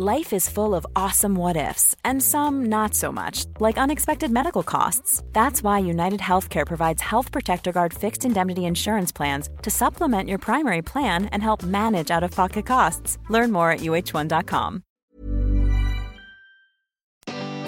Life 0.00 0.32
is 0.32 0.48
full 0.48 0.76
of 0.76 0.86
awesome 0.94 1.34
what 1.34 1.56
ifs, 1.56 1.96
and 2.04 2.22
some 2.22 2.68
not 2.68 2.94
so 2.94 3.10
much, 3.10 3.46
like 3.58 3.80
unexpected 3.80 4.30
medical 4.30 4.62
costs. 4.62 5.24
That's 5.32 5.60
why 5.60 5.80
United 5.80 6.20
Healthcare 6.20 6.64
provides 6.64 7.02
Health 7.02 7.32
Protector 7.32 7.72
Guard 7.72 7.94
fixed 7.94 8.24
indemnity 8.24 8.60
insurance 8.60 9.16
plans 9.16 9.48
to 9.62 9.70
supplement 9.70 10.28
your 10.28 10.38
primary 10.38 10.82
plan 10.82 11.24
and 11.32 11.42
help 11.42 11.64
manage 11.64 12.12
out 12.12 12.22
of 12.22 12.30
pocket 12.30 12.66
costs. 12.66 13.18
Learn 13.30 13.50
more 13.50 13.72
at 13.72 13.80
uh1.com. 13.80 14.82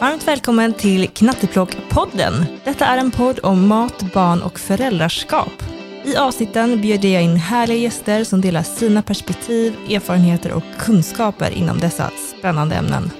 Varmt 0.00 0.26
välkommen 0.26 0.74
till 0.74 1.08
Knatteplock-podden. 1.08 2.46
Detta 2.64 2.84
är 2.84 2.98
en 2.98 3.10
podd 3.10 3.38
om 3.42 3.66
mat, 3.66 4.12
barn 4.14 4.42
och 4.42 4.60
föräldraskap. 4.60 5.79
I 6.04 6.16
avsnitten 6.16 6.80
bjuder 6.80 7.08
jag 7.08 7.22
in 7.22 7.36
härliga 7.36 7.78
gäster 7.78 8.24
som 8.24 8.40
delar 8.40 8.62
sina 8.62 9.02
perspektiv, 9.02 9.76
erfarenheter 9.90 10.52
och 10.52 10.62
kunskaper 10.78 11.50
inom 11.50 11.78
dessa 11.78 12.10
spännande 12.38 12.74
ämnen. 12.74 13.10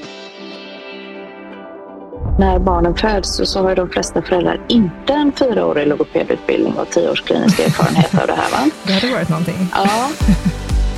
När 2.39 2.59
barnen 2.59 2.95
föds 2.95 3.37
så, 3.37 3.47
så 3.47 3.63
har 3.63 3.77
de 3.77 3.89
flesta 3.91 4.23
föräldrar 4.23 4.61
inte 4.69 5.13
en 5.13 5.33
fyraårig 5.33 5.87
logopedutbildning 5.87 6.75
och 6.75 6.91
tio 6.91 7.11
års 7.11 7.23
klinisk 7.23 7.59
erfarenhet 7.59 8.15
av 8.21 8.27
det 8.27 8.33
här. 8.33 8.51
Va? 8.51 8.71
Det 8.87 8.93
hade 8.93 9.13
varit 9.15 9.29
någonting. 9.29 9.69
Ja, 9.75 10.09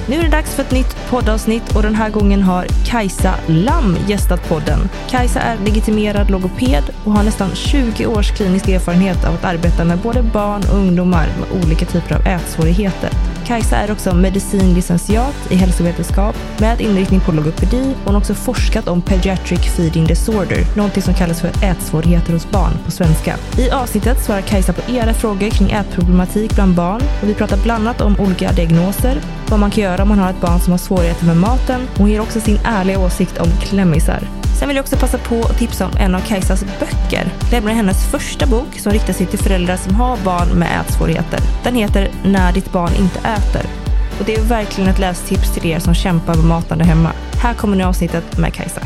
nu 0.06 0.17
är 0.17 0.22
det 0.22 0.28
dags 0.28 0.55
för 0.55 0.62
ett 0.62 0.70
nytt 0.70 0.97
poddavsnitt 1.11 1.77
och 1.77 1.83
den 1.83 1.95
här 1.95 2.11
gången 2.11 2.42
har 2.42 2.67
Kajsa 2.86 3.34
Lam 3.47 3.97
gästat 4.09 4.48
podden. 4.48 4.78
Kajsa 5.09 5.41
är 5.41 5.59
legitimerad 5.59 6.31
logoped 6.31 6.84
och 7.05 7.12
har 7.12 7.22
nästan 7.22 7.50
20 7.55 8.06
års 8.06 8.31
klinisk 8.31 8.69
erfarenhet 8.69 9.25
av 9.25 9.34
att 9.34 9.44
arbeta 9.44 9.84
med 9.84 9.98
både 9.98 10.22
barn 10.22 10.62
och 10.70 10.78
ungdomar 10.78 11.27
med 11.41 11.64
olika 11.64 11.86
typer 11.86 12.14
av 12.14 12.27
ätsvårigheter. 12.27 13.11
Kajsa 13.47 13.77
är 13.77 13.92
också 13.92 14.14
medicinlicentiat 14.14 15.34
i 15.50 15.56
hälsovetenskap 15.56 16.37
med 16.59 16.81
inriktning 16.81 17.20
på 17.20 17.33
logopedi 17.33 17.83
och 17.83 18.05
hon 18.05 18.14
har 18.14 18.20
också 18.20 18.34
forskat 18.34 18.89
om 18.89 19.03
pediatric 19.03 19.61
feeding 19.61 20.05
disorder, 20.05 20.77
någonting 20.77 21.03
som 21.03 21.14
kallas 21.14 21.41
för 21.41 21.50
ätsvårigheter 21.64 22.33
hos 22.33 22.50
barn 22.50 22.72
på 22.84 22.91
svenska. 22.91 23.37
I 23.59 23.70
avsnittet 23.70 24.25
svarar 24.25 24.41
Kajsa 24.41 24.72
på 24.72 24.92
era 24.92 25.14
frågor 25.14 25.50
kring 25.50 25.70
ätproblematik 25.70 26.54
bland 26.54 26.75
barn 26.75 27.03
och 27.22 27.28
vi 27.28 27.34
pratar 27.34 27.56
bland 27.56 27.88
annat 27.88 28.00
om 28.00 28.21
olika 28.21 28.53
diagnoser, 28.53 29.21
vad 29.48 29.60
man 29.60 29.71
kan 29.71 29.84
göra 29.84 29.91
om 30.00 30.08
man 30.08 30.19
har 30.19 30.30
ett 30.30 30.41
barn 30.41 30.60
som 30.60 30.70
har 30.70 30.78
svårigheter 30.78 31.26
med 31.26 31.36
maten 31.36 31.80
och 31.92 31.98
hon 31.98 32.10
ger 32.10 32.20
också 32.20 32.41
sin 32.41 32.58
ärliga 32.64 32.98
åsikt 32.98 33.38
om 33.38 33.48
klämmisar. 33.60 34.28
Sen 34.58 34.69
vill 34.69 34.76
jag 34.76 34.82
också 34.82 34.97
passa 34.97 35.19
på 35.19 35.41
att 35.41 35.58
tipsa 35.58 35.86
om 35.86 35.92
en 36.00 36.14
av 36.14 36.20
Kajsas 36.20 36.64
böcker, 36.80 37.32
nämligen 37.53 37.76
hennes 37.76 38.10
första 38.10 38.47
bok 38.47 38.78
som 38.78 38.92
riktar 38.92 39.12
sig 39.12 39.26
till 39.26 39.38
föräldrar 39.38 39.76
som 39.76 39.94
har 39.94 40.16
barn 40.25 40.48
med 40.58 40.80
ätsvårigheter. 40.80 41.41
Den 41.64 41.75
heter 41.75 42.10
När 42.25 42.53
ditt 42.53 42.72
barn 42.72 42.92
inte 43.00 43.19
äter. 43.19 43.70
Och 44.19 44.25
det 44.26 44.34
är 44.34 44.42
verkligen 44.42 44.91
ett 44.91 44.98
lästips 44.98 45.54
till 45.54 45.66
er 45.66 45.78
som 45.78 45.94
kämpar 45.94 46.34
med 46.34 46.44
matande 46.44 46.84
hemma. 46.84 47.12
Här 47.42 47.54
kommer 47.54 47.76
nu 47.76 47.84
avsnittet 47.84 48.38
med 48.38 48.54
Kajsa. 48.54 48.80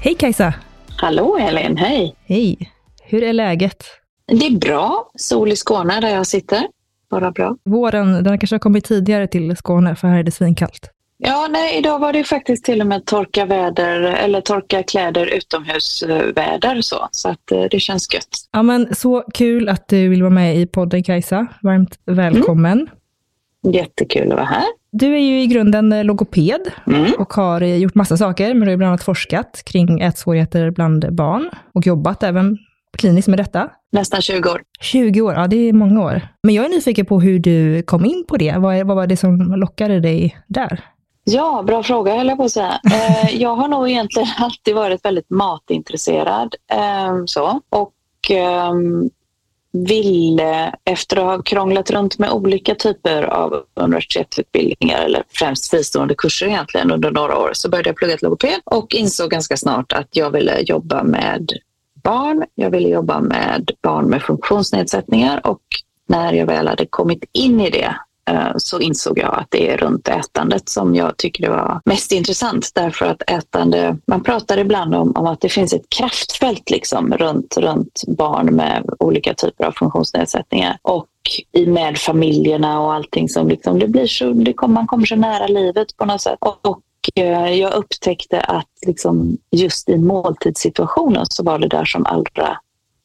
Hej 0.00 0.14
Kajsa! 0.14 0.54
hallå 1.02 1.38
Elin, 1.38 1.76
hej. 1.76 2.16
Hej! 2.24 2.72
Hur 3.02 3.22
är 3.22 3.32
läget? 3.32 3.84
Det 4.26 4.46
är 4.46 4.58
bra. 4.58 5.10
Sol 5.18 5.52
i 5.52 5.56
Skåne 5.56 6.00
där 6.00 6.08
jag 6.08 6.26
sitter. 6.26 6.66
Bara 7.12 7.30
bra. 7.30 7.56
Våren, 7.64 8.24
den 8.24 8.38
kanske 8.38 8.54
har 8.54 8.58
kommit 8.58 8.84
tidigare 8.84 9.26
till 9.26 9.56
Skåne, 9.56 9.96
för 9.96 10.08
här 10.08 10.18
är 10.18 10.22
det 10.22 10.30
svinkallt. 10.30 10.90
Ja, 11.18 11.48
nej, 11.50 11.78
idag 11.78 11.98
var 11.98 12.12
det 12.12 12.24
faktiskt 12.24 12.64
till 12.64 12.80
och 12.80 12.86
med 12.86 13.04
torka 13.06 13.44
väder 13.44 14.00
eller 14.00 14.40
torka 14.40 14.82
kläder 14.82 15.26
utomhusväder 15.26 16.80
så. 16.80 17.08
Så 17.10 17.28
att 17.28 17.52
eh, 17.52 17.64
det 17.70 17.80
känns 17.80 18.14
gött. 18.14 18.28
Ja, 18.52 18.62
men 18.62 18.94
så 18.94 19.24
kul 19.34 19.68
att 19.68 19.88
du 19.88 20.08
vill 20.08 20.22
vara 20.22 20.30
med 20.30 20.56
i 20.56 20.66
podden 20.66 21.02
Kajsa. 21.02 21.46
Varmt 21.62 21.98
välkommen. 22.06 22.88
Jättekul 23.72 24.32
att 24.32 24.36
vara 24.36 24.46
här. 24.46 24.64
Du 24.92 25.14
är 25.14 25.18
ju 25.20 25.42
i 25.42 25.46
grunden 25.46 25.92
eh, 25.92 26.04
logoped 26.04 26.60
Mm. 26.86 27.12
och 27.18 27.32
har 27.32 27.60
eh, 27.60 27.76
gjort 27.76 27.94
massa 27.94 28.16
saker, 28.16 28.54
men 28.54 28.60
du 28.66 28.70
har 28.72 28.76
bland 28.76 28.88
annat 28.88 29.02
forskat 29.02 29.62
kring 29.66 30.00
ätsvårigheter 30.00 30.70
bland 30.70 31.14
barn 31.14 31.50
och 31.74 31.86
jobbat 31.86 32.22
även 32.22 32.58
kliniskt 32.98 33.28
med 33.28 33.38
detta. 33.38 33.70
Nästan 33.92 34.22
20 34.22 34.50
år. 34.50 34.62
20 34.80 35.20
år, 35.20 35.34
ja 35.34 35.46
det 35.46 35.56
är 35.56 35.72
många 35.72 36.02
år. 36.04 36.20
Men 36.42 36.54
jag 36.54 36.64
är 36.64 36.68
nyfiken 36.68 37.06
på 37.06 37.20
hur 37.20 37.38
du 37.38 37.82
kom 37.82 38.04
in 38.04 38.24
på 38.28 38.36
det. 38.36 38.54
Vad, 38.58 38.86
vad 38.86 38.96
var 38.96 39.06
det 39.06 39.16
som 39.16 39.54
lockade 39.54 40.00
dig 40.00 40.36
där? 40.46 40.84
Ja, 41.24 41.62
bra 41.66 41.82
fråga 41.82 42.16
höll 42.16 42.28
jag 42.28 42.36
på 42.36 42.44
att 42.44 42.52
säga. 42.52 42.80
Eh, 42.92 43.36
jag 43.36 43.56
har 43.56 43.68
nog 43.68 43.90
egentligen 43.90 44.28
alltid 44.38 44.74
varit 44.74 45.04
väldigt 45.04 45.30
matintresserad. 45.30 46.54
Eh, 46.72 47.24
så. 47.26 47.60
Och 47.70 47.94
ehm, 48.30 49.10
ville, 49.72 50.74
efter 50.84 51.16
att 51.16 51.24
ha 51.24 51.42
krånglat 51.42 51.90
runt 51.90 52.18
med 52.18 52.30
olika 52.30 52.74
typer 52.74 53.22
av 53.22 53.64
universitetsutbildningar, 53.74 55.04
eller 55.04 55.22
främst 55.28 55.70
fristående 55.70 56.14
kurser 56.14 56.46
egentligen 56.46 56.90
under 56.90 57.10
några 57.10 57.38
år, 57.38 57.50
så 57.52 57.68
började 57.68 57.88
jag 57.88 57.96
plugga 57.96 58.16
till 58.16 58.24
logoped 58.24 58.60
och 58.64 58.94
insåg 58.94 59.30
ganska 59.30 59.56
snart 59.56 59.92
att 59.92 60.08
jag 60.10 60.30
ville 60.30 60.60
jobba 60.60 61.02
med 61.02 61.52
barn. 62.02 62.44
Jag 62.54 62.70
ville 62.70 62.88
jobba 62.88 63.20
med 63.20 63.70
barn 63.82 64.06
med 64.06 64.22
funktionsnedsättningar 64.22 65.46
och 65.46 65.60
när 66.08 66.32
jag 66.32 66.46
väl 66.46 66.68
hade 66.68 66.86
kommit 66.86 67.24
in 67.32 67.60
i 67.60 67.70
det 67.70 67.94
eh, 68.30 68.52
så 68.56 68.80
insåg 68.80 69.18
jag 69.18 69.34
att 69.38 69.46
det 69.50 69.70
är 69.70 69.76
runt 69.76 70.08
ätandet 70.08 70.68
som 70.68 70.94
jag 70.94 71.16
tycker 71.16 71.42
det 71.42 71.50
var 71.50 71.80
mest 71.84 72.12
intressant. 72.12 72.70
Därför 72.74 73.06
att 73.06 73.30
ätande, 73.30 73.96
man 74.06 74.22
pratar 74.22 74.58
ibland 74.58 74.94
om, 74.94 75.12
om 75.16 75.26
att 75.26 75.40
det 75.40 75.48
finns 75.48 75.72
ett 75.72 75.88
kraftfält 75.88 76.70
liksom 76.70 77.12
runt, 77.14 77.56
runt 77.56 78.02
barn 78.06 78.56
med 78.56 78.90
olika 78.98 79.34
typer 79.34 79.64
av 79.64 79.72
funktionsnedsättningar. 79.72 80.78
Och 80.82 81.06
i 81.52 81.66
med 81.66 81.98
familjerna 81.98 82.80
och 82.80 82.94
allting 82.94 83.28
som 83.28 83.48
liksom, 83.48 83.78
det 83.78 83.88
blir 83.88 84.06
så, 84.06 84.32
det 84.32 84.52
kommer, 84.52 84.74
man 84.74 84.86
kommer 84.86 85.06
så 85.06 85.16
nära 85.16 85.46
livet 85.46 85.96
på 85.96 86.04
något 86.04 86.20
sätt. 86.20 86.38
Och, 86.40 86.66
och 86.66 86.80
Eh, 87.14 87.50
jag 87.54 87.74
upptäckte 87.74 88.40
att 88.40 88.68
liksom, 88.86 89.38
just 89.50 89.88
i 89.88 89.96
måltidssituationen 89.96 91.26
så 91.26 91.42
var 91.42 91.58
det 91.58 91.68
där 91.68 91.84
som 91.84 92.06
allra, 92.06 92.58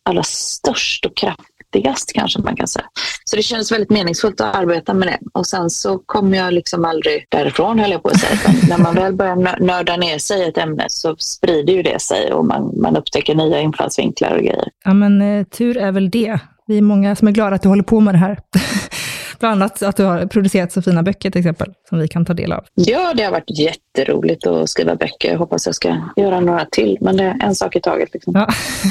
allra 0.03 0.23
störst 0.23 1.05
och 1.05 1.15
kraftigast 1.17 2.13
kanske 2.13 2.39
man 2.39 2.55
kan 2.55 2.67
säga. 2.67 2.85
Så 3.25 3.35
det 3.35 3.41
kändes 3.41 3.71
väldigt 3.71 3.89
meningsfullt 3.89 4.41
att 4.41 4.55
arbeta 4.55 4.93
med 4.93 5.07
det. 5.07 5.19
Och 5.33 5.47
sen 5.47 5.69
så 5.69 5.97
kom 5.97 6.33
jag 6.33 6.53
liksom 6.53 6.85
aldrig 6.85 7.25
därifrån 7.29 7.79
höll 7.79 7.91
jag 7.91 8.03
på 8.03 8.09
att 8.09 8.19
säga. 8.19 8.39
Men 8.45 8.69
när 8.69 8.77
man 8.77 8.95
väl 8.95 9.13
börjar 9.13 9.59
nörda 9.59 9.97
ner 9.97 10.17
sig 10.17 10.39
i 10.39 10.49
ett 10.49 10.57
ämne 10.57 10.85
så 10.87 11.15
sprider 11.17 11.73
ju 11.73 11.83
det 11.83 12.01
sig 12.01 12.33
och 12.33 12.45
man, 12.45 12.81
man 12.81 12.97
upptäcker 12.97 13.35
nya 13.35 13.61
infallsvinklar 13.61 14.31
och 14.31 14.43
grejer. 14.43 14.69
Ja, 14.85 14.93
men 14.93 15.21
eh, 15.21 15.43
tur 15.43 15.77
är 15.77 15.91
väl 15.91 16.09
det. 16.09 16.39
Vi 16.67 16.77
är 16.77 16.81
många 16.81 17.15
som 17.15 17.27
är 17.27 17.31
glada 17.31 17.55
att 17.55 17.61
du 17.61 17.69
håller 17.69 17.83
på 17.83 17.99
med 17.99 18.13
det 18.13 18.17
här. 18.17 18.39
Bland 19.39 19.53
annat 19.61 19.83
att 19.83 19.95
du 19.97 20.03
har 20.03 20.25
producerat 20.25 20.71
så 20.71 20.81
fina 20.81 21.03
böcker 21.03 21.31
till 21.31 21.39
exempel, 21.39 21.73
som 21.89 21.99
vi 21.99 22.07
kan 22.07 22.25
ta 22.25 22.33
del 22.33 22.51
av. 22.51 22.65
Ja, 22.73 23.13
det 23.17 23.23
har 23.23 23.31
varit 23.31 23.59
jätteroligt 23.59 24.47
att 24.47 24.69
skriva 24.69 24.95
böcker. 24.95 25.31
Jag 25.31 25.37
hoppas 25.37 25.65
jag 25.65 25.75
ska 25.75 25.97
göra 26.15 26.39
några 26.39 26.65
till, 26.65 26.97
men 27.01 27.17
det 27.17 27.23
är 27.23 27.43
en 27.43 27.55
sak 27.55 27.75
i 27.75 27.81
taget. 27.81 28.13
Liksom. 28.13 28.33
Ja. 28.35 28.47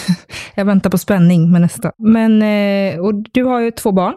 Jag 0.54 0.64
väntar 0.64 0.90
på 0.90 0.98
spänning 0.98 1.52
med 1.52 1.60
nästa. 1.60 1.92
Men, 1.98 2.42
eh, 2.42 3.00
och 3.00 3.14
du 3.14 3.44
har 3.44 3.60
ju 3.60 3.70
två 3.70 3.92
barn. 3.92 4.14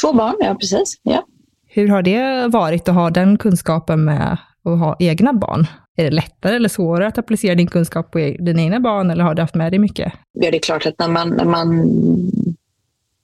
Två 0.00 0.12
barn, 0.12 0.34
ja 0.40 0.54
precis. 0.54 1.00
Ja. 1.02 1.24
Hur 1.68 1.88
har 1.88 2.02
det 2.02 2.48
varit 2.48 2.88
att 2.88 2.94
ha 2.94 3.10
den 3.10 3.38
kunskapen 3.38 4.04
med 4.04 4.32
att 4.64 4.78
ha 4.78 4.96
egna 4.98 5.32
barn? 5.32 5.66
Är 5.96 6.04
det 6.04 6.10
lättare 6.10 6.56
eller 6.56 6.68
svårare 6.68 7.06
att 7.08 7.18
applicera 7.18 7.54
din 7.54 7.66
kunskap 7.66 8.10
på 8.10 8.20
e- 8.20 8.36
dina 8.40 8.62
egna 8.62 8.80
barn, 8.80 9.10
eller 9.10 9.24
har 9.24 9.34
du 9.34 9.42
haft 9.42 9.54
med 9.54 9.72
dig 9.72 9.78
mycket? 9.78 10.12
ja, 10.32 10.50
det 10.50 10.56
är 10.56 10.60
klart 10.60 10.86
att 10.86 10.94
när 10.98 11.08
man, 11.08 11.28
när 11.28 11.44
man 11.44 11.86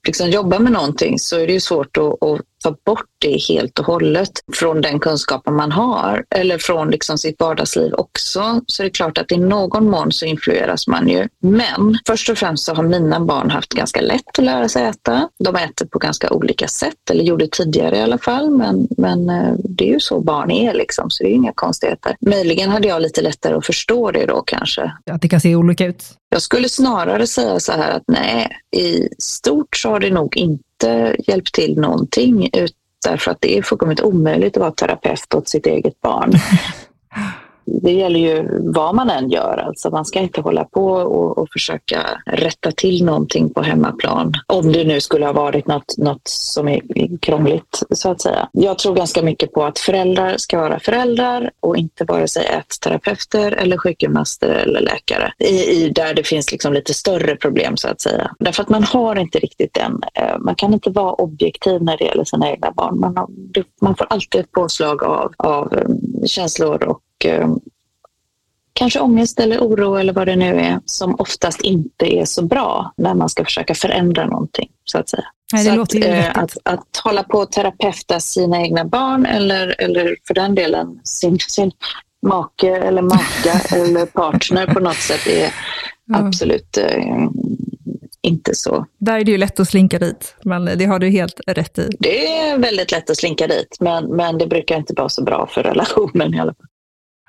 liksom 0.06 0.30
jobbar 0.30 0.58
med 0.58 0.72
någonting 0.72 1.18
så 1.18 1.38
är 1.38 1.46
det 1.46 1.52
ju 1.52 1.60
svårt 1.60 1.96
att, 1.96 2.22
att 2.22 2.40
ta 2.64 2.76
bort 2.86 3.06
det 3.18 3.36
helt 3.48 3.78
och 3.78 3.86
hållet 3.86 4.30
från 4.52 4.80
den 4.80 5.00
kunskapen 5.00 5.54
man 5.54 5.72
har 5.72 6.24
eller 6.30 6.58
från 6.58 6.90
liksom 6.90 7.18
sitt 7.18 7.40
vardagsliv 7.40 7.94
också 7.94 8.60
så 8.66 8.82
är 8.82 8.84
det 8.84 8.90
klart 8.90 9.18
att 9.18 9.32
i 9.32 9.36
någon 9.36 9.90
mån 9.90 10.12
så 10.12 10.26
influeras 10.26 10.86
man 10.86 11.08
ju. 11.08 11.28
Men 11.40 11.98
först 12.06 12.28
och 12.28 12.38
främst 12.38 12.64
så 12.64 12.74
har 12.74 12.82
mina 12.82 13.20
barn 13.20 13.50
haft 13.50 13.72
ganska 13.72 14.00
lätt 14.00 14.38
att 14.38 14.44
lära 14.44 14.68
sig 14.68 14.84
äta. 14.84 15.28
De 15.38 15.56
äter 15.56 15.86
på 15.86 15.98
ganska 15.98 16.30
olika 16.30 16.68
sätt, 16.68 17.10
eller 17.10 17.24
gjorde 17.24 17.48
tidigare 17.48 17.96
i 17.96 18.02
alla 18.02 18.18
fall, 18.18 18.50
men, 18.50 18.88
men 18.98 19.30
eh, 19.30 19.54
det 19.58 19.88
är 19.88 19.92
ju 19.92 20.00
så 20.00 20.20
barn 20.20 20.50
är 20.50 20.74
liksom, 20.74 21.10
så 21.10 21.24
det 21.24 21.30
är 21.30 21.34
inga 21.34 21.52
konstigheter. 21.54 22.16
Möjligen 22.20 22.70
hade 22.70 22.88
jag 22.88 23.02
lite 23.02 23.22
lättare 23.22 23.54
att 23.54 23.66
förstå 23.66 24.10
det 24.10 24.26
då 24.26 24.42
kanske. 24.46 24.92
Att 25.10 25.22
det 25.22 25.28
kan 25.28 25.40
se 25.40 25.56
olika 25.56 25.86
ut? 25.86 26.04
Jag 26.28 26.42
skulle 26.42 26.68
snarare 26.68 27.26
säga 27.26 27.60
så 27.60 27.72
här 27.72 27.90
att 27.90 28.02
nej, 28.06 28.48
i 28.76 29.08
stort 29.18 29.76
så 29.76 29.90
har 29.90 30.00
det 30.00 30.10
nog 30.10 30.36
inte 30.36 30.62
hjälpt 31.18 31.54
till 31.54 31.80
någonting 31.80 32.50
därför 33.04 33.30
att 33.30 33.40
det 33.40 33.58
är 33.58 33.62
fullkomligt 33.62 34.00
omöjligt 34.00 34.56
att 34.56 34.60
vara 34.60 34.70
terapeut 34.70 35.34
åt 35.34 35.48
sitt 35.48 35.66
eget 35.66 36.00
barn. 36.00 36.32
det 37.66 37.92
gäller 37.92 38.20
ju 38.20 38.48
vad 38.74 38.94
man 38.94 39.10
än 39.10 39.30
gör. 39.30 39.64
Alltså 39.66 39.90
man 39.90 40.04
ska 40.04 40.20
inte 40.20 40.40
hålla 40.40 40.64
på 40.64 40.86
och, 40.86 41.38
och, 41.38 41.48
försöka 41.52 42.00
rätta 42.26 42.72
till 42.72 43.04
någonting 43.04 43.50
på 43.50 43.62
hemmaplan. 43.62 44.32
Om 44.46 44.72
det 44.72 44.84
nu 44.84 45.00
skulle 45.00 45.26
ha 45.26 45.32
varit 45.32 45.66
något, 45.66 45.98
något 45.98 46.28
som 46.28 46.68
är 46.68 46.80
krångligt, 47.20 47.82
så 47.90 48.10
att 48.10 48.20
säga. 48.20 48.48
Jag 48.52 48.78
tror 48.78 48.94
ganska 48.94 49.22
mycket 49.22 49.52
på 49.52 49.64
att 49.64 49.78
föräldrar 49.78 50.36
ska 50.36 50.60
vara 50.60 50.80
föräldrar 50.80 51.50
och 51.60 51.76
inte 51.76 52.04
vare 52.04 52.28
sig 52.28 52.62
terapeuter, 52.80 53.52
eller 53.52 53.76
sjukgymnaster 53.76 54.48
eller 54.48 54.80
läkare. 54.80 55.32
I, 55.38 55.70
i, 55.70 55.90
där 55.90 56.14
det 56.14 56.26
finns 56.26 56.52
liksom 56.52 56.72
lite 56.72 56.94
större 56.94 57.36
problem, 57.36 57.76
så 57.76 57.88
att 57.88 58.00
säga. 58.00 58.30
Därför 58.38 58.62
att 58.62 58.68
man 58.68 58.82
har 58.82 59.16
inte 59.16 59.38
riktigt 59.38 59.74
den. 59.74 60.00
Eh, 60.14 60.38
man 60.38 60.54
kan 60.54 60.74
inte 60.74 60.90
vara 60.90 61.12
objektiv 61.12 61.82
när 61.82 61.96
det 61.96 62.04
gäller 62.04 62.24
sina 62.24 62.50
egna 62.50 62.72
barn. 62.72 63.00
Man, 63.00 63.16
har, 63.16 63.28
man 63.80 63.96
får 63.96 64.06
alltid 64.10 64.40
ett 64.40 64.52
påslag 64.52 65.04
av, 65.04 65.32
av 65.38 65.74
eh, 65.74 66.26
känslor 66.26 66.82
och 66.84 67.00
eh, 67.26 67.48
kanske 68.72 69.00
ångest 69.00 69.40
eller 69.40 69.58
oro 69.58 69.94
eller 69.94 70.12
vad 70.12 70.28
det 70.28 70.36
nu 70.36 70.60
är 70.60 70.80
som 70.84 71.14
oftast 71.18 71.60
inte 71.60 72.14
är 72.14 72.24
så 72.24 72.44
bra 72.44 72.92
när 72.96 73.14
man 73.14 73.28
ska 73.28 73.44
försöka 73.44 73.74
förändra 73.74 74.26
någonting. 74.26 74.70
så 74.84 74.98
att 74.98 75.08
säga. 75.08 75.24
Nej, 75.52 75.64
så 75.64 75.80
att, 75.80 75.94
eh, 75.94 76.38
att, 76.38 76.56
att, 76.62 77.00
hålla 77.04 77.22
på 77.22 77.40
att 77.40 77.52
terapeuta 77.52 78.20
sina 78.20 78.62
egna 78.62 78.84
barn 78.84 79.26
eller, 79.26 79.80
eller 79.80 80.16
för 80.26 80.34
den 80.34 80.54
delen 80.54 81.00
sin, 81.04 81.38
sin 81.38 81.72
make 82.26 82.68
eller 82.68 83.02
maka 83.02 83.76
eller 83.76 84.06
partner 84.06 84.66
på 84.66 84.80
något 84.80 84.96
sätt 84.96 85.26
är 85.26 85.50
mm. 86.08 86.26
absolut 86.26 86.76
eh, 86.76 87.28
inte 88.22 88.54
så. 88.54 88.86
Där 88.98 89.18
är 89.18 89.24
det 89.24 89.30
ju 89.30 89.38
lätt 89.38 89.60
att 89.60 89.68
slinka 89.68 89.98
dit, 89.98 90.36
men 90.44 90.64
det 90.64 90.84
har 90.84 90.98
du 90.98 91.08
helt 91.08 91.40
rätt 91.46 91.78
i. 91.78 91.88
Det 91.98 92.38
är 92.38 92.58
väldigt 92.58 92.92
lätt 92.92 93.10
att 93.10 93.16
slinka 93.16 93.46
dit, 93.46 93.76
men, 93.80 94.04
men 94.04 94.38
det 94.38 94.46
brukar 94.46 94.76
inte 94.76 94.94
vara 94.96 95.08
så 95.08 95.24
bra 95.24 95.48
för 95.50 95.62
relationen 95.62 96.34
i 96.34 96.40
alla 96.40 96.54
fall. 96.54 96.66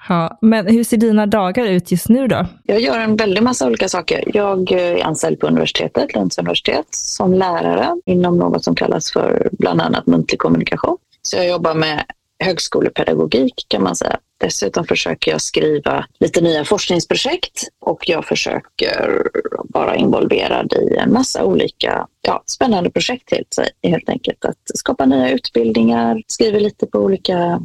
Ja, 0.09 0.37
men 0.41 0.67
hur 0.67 0.83
ser 0.83 0.97
dina 0.97 1.25
dagar 1.25 1.65
ut 1.65 1.91
just 1.91 2.09
nu 2.09 2.27
då? 2.27 2.45
Jag 2.63 2.79
gör 2.79 2.99
en 2.99 3.15
väldig 3.15 3.43
massa 3.43 3.67
olika 3.67 3.89
saker. 3.89 4.23
Jag 4.33 4.71
eh, 4.71 4.79
är 4.79 5.03
anställd 5.03 5.39
på 5.39 5.47
universitetet, 5.47 6.15
Lunds 6.15 6.37
universitet, 6.37 6.87
som 6.91 7.33
lärare 7.33 7.95
inom 8.05 8.37
något 8.37 8.63
som 8.63 8.75
kallas 8.75 9.11
för 9.11 9.49
bland 9.51 9.81
annat 9.81 10.07
muntlig 10.07 10.39
kommunikation. 10.39 10.97
Så 11.21 11.37
jag 11.37 11.47
jobbar 11.47 11.73
med 11.73 12.03
högskolepedagogik 12.39 13.65
kan 13.67 13.83
man 13.83 13.95
säga. 13.95 14.17
Dessutom 14.37 14.85
försöker 14.85 15.31
jag 15.31 15.41
skriva 15.41 16.05
lite 16.19 16.41
nya 16.41 16.65
forskningsprojekt 16.65 17.67
och 17.81 18.09
jag 18.09 18.25
försöker 18.25 19.27
vara 19.69 19.95
involverad 19.95 20.73
i 20.73 20.95
en 20.95 21.13
massa 21.13 21.43
olika 21.43 22.07
ja, 22.21 22.43
spännande 22.45 22.89
projekt 22.89 23.31
helt, 23.31 23.59
helt 23.83 24.09
enkelt. 24.09 24.45
Att 24.45 24.57
skapa 24.75 25.05
nya 25.05 25.29
utbildningar, 25.29 26.21
skriva 26.27 26.59
lite 26.59 26.87
på 26.87 26.99
olika 26.99 27.61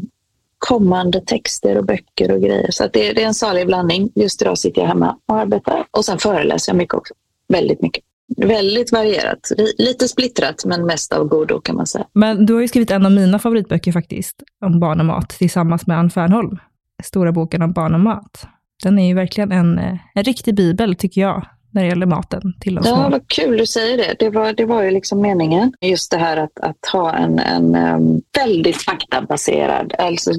kommande 0.60 1.20
texter 1.20 1.78
och 1.78 1.84
böcker 1.84 2.32
och 2.32 2.40
grejer. 2.40 2.70
Så 2.70 2.82
det, 2.82 3.12
det, 3.12 3.22
är 3.22 3.26
en 3.26 3.34
salig 3.34 3.66
blandning. 3.66 4.10
Just 4.14 4.42
idag 4.42 4.58
sitter 4.58 4.80
jag 4.80 4.88
hemma 4.88 5.16
och 5.26 5.36
arbetar 5.36 5.84
och 5.90 6.04
sen 6.04 6.18
föreläser 6.18 6.72
jag 6.72 6.76
mycket 6.76 6.94
också. 6.94 7.14
Väldigt 7.48 7.82
mycket. 7.82 8.04
Väldigt 8.36 8.92
varierat. 8.92 9.52
Lite 9.78 10.08
splittrat 10.08 10.64
men 10.64 10.86
mest 10.86 11.12
av 11.12 11.24
godo 11.24 11.60
kan 11.60 11.76
man 11.76 11.86
säga. 11.86 12.06
Men 12.12 12.46
du 12.46 12.54
har 12.54 12.60
ju 12.60 12.68
skrivit 12.68 12.90
en 12.90 13.06
av 13.06 13.12
mina 13.12 13.38
favoritböcker 13.38 13.92
faktiskt, 13.92 14.42
om 14.64 14.80
barn 14.80 15.00
och 15.00 15.06
mat, 15.06 15.28
tillsammans 15.28 15.86
med 15.86 15.98
Ann 15.98 16.10
Fernholm. 16.10 16.58
Stora 17.04 17.32
boken 17.32 17.62
om 17.62 17.72
barn 17.72 17.94
och 17.94 18.00
mat. 18.00 18.46
Den 18.82 18.98
är 18.98 19.08
ju 19.08 19.14
verkligen 19.14 19.52
en, 19.52 19.78
eh, 19.78 19.96
en 20.14 20.24
riktig 20.24 20.54
bibel, 20.54 20.94
tycker 20.94 21.20
jag 21.20 21.46
när 21.70 21.82
det 21.82 21.88
gäller 21.88 22.06
maten 22.06 22.54
till 22.60 22.74
de 22.74 22.84
små. 22.84 22.92
Ja, 22.92 23.08
vad 23.08 23.28
kul 23.28 23.56
du 23.56 23.66
säger 23.66 23.96
det. 23.96 24.14
Det 24.18 24.30
var, 24.30 24.52
det 24.52 24.64
var 24.64 24.82
ju 24.82 24.90
liksom 24.90 25.20
meningen. 25.20 25.72
Just 25.80 26.10
det 26.10 26.18
här 26.18 26.36
att, 26.36 26.60
att 26.60 26.86
ha 26.92 27.14
en, 27.14 27.38
en 27.38 27.74
um, 27.74 28.22
väldigt 28.38 28.76
faktabaserad, 28.76 29.94
alltså 29.98 30.30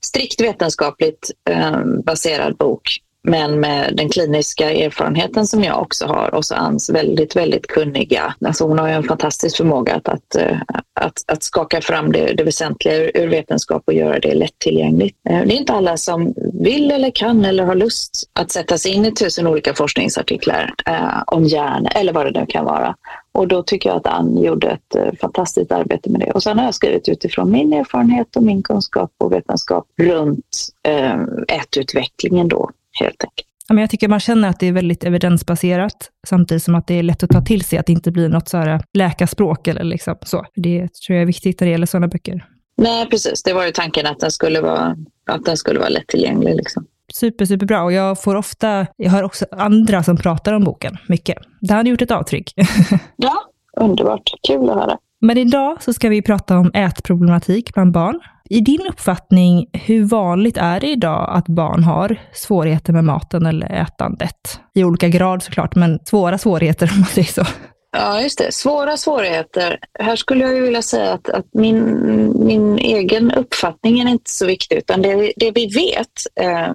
strikt 0.00 0.40
vetenskapligt 0.40 1.30
um, 1.50 2.02
baserad 2.02 2.56
bok 2.56 2.98
men 3.28 3.60
med 3.60 3.96
den 3.96 4.08
kliniska 4.08 4.70
erfarenheten 4.70 5.46
som 5.46 5.64
jag 5.64 5.82
också 5.82 6.06
har 6.06 6.34
och 6.34 6.44
så 6.44 6.54
Ans 6.54 6.90
väldigt, 6.90 7.36
väldigt 7.36 7.66
kunniga. 7.66 8.34
Alltså 8.44 8.64
hon 8.64 8.78
har 8.78 8.88
ju 8.88 8.94
en 8.94 9.02
fantastisk 9.02 9.56
förmåga 9.56 9.94
att, 9.94 10.08
att, 10.08 10.34
eh, 10.34 10.56
att, 11.00 11.24
att 11.26 11.42
skaka 11.42 11.80
fram 11.80 12.12
det, 12.12 12.32
det 12.32 12.44
väsentliga 12.44 12.96
ur, 12.96 13.10
ur, 13.14 13.28
vetenskap 13.28 13.82
och 13.86 13.92
göra 13.92 14.18
det 14.18 14.34
lättillgängligt. 14.34 15.16
Eh, 15.28 15.42
det 15.42 15.54
är 15.54 15.58
inte 15.58 15.72
alla 15.72 15.96
som 15.96 16.34
vill 16.62 16.90
eller 16.90 17.10
kan 17.10 17.44
eller 17.44 17.64
har 17.64 17.74
lust 17.74 18.30
att 18.32 18.50
sätta 18.50 18.78
sig 18.78 18.92
in 18.92 19.06
i 19.06 19.12
tusen 19.12 19.46
olika 19.46 19.74
forskningsartiklar 19.74 20.74
eh, 20.86 21.22
om 21.26 21.44
hjärna 21.44 21.90
eller 21.90 22.12
vad 22.12 22.32
det 22.32 22.40
nu 22.40 22.46
kan 22.46 22.64
vara. 22.64 22.96
Och 23.34 23.48
då 23.48 23.62
tycker 23.62 23.88
jag 23.88 23.96
att 23.96 24.06
Ann 24.06 24.42
gjorde 24.42 24.70
ett 24.70 24.94
eh, 24.94 25.12
fantastiskt 25.20 25.72
arbete 25.72 26.10
med 26.10 26.20
det. 26.20 26.32
Och 26.32 26.42
sen 26.42 26.58
har 26.58 26.64
jag 26.64 26.74
skrivit 26.74 27.08
utifrån 27.08 27.50
min 27.50 27.72
erfarenhet 27.72 28.36
och 28.36 28.42
min 28.42 28.62
kunskap 28.62 29.10
och 29.18 29.32
vetenskap 29.32 29.86
runt 29.98 30.68
eh, 30.88 31.20
ätutvecklingen 31.48 32.48
då 32.48 32.70
helt 33.00 33.24
enkelt. 33.24 33.48
Ja, 33.68 33.74
men 33.74 33.80
jag 33.80 33.90
tycker 33.90 34.08
man 34.08 34.20
känner 34.20 34.48
att 34.48 34.60
det 34.60 34.66
är 34.66 34.72
väldigt 34.72 35.04
evidensbaserat, 35.04 36.10
samtidigt 36.26 36.62
som 36.62 36.74
att 36.74 36.86
det 36.86 36.94
är 36.94 37.02
lätt 37.02 37.22
att 37.22 37.30
ta 37.30 37.40
till 37.40 37.64
sig, 37.64 37.78
att 37.78 37.86
det 37.86 37.92
inte 37.92 38.10
blir 38.10 38.28
något 38.28 38.48
så 38.48 38.56
här 38.56 38.80
läkarspråk 38.92 39.68
eller 39.68 39.84
liksom 39.84 40.16
så. 40.22 40.46
Det 40.54 40.78
tror 40.78 41.14
jag 41.16 41.22
är 41.22 41.26
viktigt 41.26 41.60
när 41.60 41.66
det 41.66 41.70
gäller 41.70 41.86
sådana 41.86 42.08
böcker. 42.08 42.46
Nej, 42.76 43.06
precis. 43.08 43.42
Det 43.42 43.52
var 43.52 43.66
ju 43.66 43.72
tanken 43.72 44.06
att 44.06 44.20
den 44.20 44.30
skulle 44.30 44.60
vara, 44.60 44.96
att 45.26 45.44
den 45.44 45.56
skulle 45.56 45.78
vara 45.78 45.88
lättillgänglig. 45.88 46.56
Liksom. 46.56 46.86
Super, 47.14 47.44
superbra. 47.44 47.82
Och 47.82 47.92
jag 47.92 48.22
får 48.22 48.34
ofta, 48.34 48.86
jag 48.96 49.10
har 49.10 49.22
också 49.22 49.46
andra 49.52 50.02
som 50.02 50.16
pratar 50.16 50.52
om 50.52 50.64
boken 50.64 50.96
mycket. 51.08 51.38
Det 51.60 51.74
har 51.74 51.84
gjort 51.84 52.02
ett 52.02 52.10
avtryck. 52.10 52.54
ja, 53.16 53.34
underbart. 53.80 54.22
Kul 54.48 54.70
att 54.70 54.76
höra. 54.76 54.98
Men 55.20 55.38
idag 55.38 55.82
så 55.82 55.92
ska 55.92 56.08
vi 56.08 56.22
prata 56.22 56.58
om 56.58 56.70
ätproblematik 56.74 57.74
bland 57.74 57.92
barn. 57.92 58.20
I 58.52 58.60
din 58.60 58.86
uppfattning, 58.88 59.66
hur 59.72 60.04
vanligt 60.04 60.56
är 60.56 60.80
det 60.80 60.90
idag 60.90 61.30
att 61.32 61.48
barn 61.48 61.84
har 61.84 62.20
svårigheter 62.32 62.92
med 62.92 63.04
maten 63.04 63.46
eller 63.46 63.72
ätandet? 63.72 64.60
I 64.74 64.84
olika 64.84 65.08
grad 65.08 65.42
såklart, 65.42 65.74
men 65.74 65.98
svåra 66.04 66.38
svårigheter 66.38 66.90
om 66.92 67.00
man 67.00 67.08
säger 67.08 67.28
så. 67.28 67.44
Ja, 67.92 68.22
just 68.22 68.38
det. 68.38 68.52
Svåra 68.52 68.96
svårigheter. 68.96 69.78
Här 69.98 70.16
skulle 70.16 70.44
jag 70.44 70.60
vilja 70.60 70.82
säga 70.82 71.12
att, 71.12 71.28
att 71.28 71.46
min, 71.52 72.46
min 72.46 72.78
egen 72.78 73.32
uppfattning 73.32 74.00
är 74.00 74.08
inte 74.08 74.30
så 74.30 74.46
viktig, 74.46 74.76
utan 74.76 75.02
det, 75.02 75.32
det 75.36 75.50
vi 75.50 75.66
vet 75.66 76.46
eh, 76.46 76.70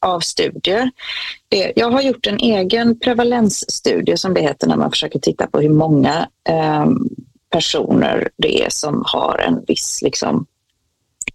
av 0.00 0.20
studier. 0.20 0.90
Det, 1.48 1.72
jag 1.76 1.90
har 1.90 2.02
gjort 2.02 2.26
en 2.26 2.38
egen 2.38 3.00
prevalensstudie 3.00 4.16
som 4.16 4.34
det 4.34 4.40
heter 4.40 4.66
när 4.66 4.76
man 4.76 4.90
försöker 4.90 5.18
titta 5.18 5.46
på 5.46 5.60
hur 5.60 5.70
många 5.70 6.28
eh, 6.48 6.86
personer 7.50 8.28
det 8.36 8.64
är 8.64 8.70
som 8.70 9.02
har 9.06 9.38
en 9.38 9.64
viss 9.66 10.00
liksom, 10.02 10.46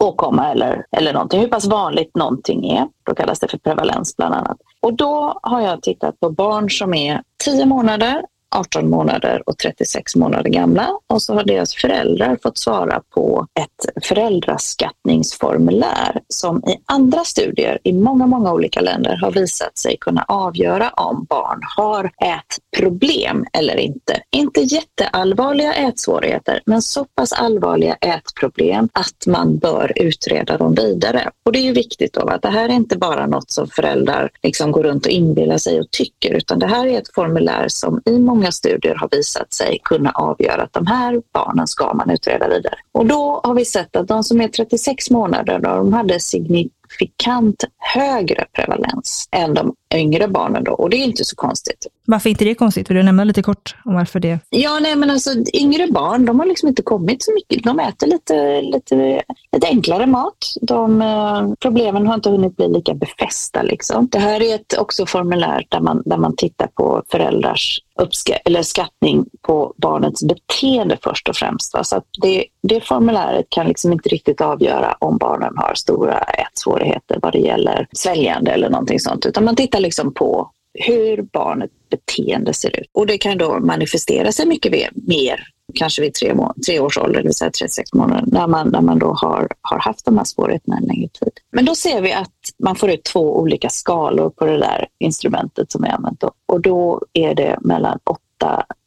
åkomma 0.01 0.51
eller, 0.51 0.86
eller 0.98 1.13
någonting. 1.13 1.39
Hur 1.39 1.48
pass 1.48 1.65
vanligt 1.65 2.15
någonting 2.15 2.70
är. 2.72 2.88
Då 3.03 3.15
kallas 3.15 3.39
det 3.39 3.48
för 3.48 3.58
prevalens 3.58 4.17
bland 4.17 4.36
annat. 4.36 4.58
Och 4.79 4.93
då 4.93 5.39
har 5.43 5.62
jag 5.62 5.81
tittat 5.81 6.20
på 6.20 6.29
barn 6.29 6.70
som 6.70 6.93
är 6.93 7.22
10 7.46 7.65
månader 7.65 8.24
18 8.55 8.89
månader 8.89 9.43
och 9.46 9.58
36 9.58 10.15
månader 10.15 10.50
gamla 10.50 10.89
och 11.08 11.22
så 11.22 11.34
har 11.34 11.43
deras 11.43 11.75
föräldrar 11.75 12.38
fått 12.43 12.58
svara 12.58 13.01
på 13.13 13.48
ett 13.60 14.05
föräldraskattningsformulär 14.05 16.22
som 16.27 16.58
i 16.58 16.77
andra 16.86 17.24
studier 17.24 17.79
i 17.84 17.93
många, 17.93 18.27
många 18.27 18.53
olika 18.53 18.81
länder 18.81 19.15
har 19.15 19.31
visat 19.31 19.77
sig 19.77 19.98
kunna 19.98 20.25
avgöra 20.27 20.89
om 20.89 21.25
barn 21.29 21.62
har 21.77 22.12
ätproblem 22.22 23.46
eller 23.53 23.77
inte. 23.77 24.22
Inte 24.31 24.62
jätteallvarliga 24.62 25.74
ätsvårigheter, 25.74 26.62
men 26.65 26.81
så 26.81 27.05
pass 27.05 27.34
allvarliga 27.34 27.93
ätproblem 27.93 28.89
att 28.93 29.27
man 29.27 29.58
bör 29.58 29.93
utreda 29.96 30.58
dem 30.58 30.75
vidare. 30.75 31.31
Och 31.46 31.51
det 31.51 31.60
är 31.60 31.63
ju 31.63 31.74
viktigt 31.74 32.13
då 32.13 32.22
att 32.22 32.41
det 32.41 32.50
här 32.50 32.70
är 32.70 32.74
inte 32.74 32.98
bara 32.98 33.27
något 33.27 33.51
som 33.51 33.67
föräldrar 33.67 34.29
liksom 34.43 34.72
går 34.72 34.84
runt 34.84 35.05
och 35.05 35.12
inbillar 35.12 35.58
sig 35.58 35.79
och 35.79 35.91
tycker, 35.91 36.34
utan 36.34 36.60
det 36.60 36.67
här 36.67 36.88
är 36.88 36.98
ett 36.98 37.13
formulär 37.15 37.65
som 37.67 38.01
i 38.05 38.20
många 38.20 38.40
många 38.41 38.51
studier 38.51 38.95
har 38.95 39.10
visat 39.12 39.53
sig 39.53 39.79
kunna 39.83 40.12
avgöra 40.12 40.63
att 40.63 40.74
de 40.74 40.88
här 40.88 41.21
barnen 41.33 41.67
ska 41.67 41.93
man 41.93 42.10
utreda 42.10 42.48
vidare. 42.48 42.75
Och 42.91 43.05
då 43.05 43.41
har 43.43 43.53
vi 43.53 43.65
sett 43.65 43.95
att 43.95 44.07
de 44.07 44.24
som 44.24 44.41
är 44.41 44.48
36 44.48 45.10
månader, 45.10 45.60
de 45.60 45.93
hade 45.93 46.19
signifikant 46.19 47.63
högre 47.77 48.45
prevalens 48.53 49.29
än 49.31 49.53
de 49.53 49.75
yngre 49.98 50.27
barnen 50.27 50.63
då. 50.63 50.71
Och 50.71 50.89
det 50.89 50.98
är 50.98 51.03
inte 51.03 51.25
så 51.25 51.36
konstigt. 51.36 51.88
Varför 52.05 52.29
inte 52.29 52.45
det 52.45 52.55
konstigt? 52.55 52.89
Vill 52.89 52.98
du 52.98 53.03
nämna 53.03 53.24
lite 53.24 53.43
kort 53.43 53.75
om 53.86 53.93
varför 53.93 54.19
det? 54.19 54.39
Ja, 54.50 54.79
nej 54.81 54.95
men 54.95 55.10
alltså 55.10 55.29
yngre 55.53 55.88
barn, 55.88 56.25
de 56.25 56.39
har 56.39 56.48
liksom 56.48 56.69
inte 56.69 56.81
kommit 56.81 57.24
så 57.24 57.33
mycket. 57.33 57.63
De 57.63 57.79
äter 57.79 58.07
lite, 58.07 58.62
lite, 58.62 59.24
lite 59.51 59.67
enklare 59.67 60.05
mat. 60.05 60.38
De, 60.62 61.01
eh, 61.01 61.53
problemen 61.60 62.07
har 62.07 62.15
inte 62.15 62.29
hunnit 62.29 62.57
bli 62.57 62.67
lika 62.67 62.93
befästa 62.93 63.63
liksom. 63.63 64.07
Det 64.12 64.19
här 64.19 64.41
är 64.41 64.55
ett 64.55 64.77
också 64.77 65.05
formulär 65.05 65.65
där 65.69 65.79
man, 65.79 66.03
där 66.05 66.17
man 66.17 66.36
tittar 66.36 66.67
på 66.67 67.03
föräldrars 67.12 67.79
uppska 68.01 68.36
eller 68.36 68.63
skattning 68.63 69.25
på 69.41 69.74
barnets 69.77 70.24
beteende 70.24 70.98
först 71.03 71.29
och 71.29 71.36
främst. 71.36 71.74
Va? 71.74 71.83
Så 71.83 72.01
det, 72.21 72.45
det 72.63 72.81
formuläret 72.81 73.45
kan 73.50 73.67
liksom 73.67 73.93
inte 73.93 74.10
riktigt 74.10 74.41
avgöra 74.41 74.95
om 75.00 75.17
barnen 75.17 75.53
har 75.57 75.74
stora 75.75 76.17
ätsvårigheter 76.17 77.19
vad 77.21 77.33
det 77.33 77.39
gäller 77.39 77.88
sväljande 77.91 78.51
eller 78.51 78.69
någonting 78.69 79.00
sånt, 79.00 79.25
utan 79.25 79.45
man 79.45 79.55
tittar 79.55 79.79
liksom 79.81 80.13
på 80.13 80.51
hur 80.73 81.21
barnets 81.21 81.73
beteende 81.89 82.53
ser 82.53 82.79
ut. 82.79 82.88
Och 82.91 83.07
det 83.07 83.17
kan 83.17 83.38
då 83.38 83.59
manifestera 83.59 84.31
sig 84.31 84.45
mycket 84.45 84.71
mer 84.93 85.47
kanske 85.73 86.01
vid 86.01 86.13
tre, 86.13 86.35
tre 86.65 86.79
års 86.79 86.97
ålder, 86.97 87.19
det 87.19 87.27
vill 87.27 87.35
säga 87.35 87.51
36 87.51 87.93
månader, 87.93 88.23
när 88.27 88.47
man, 88.47 88.69
när 88.69 88.81
man 88.81 89.00
då 89.00 89.13
har, 89.13 89.47
har 89.61 89.79
haft 89.79 90.05
de 90.05 90.17
här 90.17 90.25
svårigheterna 90.25 90.77
en 90.77 90.83
längre 90.83 91.09
tid. 91.09 91.31
Men 91.51 91.65
då 91.65 91.75
ser 91.75 92.01
vi 92.01 92.13
att 92.13 92.33
man 92.63 92.75
får 92.75 92.89
ut 92.89 93.03
två 93.03 93.39
olika 93.39 93.69
skalor 93.69 94.29
på 94.29 94.45
det 94.45 94.57
där 94.57 94.88
instrumentet 95.00 95.71
som 95.71 95.83
vi 95.83 95.89
använt. 95.89 96.19
Då. 96.19 96.31
Och 96.45 96.61
då 96.61 97.01
är 97.13 97.35
det 97.35 97.57
mellan 97.61 98.00
8, 98.03 98.19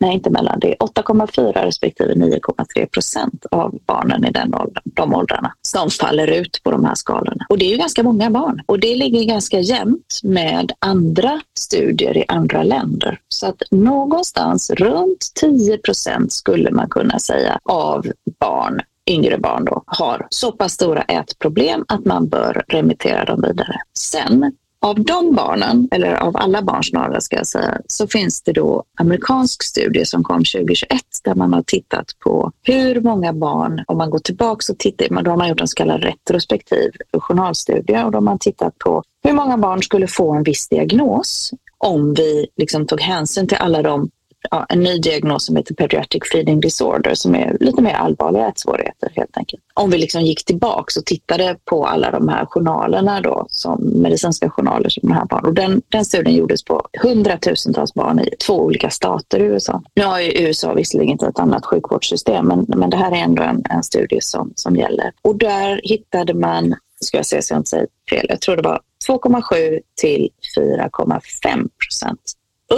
nej 0.00 0.14
inte 0.14 0.30
mellan, 0.30 0.60
det 0.60 0.72
är 0.72 0.76
8,4 0.76 1.64
respektive 1.64 2.14
9,3 2.14 2.86
procent 2.86 3.46
av 3.50 3.78
barnen 3.86 4.24
i 4.24 4.30
den 4.30 4.54
åldern, 4.54 4.82
de 4.84 5.14
åldrarna 5.14 5.54
som 5.62 5.90
faller 5.90 6.26
ut 6.26 6.60
på 6.62 6.70
de 6.70 6.84
här 6.84 6.94
skalorna. 6.94 7.46
Och 7.48 7.58
det 7.58 7.64
är 7.64 7.70
ju 7.70 7.76
ganska 7.76 8.02
många 8.02 8.30
barn 8.30 8.62
och 8.66 8.80
det 8.80 8.94
ligger 8.94 9.24
ganska 9.24 9.60
jämnt 9.60 10.20
med 10.22 10.72
andra 10.78 11.40
studier 11.58 12.16
i 12.16 12.24
andra 12.28 12.62
länder. 12.62 13.20
Så 13.28 13.46
att 13.46 13.62
någonstans 13.70 14.70
runt 14.70 15.32
10 15.40 15.78
procent 15.78 16.32
skulle 16.32 16.70
man 16.70 16.88
kunna 16.88 17.18
säga 17.18 17.58
av 17.64 18.06
barn 18.40 18.80
yngre 19.06 19.38
barn 19.38 19.64
då, 19.64 19.82
har 19.86 20.26
så 20.30 20.52
pass 20.52 20.72
stora 20.72 21.02
ätproblem 21.02 21.84
att 21.88 22.04
man 22.04 22.28
bör 22.28 22.64
remittera 22.68 23.24
dem 23.24 23.40
vidare. 23.40 23.80
Sen 23.98 24.52
av 24.84 25.04
de 25.04 25.34
barnen, 25.34 25.88
eller 25.90 26.14
av 26.14 26.36
alla 26.36 26.62
barn 26.62 26.84
snarare 26.84 27.20
ska 27.20 27.36
jag 27.36 27.46
säga, 27.46 27.80
så 27.86 28.06
finns 28.06 28.42
det 28.42 28.52
då 28.52 28.84
amerikansk 28.98 29.62
studie 29.62 30.04
som 30.04 30.24
kom 30.24 30.38
2021 30.38 31.00
där 31.24 31.34
man 31.34 31.52
har 31.52 31.62
tittat 31.62 32.06
på 32.24 32.52
hur 32.62 33.00
många 33.00 33.32
barn, 33.32 33.84
om 33.86 33.98
man 33.98 34.10
går 34.10 34.18
tillbaka 34.18 34.72
och 34.72 34.78
tittar, 34.78 35.22
då 35.22 35.30
har 35.30 35.36
man 35.36 35.48
gjort 35.48 35.60
en 35.60 35.68
så 35.68 35.74
kallad 35.74 36.02
retrospektiv 36.02 36.90
journalstudie 37.18 38.04
och 38.04 38.10
då 38.10 38.16
har 38.16 38.22
man 38.22 38.38
tittat 38.38 38.78
på 38.78 39.02
hur 39.22 39.32
många 39.32 39.58
barn 39.58 39.82
skulle 39.82 40.06
få 40.06 40.32
en 40.32 40.42
viss 40.42 40.68
diagnos 40.68 41.50
om 41.78 42.14
vi 42.14 42.46
liksom 42.56 42.86
tog 42.86 43.00
hänsyn 43.00 43.48
till 43.48 43.56
alla 43.56 43.82
de 43.82 44.10
ja, 44.50 44.66
en 44.68 44.80
ny 44.80 44.98
diagnos 44.98 45.46
som 45.46 45.56
heter 45.56 45.74
pediatric 45.74 46.22
feeding 46.32 46.60
disorder 46.60 47.14
som 47.14 47.34
är 47.34 47.56
lite 47.60 47.82
mer 47.82 47.94
allvarliga 47.94 48.48
ätsvårigheter 48.48 49.12
helt 49.14 49.36
enkelt. 49.36 49.62
Om 49.74 49.90
vi 49.90 49.98
liksom 49.98 50.22
gick 50.22 50.44
tillbaks 50.44 50.96
och 50.96 51.04
tittade 51.04 51.56
på 51.64 51.86
alla 51.86 52.10
de 52.10 52.28
här 52.28 52.46
journalerna 52.46 53.20
då, 53.20 53.46
som 53.48 53.80
medicinska 54.02 54.50
journaler 54.50 54.88
som 54.88 55.08
de 55.08 55.14
här 55.14 55.24
barnen. 55.24 55.46
Och 55.46 55.54
den, 55.54 55.82
den 55.88 56.04
studien 56.04 56.36
gjordes 56.36 56.64
på 56.64 56.86
hundratusentals 57.02 57.94
barn 57.94 58.20
i 58.20 58.30
två 58.46 58.54
olika 58.54 58.90
stater 58.90 59.40
i 59.40 59.42
USA. 59.42 59.82
Nu 59.94 60.04
har 60.04 60.20
ju 60.20 60.42
USA 60.42 60.74
visserligen 60.74 61.12
inte 61.12 61.26
ett 61.26 61.38
annat 61.38 61.66
sjukvårdssystem, 61.66 62.46
men, 62.46 62.64
men 62.68 62.90
det 62.90 62.96
här 62.96 63.12
är 63.12 63.16
ändå 63.16 63.42
en, 63.42 63.62
en 63.70 63.82
studie 63.82 64.20
som, 64.20 64.52
som 64.54 64.76
gäller. 64.76 65.12
Och 65.22 65.36
där 65.36 65.80
hittade 65.84 66.34
man, 66.34 66.74
ska 67.00 67.16
jag 67.16 67.26
se 67.26 67.42
så 67.42 67.54
jag 67.54 67.60
inte 67.60 67.70
säger 67.70 67.86
fel, 68.10 68.26
jag 68.28 68.40
tror 68.40 68.56
det 68.56 68.62
var 68.62 68.80
2,7 69.08 69.80
till 70.00 70.28
4,5 70.56 71.68
procent 71.78 72.20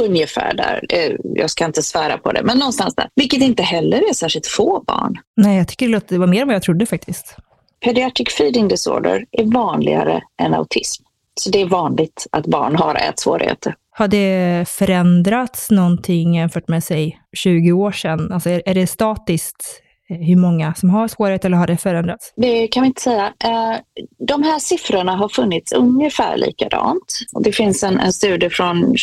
Ungefär 0.04 0.54
där. 0.54 0.86
Jag 1.22 1.50
ska 1.50 1.64
inte 1.64 1.82
svära 1.82 2.18
på 2.18 2.32
det, 2.32 2.42
men 2.42 2.58
någonstans 2.58 2.94
där. 2.94 3.08
Vilket 3.14 3.42
inte 3.42 3.62
heller 3.62 4.08
är 4.10 4.14
särskilt 4.14 4.46
få 4.46 4.84
barn. 4.86 5.16
Nej, 5.36 5.56
jag 5.56 5.68
tycker 5.68 6.00
det, 6.08 6.18
var 6.18 6.26
mer 6.26 6.42
än 6.42 6.48
vad 6.48 6.54
jag 6.54 6.62
trodde 6.62 6.86
faktiskt. 6.86 7.36
Pediatric 7.84 8.34
feeding 8.34 8.68
disorder 8.68 9.24
är 9.32 9.44
vanligare 9.44 10.22
än 10.42 10.54
autism. 10.54 11.04
Så 11.40 11.50
det 11.50 11.60
är 11.60 11.66
vanligt 11.66 12.26
att 12.32 12.46
barn 12.46 12.76
har 12.76 12.94
ätsvårigheter. 12.94 13.74
Har 13.90 14.08
det 14.08 14.68
förändrats 14.68 15.70
någonting 15.70 16.34
jämfört 16.34 16.68
med, 16.68 16.84
säg, 16.84 17.20
20 17.36 17.72
år 17.72 17.92
sedan? 17.92 18.32
Alltså 18.32 18.50
är, 18.50 18.62
är 18.66 18.74
det 18.74 18.86
statiskt 18.86 19.82
hur 20.08 20.36
många 20.36 20.74
som 20.74 20.90
har 20.90 21.08
svårighet 21.08 21.44
eller 21.44 21.56
har 21.56 21.66
det 21.66 21.76
förändrats? 21.76 22.32
Det 22.36 22.68
kan 22.68 22.82
vi 22.82 22.86
inte 22.86 23.02
säga. 23.02 23.32
Eh, 23.44 23.76
de 24.18 24.42
här 24.42 24.58
siffrorna 24.58 25.16
har 25.16 25.28
funnits 25.28 25.72
ungefär 25.72 26.36
likadant. 26.36 27.18
Det 27.40 27.52
finns 27.52 27.82
en, 27.82 28.00
en 28.00 28.12
studie 28.12 28.50
från 28.50 28.94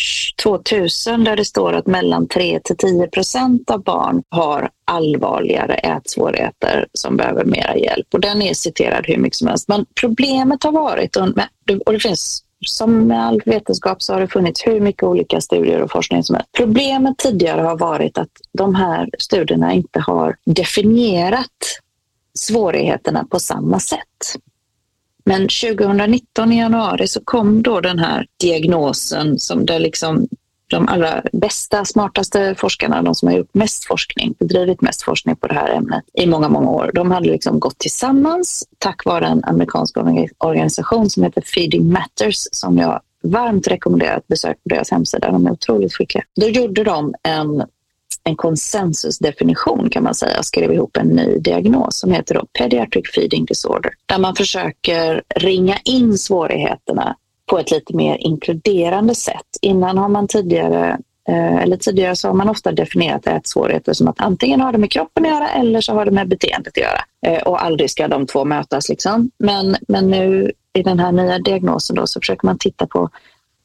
2000 0.42 1.24
där 1.24 1.36
det 1.36 1.44
står 1.44 1.72
att 1.72 1.86
mellan 1.86 2.28
3 2.28 2.60
till 2.64 2.76
10 2.76 3.06
procent 3.06 3.70
av 3.70 3.82
barn 3.82 4.22
har 4.28 4.68
allvarligare 4.86 5.74
ätsvårigheter 5.74 6.86
som 6.92 7.16
behöver 7.16 7.44
mera 7.44 7.76
hjälp. 7.76 8.06
Och 8.12 8.20
den 8.20 8.42
är 8.42 8.54
citerad 8.54 9.04
hur 9.06 9.16
mycket 9.16 9.36
som 9.36 9.48
helst. 9.48 9.68
Men 9.68 9.86
problemet 10.00 10.64
har 10.64 10.72
varit, 10.72 11.16
och 11.86 11.92
det 11.92 12.00
finns 12.00 12.44
som 12.64 13.06
med 13.06 13.26
all 13.26 13.42
vetenskap 13.46 14.02
så 14.02 14.12
har 14.12 14.20
det 14.20 14.28
funnits 14.28 14.66
hur 14.66 14.80
mycket 14.80 15.02
olika 15.02 15.40
studier 15.40 15.82
och 15.82 15.90
forskning 15.90 16.24
som 16.24 16.34
helst. 16.34 16.52
Problemet 16.52 17.18
tidigare 17.18 17.60
har 17.60 17.78
varit 17.78 18.18
att 18.18 18.30
de 18.52 18.74
här 18.74 19.10
studierna 19.18 19.72
inte 19.72 20.00
har 20.00 20.36
definierat 20.44 21.80
svårigheterna 22.38 23.24
på 23.30 23.40
samma 23.40 23.80
sätt. 23.80 24.36
Men 25.24 25.40
2019 25.40 26.52
i 26.52 26.58
januari 26.58 27.08
så 27.08 27.20
kom 27.24 27.62
då 27.62 27.80
den 27.80 27.98
här 27.98 28.26
diagnosen 28.40 29.38
som 29.38 29.66
där 29.66 29.78
liksom 29.78 30.28
de 30.74 30.88
allra 30.88 31.22
bästa, 31.32 31.84
smartaste 31.84 32.54
forskarna, 32.58 33.02
de 33.02 33.14
som 33.14 33.28
har 33.28 33.36
gjort 33.36 33.54
mest 33.54 33.84
forskning, 33.84 34.34
bedrivit 34.38 34.80
mest 34.80 35.02
forskning 35.02 35.36
på 35.36 35.46
det 35.46 35.54
här 35.54 35.70
ämnet 35.70 36.04
i 36.12 36.26
många, 36.26 36.48
många 36.48 36.70
år, 36.70 36.90
de 36.94 37.10
hade 37.10 37.26
liksom 37.26 37.60
gått 37.60 37.78
tillsammans 37.78 38.64
tack 38.78 39.04
vare 39.04 39.26
en 39.26 39.44
amerikansk 39.44 39.96
organisation 40.38 41.10
som 41.10 41.22
heter 41.22 41.42
Feeding 41.42 41.92
Matters 41.92 42.36
som 42.52 42.78
jag 42.78 43.00
varmt 43.22 43.68
rekommenderar 43.68 44.16
att 44.16 44.28
besöka 44.28 44.58
på 44.62 44.68
deras 44.68 44.90
hemsida. 44.90 45.30
De 45.30 45.46
är 45.46 45.50
otroligt 45.50 45.94
skickliga. 45.94 46.24
Då 46.40 46.48
gjorde 46.48 46.84
de 46.84 47.14
en, 47.22 47.64
en 48.24 48.36
konsensusdefinition 48.36 49.90
kan 49.90 50.02
man 50.02 50.14
säga, 50.14 50.38
och 50.38 50.46
skrev 50.46 50.72
ihop 50.72 50.96
en 50.96 51.08
ny 51.08 51.38
diagnos 51.38 51.98
som 51.98 52.12
heter 52.12 52.34
då 52.34 52.46
Pediatric 52.58 53.10
Feeding 53.14 53.44
Disorder, 53.44 53.92
där 54.06 54.18
man 54.18 54.36
försöker 54.36 55.22
ringa 55.36 55.78
in 55.84 56.18
svårigheterna 56.18 57.16
på 57.46 57.58
ett 57.58 57.70
lite 57.70 57.96
mer 57.96 58.16
inkluderande 58.16 59.14
sätt. 59.14 59.46
Innan 59.62 59.98
har 59.98 60.08
man 60.08 60.28
tidigare 60.28 60.98
eh, 61.28 61.56
eller 61.56 61.76
tidigare 61.76 62.16
så 62.16 62.28
har 62.28 62.34
man 62.34 62.48
ofta 62.48 62.72
definierat 62.72 63.26
ätsvårigheter 63.26 63.92
som 63.92 64.08
att 64.08 64.20
antingen 64.20 64.60
har 64.60 64.72
det 64.72 64.78
med 64.78 64.90
kroppen 64.90 65.24
att 65.24 65.30
göra 65.30 65.48
eller 65.48 65.80
så 65.80 65.92
har 65.92 66.04
det 66.04 66.10
med 66.10 66.28
beteendet 66.28 66.68
att 66.68 66.82
göra. 66.82 67.04
Eh, 67.26 67.42
och 67.42 67.64
aldrig 67.64 67.90
ska 67.90 68.08
de 68.08 68.26
två 68.26 68.44
mötas. 68.44 68.88
Liksom. 68.88 69.30
Men, 69.38 69.76
men 69.88 70.10
nu 70.10 70.52
i 70.72 70.82
den 70.82 70.98
här 70.98 71.12
nya 71.12 71.38
diagnosen 71.38 71.96
då, 71.96 72.06
så 72.06 72.20
försöker 72.20 72.46
man 72.46 72.58
titta 72.58 72.86
på 72.86 73.10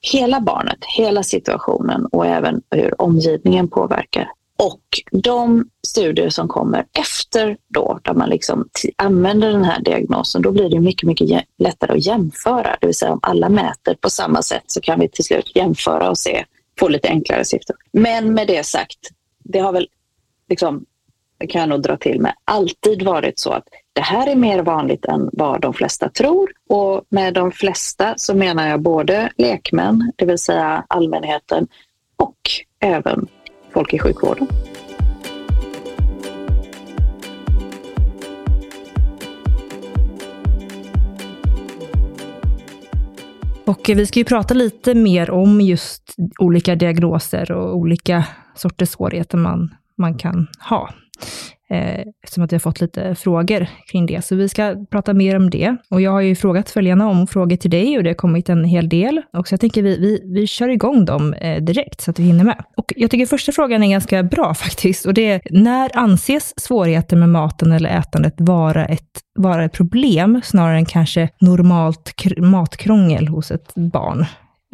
hela 0.02 0.42
barnet, 0.42 0.78
hela 0.98 1.24
situationen 1.24 2.06
och 2.06 2.26
även 2.26 2.62
hur 2.72 3.02
omgivningen 3.02 3.68
påverkar. 3.68 4.32
Och 4.64 4.82
de 5.12 5.70
studier 5.88 6.30
som 6.30 6.48
kommer 6.48 6.86
efter 7.00 7.58
då, 7.68 8.00
där 8.04 8.14
man 8.14 8.30
liksom 8.30 8.70
använder 8.96 9.52
den 9.52 9.64
här 9.64 9.82
diagnosen, 9.82 10.42
då 10.42 10.52
blir 10.52 10.70
det 10.70 10.80
mycket, 10.80 11.08
mycket 11.08 11.44
lättare 11.58 11.94
att 11.94 12.06
jämföra. 12.06 12.78
Det 12.82 12.88
vill 12.88 12.96
säga 12.96 13.12
om 13.12 13.20
alla 13.24 13.50
mäter 13.50 13.96
på 14.02 14.10
samma 14.10 14.42
sätt 14.42 14.64
så 14.68 14.82
kan 14.82 15.00
vi 15.00 15.10
till 15.10 15.24
slut 15.24 15.56
jämföra 15.56 16.10
och 16.10 16.18
se, 16.18 16.46
få 16.80 16.88
lite 16.88 17.10
enklare 17.10 17.46
siffror. 17.46 17.78
Men 17.92 18.34
med 18.34 18.48
det 18.48 18.66
sagt, 18.66 19.00
det 19.44 19.60
har 19.60 19.72
väl, 19.72 19.88
liksom, 20.50 20.86
det 21.38 21.48
kan 21.48 21.60
jag 21.62 21.70
nog 21.70 21.82
dra 21.82 21.98
till 21.98 22.22
med, 22.22 22.34
alltid 22.46 23.02
varit 23.02 23.40
så 23.40 23.52
att 23.52 23.68
det 23.94 24.02
här 24.02 24.28
är 24.28 24.36
mer 24.36 24.64
vanligt 24.64 25.06
än 25.06 25.30
vad 25.34 25.62
de 25.62 25.74
flesta 25.74 26.10
tror. 26.10 26.52
Och 26.70 27.06
med 27.10 27.34
de 27.34 27.52
flesta 27.52 28.14
så 28.18 28.36
menar 28.36 28.68
jag 28.68 28.82
både 28.82 29.32
lekmän, 29.38 30.12
det 30.16 30.26
vill 30.26 30.38
säga 30.38 30.86
allmänheten, 30.88 31.68
och 32.16 32.38
även 32.80 33.28
folk 33.74 33.94
i 33.94 34.00
sjukvården. 34.00 34.48
Och 43.66 43.90
vi 43.90 44.06
ska 44.06 44.20
ju 44.20 44.26
prata 44.26 44.54
lite 44.54 44.96
mer 44.96 45.32
om 45.32 45.62
just 45.62 46.16
olika 46.40 46.76
diagnoser 46.76 47.52
och 47.52 47.76
olika 47.76 48.26
sorters 48.56 48.90
svårigheter 48.90 49.38
man, 49.38 49.76
man 49.96 50.18
kan 50.18 50.48
ha 50.60 50.90
eh, 51.70 52.04
eftersom 52.24 52.44
att 52.44 52.52
vi 52.52 52.56
har 52.56 52.60
fått 52.60 52.82
lite 52.82 53.16
frågor 53.16 53.68
kring 53.92 54.06
det. 54.06 54.26
Så 54.26 54.36
vi 54.36 54.50
ska 54.50 54.76
prata 54.92 55.14
mer 55.14 55.36
om 55.36 55.50
det. 55.50 55.76
Och 55.90 56.02
jag 56.02 56.12
har 56.12 56.22
ju 56.22 56.36
frågat 56.36 56.70
följarna 56.70 57.10
om 57.10 57.28
frågor 57.28 57.56
till 57.56 57.70
dig 57.70 57.98
och 57.98 58.04
det 58.04 58.10
har 58.10 58.16
kommit 58.16 58.50
en 58.50 58.66
hel 58.66 58.90
del. 58.90 59.22
Och 59.34 59.48
så 59.48 59.54
jag 59.54 59.60
tänker 59.60 59.84
vi, 59.84 59.98
vi, 60.00 60.22
vi 60.34 60.48
kör 60.48 60.70
igång 60.70 61.06
dem 61.06 61.34
eh, 61.34 61.62
direkt 61.62 62.02
så 62.02 62.12
att 62.12 62.20
vi 62.20 62.24
hinner 62.24 62.44
med. 62.44 62.64
Och 62.78 62.94
jag 62.96 63.12
tycker 63.12 63.26
första 63.26 63.52
frågan 63.52 63.84
är 63.84 63.90
ganska 63.90 64.24
bra 64.24 64.54
faktiskt. 64.64 65.06
Och 65.06 65.14
det 65.14 65.30
är, 65.30 65.42
när 65.50 65.98
anses 65.98 66.60
svårigheter 66.60 67.18
med 67.18 67.30
maten 67.30 67.72
eller 67.72 67.90
ätandet 67.90 68.34
vara 68.38 68.86
ett, 68.86 69.22
vara 69.36 69.66
ett 69.66 69.74
problem 69.74 70.42
snarare 70.44 70.78
än 70.78 70.86
kanske 70.86 71.30
normalt 71.42 72.14
matkrångel 72.38 73.28
hos 73.28 73.52
ett 73.52 73.76
barn? 73.76 74.26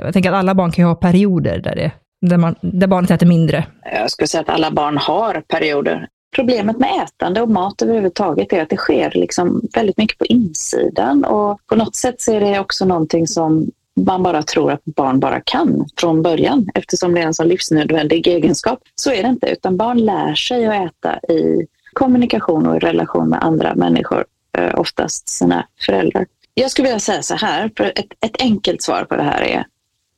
Jag 0.01 0.13
tänker 0.13 0.31
att 0.31 0.37
alla 0.37 0.55
barn 0.55 0.71
kan 0.71 0.83
ju 0.83 0.87
ha 0.87 0.95
perioder 0.95 1.59
där, 1.59 1.75
det, 1.75 1.91
där, 2.21 2.37
man, 2.37 2.55
där 2.61 2.87
barnet 2.87 3.11
äter 3.11 3.27
mindre. 3.27 3.65
Jag 3.93 4.11
skulle 4.11 4.27
säga 4.27 4.41
att 4.41 4.49
alla 4.49 4.71
barn 4.71 4.97
har 4.97 5.41
perioder. 5.41 6.07
Problemet 6.35 6.79
med 6.79 6.89
ätande 7.03 7.41
och 7.41 7.49
mat 7.49 7.81
överhuvudtaget 7.81 8.53
är 8.53 8.61
att 8.61 8.69
det 8.69 8.77
sker 8.77 9.11
liksom 9.15 9.61
väldigt 9.73 9.97
mycket 9.97 10.17
på 10.17 10.25
insidan 10.25 11.25
och 11.25 11.59
på 11.67 11.75
något 11.75 11.95
sätt 11.95 12.21
så 12.21 12.33
är 12.33 12.39
det 12.39 12.59
också 12.59 12.85
någonting 12.85 13.27
som 13.27 13.71
man 13.93 14.23
bara 14.23 14.43
tror 14.43 14.71
att 14.71 14.85
barn 14.85 15.19
bara 15.19 15.41
kan 15.41 15.85
från 15.97 16.21
början 16.21 16.69
eftersom 16.73 17.13
det 17.13 17.21
är 17.21 17.25
en 17.25 17.33
sån 17.33 17.47
livsnödvändig 17.47 18.27
egenskap. 18.27 18.79
Så 18.95 19.11
är 19.11 19.23
det 19.23 19.29
inte, 19.29 19.47
utan 19.47 19.77
barn 19.77 19.97
lär 19.97 20.35
sig 20.35 20.65
att 20.65 20.85
äta 20.85 21.33
i 21.33 21.67
kommunikation 21.93 22.67
och 22.67 22.75
i 22.75 22.79
relation 22.79 23.29
med 23.29 23.43
andra 23.43 23.75
människor, 23.75 24.25
eh, 24.57 24.79
oftast 24.79 25.29
sina 25.29 25.67
föräldrar. 25.85 26.25
Jag 26.53 26.71
skulle 26.71 26.87
vilja 26.87 26.99
säga 26.99 27.21
så 27.21 27.35
här, 27.35 27.71
för 27.77 27.83
ett, 27.83 28.13
ett 28.25 28.41
enkelt 28.41 28.81
svar 28.81 29.05
på 29.09 29.15
det 29.15 29.23
här 29.23 29.41
är 29.41 29.65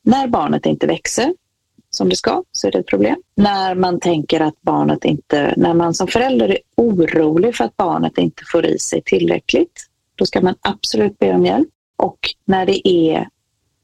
när 0.03 0.27
barnet 0.27 0.65
inte 0.65 0.88
växer 0.88 1.33
som 1.97 2.09
det 2.09 2.15
ska 2.15 2.43
så 2.51 2.67
är 2.67 2.71
det 2.71 2.79
ett 2.79 2.87
problem. 2.87 3.15
När 3.35 3.75
man 3.75 3.99
tänker 3.99 4.39
att 4.39 4.61
barnet 4.61 5.05
inte, 5.05 5.53
när 5.57 5.73
man 5.73 5.93
som 5.93 6.07
förälder 6.07 6.49
är 6.49 6.57
orolig 6.75 7.55
för 7.55 7.63
att 7.63 7.77
barnet 7.77 8.17
inte 8.17 8.43
får 8.51 8.65
i 8.65 8.79
sig 8.79 9.01
tillräckligt, 9.05 9.87
då 10.15 10.25
ska 10.25 10.41
man 10.41 10.55
absolut 10.61 11.19
be 11.19 11.33
om 11.33 11.45
hjälp. 11.45 11.69
Och 11.95 12.19
när 12.45 12.65
det 12.65 12.87
är 12.87 13.27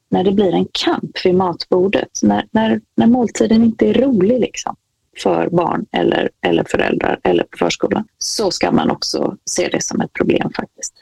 när 0.09 0.23
det 0.23 0.31
blir 0.31 0.53
en 0.53 0.67
kamp 0.71 1.25
vid 1.25 1.35
matbordet, 1.35 2.09
när, 2.23 2.45
när, 2.51 2.81
när 2.95 3.07
måltiden 3.07 3.63
inte 3.63 3.89
är 3.89 3.93
rolig 3.93 4.39
liksom, 4.39 4.75
för 5.17 5.49
barn 5.49 5.85
eller, 5.91 6.29
eller 6.41 6.63
föräldrar 6.63 7.19
eller 7.23 7.43
på 7.43 7.57
förskolan, 7.57 8.07
så 8.17 8.51
ska 8.51 8.71
man 8.71 8.91
också 8.91 9.37
se 9.45 9.67
det 9.67 9.83
som 9.83 10.01
ett 10.01 10.13
problem 10.13 10.51
faktiskt. 10.55 10.93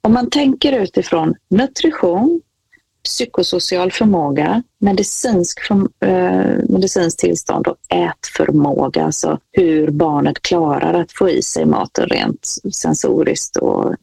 Om 0.00 0.12
man 0.12 0.30
tänker 0.30 0.72
utifrån 0.72 1.34
nutrition, 1.48 2.40
psykosocial 3.04 3.92
förmåga, 3.92 4.62
medicinsk, 4.78 5.70
eh, 6.00 6.08
medicinskt 6.68 7.20
tillstånd 7.20 7.66
och 7.66 7.76
ätförmåga, 7.88 9.04
alltså 9.04 9.38
hur 9.52 9.90
barnet 9.90 10.42
klarar 10.42 10.94
att 10.94 11.12
få 11.12 11.30
i 11.30 11.42
sig 11.42 11.66
maten 11.66 12.08
rent 12.08 12.46
sensoriskt 12.72 13.56
och 13.56 13.94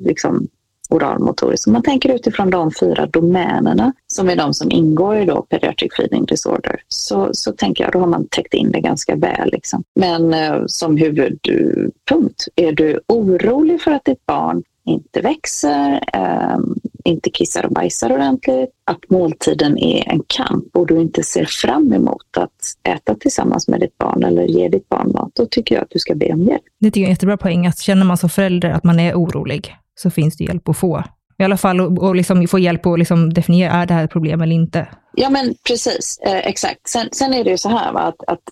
liksom 0.00 0.48
oralmotoriskt. 0.92 1.66
Om 1.66 1.72
man 1.72 1.82
tänker 1.82 2.14
utifrån 2.14 2.50
de 2.50 2.70
fyra 2.80 3.06
domänerna 3.06 3.92
som 4.06 4.30
är 4.30 4.36
de 4.36 4.54
som 4.54 4.70
ingår 4.70 5.16
i 5.16 5.24
då 5.24 5.42
pediatric 5.42 5.92
feeding 5.96 6.24
disorder 6.24 6.82
så, 6.88 7.28
så 7.32 7.52
tänker 7.52 7.84
jag 7.84 7.92
då 7.92 7.98
har 7.98 8.06
man 8.06 8.26
täckt 8.30 8.54
in 8.54 8.72
det 8.72 8.80
ganska 8.80 9.16
väl. 9.16 9.50
Liksom. 9.52 9.84
Men 9.94 10.34
eh, 10.34 10.62
som 10.66 10.96
huvudpunkt, 10.96 12.48
är 12.56 12.72
du 12.72 13.00
orolig 13.06 13.80
för 13.82 13.90
att 13.90 14.04
ditt 14.04 14.26
barn 14.26 14.62
inte 14.84 15.20
växer, 15.20 16.00
eh, 16.12 16.58
inte 17.04 17.30
kissar 17.30 17.66
och 17.66 17.72
bajsar 17.72 18.12
ordentligt, 18.12 18.70
att 18.84 19.10
måltiden 19.10 19.78
är 19.78 20.08
en 20.08 20.22
kamp 20.26 20.76
och 20.76 20.86
du 20.86 21.00
inte 21.00 21.22
ser 21.22 21.44
fram 21.44 21.92
emot 21.92 22.36
att 22.36 22.50
äta 22.88 23.14
tillsammans 23.14 23.68
med 23.68 23.80
ditt 23.80 23.98
barn 23.98 24.24
eller 24.24 24.42
ge 24.42 24.68
ditt 24.68 24.88
barn 24.88 25.12
mat, 25.12 25.30
då 25.34 25.46
tycker 25.46 25.74
jag 25.74 25.82
att 25.82 25.90
du 25.90 25.98
ska 25.98 26.14
be 26.14 26.32
om 26.32 26.42
hjälp. 26.42 26.62
Det 26.80 26.86
tycker 26.86 27.00
jag 27.00 27.04
är 27.04 27.10
en 27.10 27.14
jättebra 27.14 27.36
poäng, 27.36 27.66
att 27.66 27.78
känner 27.78 28.04
man 28.04 28.16
som 28.16 28.30
förälder 28.30 28.70
att 28.70 28.84
man 28.84 29.00
är 29.00 29.14
orolig, 29.14 29.76
så 29.94 30.10
finns 30.10 30.36
det 30.36 30.44
hjälp 30.44 30.68
att 30.68 30.76
få. 30.76 31.04
I 31.38 31.44
alla 31.44 31.56
fall 31.56 31.80
och, 31.80 32.16
liksom 32.16 32.48
få 32.48 32.58
hjälp 32.58 32.86
att 32.86 32.98
liksom 32.98 33.34
definiera, 33.34 33.72
är 33.72 33.86
det 33.86 33.94
här 33.94 34.04
ett 34.04 34.10
problem 34.10 34.40
eller 34.40 34.54
inte? 34.54 34.88
Ja 35.14 35.30
men 35.30 35.54
precis, 35.66 36.18
eh, 36.26 36.46
exakt. 36.46 36.88
Sen, 36.88 37.08
sen, 37.12 37.34
är 37.34 37.44
det 37.44 37.50
ju 37.50 37.58
så 37.58 37.68
här 37.68 37.92
va, 37.92 38.00
att, 38.00 38.24
att 38.26 38.42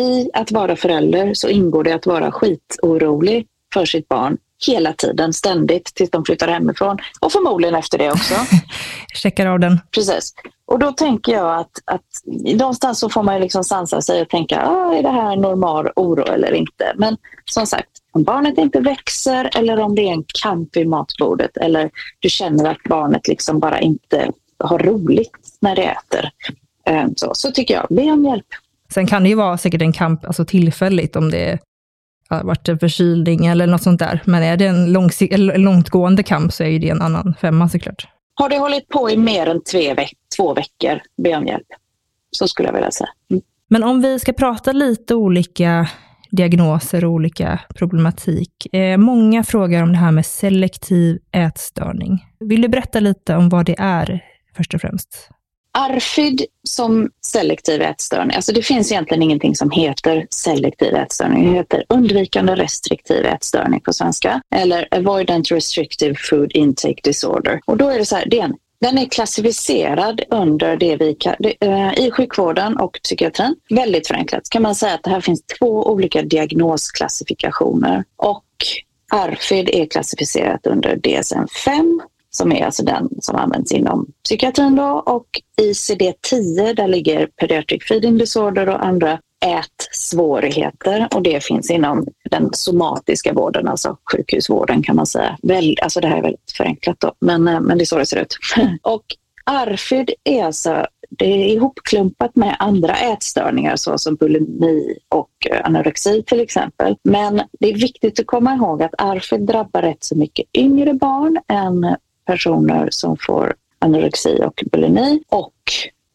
i 0.00 0.30
att 0.32 0.52
vara 0.52 0.76
förälder 0.76 1.34
så 1.34 1.48
ingår 1.48 1.84
det 1.84 1.92
att 1.92 2.06
vara 2.06 2.32
skitorolig 2.32 3.46
för 3.74 3.84
sitt 3.84 4.08
barn 4.08 4.36
hela 4.66 4.92
tiden, 4.92 5.32
ständigt, 5.32 5.94
tills 5.94 6.10
de 6.10 6.24
flyttar 6.24 6.48
hemifrån. 6.48 6.98
Och 7.20 7.32
förmodligen 7.32 7.74
efter 7.74 7.98
det 7.98 8.10
också. 8.10 8.34
Checkar 9.14 9.46
av 9.46 9.60
den. 9.60 9.80
Precis. 9.90 10.34
Och 10.66 10.78
då 10.78 10.92
tänker 10.92 11.32
jag 11.32 11.58
att, 11.58 11.82
att 11.84 12.02
någonstans 12.58 12.98
så 12.98 13.08
får 13.08 13.22
man 13.22 13.40
liksom 13.40 13.64
sansa 13.64 14.02
sig 14.02 14.22
och 14.22 14.28
tänka, 14.28 14.66
ah, 14.66 14.94
är 14.94 15.02
det 15.02 15.10
här 15.10 15.36
normal 15.36 15.90
oro 15.96 16.22
eller 16.22 16.54
inte? 16.54 16.92
Men 16.96 17.16
som 17.44 17.66
sagt, 17.66 17.90
om 18.12 18.22
barnet 18.22 18.58
inte 18.58 18.80
växer 18.80 19.50
eller 19.56 19.78
om 19.80 19.94
det 19.94 20.02
är 20.02 20.12
en 20.12 20.24
kamp 20.42 20.76
vid 20.76 20.88
matbordet 20.88 21.56
eller 21.56 21.90
du 22.20 22.30
känner 22.30 22.70
att 22.70 22.82
barnet 22.88 23.28
liksom 23.28 23.60
bara 23.60 23.80
inte 23.80 24.30
har 24.58 24.78
roligt 24.78 25.30
när 25.60 25.76
det 25.76 25.82
äter, 25.82 26.30
eh, 26.86 27.06
så, 27.16 27.34
så 27.34 27.50
tycker 27.50 27.74
jag, 27.74 27.86
be 27.90 28.12
om 28.12 28.24
hjälp. 28.24 28.46
Sen 28.94 29.06
kan 29.06 29.22
det 29.22 29.28
ju 29.28 29.34
vara 29.34 29.58
säkert 29.58 29.82
en 29.82 29.92
kamp 29.92 30.24
alltså 30.24 30.44
tillfälligt 30.44 31.16
om 31.16 31.30
det 31.30 31.58
har 32.28 32.44
varit 32.44 32.68
en 32.68 32.78
förkylning 32.78 33.46
eller 33.46 33.66
något 33.66 33.82
sånt 33.82 33.98
där. 33.98 34.22
Men 34.24 34.42
är 34.42 34.56
det 34.56 34.66
en 34.66 34.92
långtgående 35.62 36.22
kamp 36.22 36.52
så 36.52 36.64
är 36.64 36.78
det 36.78 36.88
en 36.88 37.02
annan 37.02 37.34
femma 37.40 37.68
såklart. 37.68 38.08
Har 38.34 38.48
det 38.48 38.58
hållit 38.58 38.88
på 38.88 39.10
i 39.10 39.16
mer 39.16 39.46
än 39.46 39.62
två, 39.62 39.94
veck 39.94 40.12
två 40.36 40.54
veckor, 40.54 41.00
be 41.22 41.36
om 41.36 41.46
hjälp. 41.46 41.66
Så 42.30 42.48
skulle 42.48 42.68
jag 42.68 42.74
vilja 42.74 42.90
säga. 42.90 43.08
Mm. 43.30 43.42
Men 43.68 43.84
om 43.84 44.02
vi 44.02 44.18
ska 44.18 44.32
prata 44.32 44.72
lite 44.72 45.14
olika 45.14 45.88
diagnoser 46.30 47.04
och 47.04 47.12
olika 47.12 47.60
problematik. 47.74 48.74
Eh, 48.74 48.96
många 48.96 49.44
frågar 49.44 49.82
om 49.82 49.92
det 49.92 49.98
här 49.98 50.12
med 50.12 50.26
selektiv 50.26 51.18
ätstörning. 51.32 52.24
Vill 52.40 52.62
du 52.62 52.68
berätta 52.68 53.00
lite 53.00 53.36
om 53.36 53.48
vad 53.48 53.66
det 53.66 53.76
är 53.78 54.24
först 54.56 54.74
och 54.74 54.80
främst? 54.80 55.30
ARFID 55.76 56.44
som 56.62 57.10
selektiv 57.22 57.82
ätstörning, 57.82 58.36
alltså 58.36 58.52
det 58.52 58.62
finns 58.62 58.92
egentligen 58.92 59.22
ingenting 59.22 59.56
som 59.56 59.70
heter 59.70 60.26
selektiv 60.30 60.94
ätstörning. 60.94 61.52
Det 61.52 61.58
heter 61.58 61.84
undvikande 61.88 62.54
restriktiv 62.54 63.24
ätstörning 63.24 63.80
på 63.80 63.92
svenska 63.92 64.42
eller 64.54 64.88
avoidant 64.90 65.50
restrictive 65.50 66.14
food 66.30 66.52
intake 66.52 67.00
disorder. 67.02 67.60
Och 67.66 67.76
då 67.76 67.88
är 67.88 67.98
det 67.98 68.06
så 68.06 68.16
här, 68.16 68.26
det 68.26 68.40
är 68.40 68.44
en 68.44 68.54
den 68.80 68.98
är 68.98 69.06
klassificerad 69.06 70.20
under 70.30 70.76
det 70.76 70.96
vi 70.96 71.16
eh, 71.60 72.06
i 72.06 72.10
sjukvården 72.10 72.76
och 72.76 72.98
psykiatrin. 73.02 73.56
Väldigt 73.70 74.08
förenklat 74.08 74.50
kan 74.50 74.62
man 74.62 74.74
säga 74.74 74.94
att 74.94 75.02
det 75.02 75.10
här 75.10 75.20
finns 75.20 75.42
två 75.58 75.86
olika 75.86 76.22
diagnosklassifikationer 76.22 78.04
och 78.16 78.44
ARFID 79.12 79.68
är 79.72 79.86
klassificerat 79.86 80.66
under 80.66 80.96
DSM-5 80.96 82.00
som 82.36 82.52
är 82.52 82.64
alltså 82.64 82.84
den 82.84 83.08
som 83.20 83.36
används 83.36 83.72
inom 83.72 84.06
psykiatrin 84.24 84.76
då 84.76 85.02
och 85.06 85.26
ICD-10 85.60 86.74
där 86.74 86.88
ligger 86.88 87.26
pediatric 87.26 87.84
feeding 87.84 88.18
disorder 88.18 88.68
och 88.68 88.84
andra 88.84 89.18
ätsvårigheter 89.44 91.08
och 91.14 91.22
det 91.22 91.44
finns 91.44 91.70
inom 91.70 92.06
den 92.30 92.48
somatiska 92.52 93.32
vården, 93.32 93.68
alltså 93.68 93.96
sjukhusvården 94.12 94.82
kan 94.82 94.96
man 94.96 95.06
säga. 95.06 95.38
Väl, 95.42 95.76
alltså 95.82 96.00
det 96.00 96.08
här 96.08 96.18
är 96.18 96.22
väldigt 96.22 96.52
förenklat 96.56 97.00
då, 97.00 97.12
men, 97.20 97.48
eh, 97.48 97.60
men 97.60 97.78
det 97.78 97.84
är 97.84 97.86
så 97.86 97.98
det 97.98 98.06
ser 98.06 98.22
ut. 98.22 98.36
och 98.82 99.04
ARFID 99.44 100.10
är 100.24 100.44
alltså 100.44 100.86
det 101.10 101.26
är 101.26 101.48
ihopklumpat 101.48 102.36
med 102.36 102.56
andra 102.58 102.94
ätstörningar 102.96 103.76
såsom 103.76 104.14
bulimi 104.14 104.98
och 105.08 105.30
eh, 105.50 105.60
anorexi 105.64 106.22
till 106.22 106.40
exempel. 106.40 106.96
Men 107.02 107.42
det 107.60 107.68
är 107.68 107.74
viktigt 107.74 108.20
att 108.20 108.26
komma 108.26 108.54
ihåg 108.54 108.82
att 108.82 108.94
ARFID 108.98 109.40
drabbar 109.40 109.82
rätt 109.82 110.04
så 110.04 110.16
mycket 110.18 110.46
yngre 110.56 110.94
barn 110.94 111.38
än 111.48 111.96
personer 112.26 112.88
som 112.90 113.16
får 113.26 113.54
anorexi 113.78 114.40
och 114.42 114.64
bulimi 114.72 115.22
och 115.28 115.52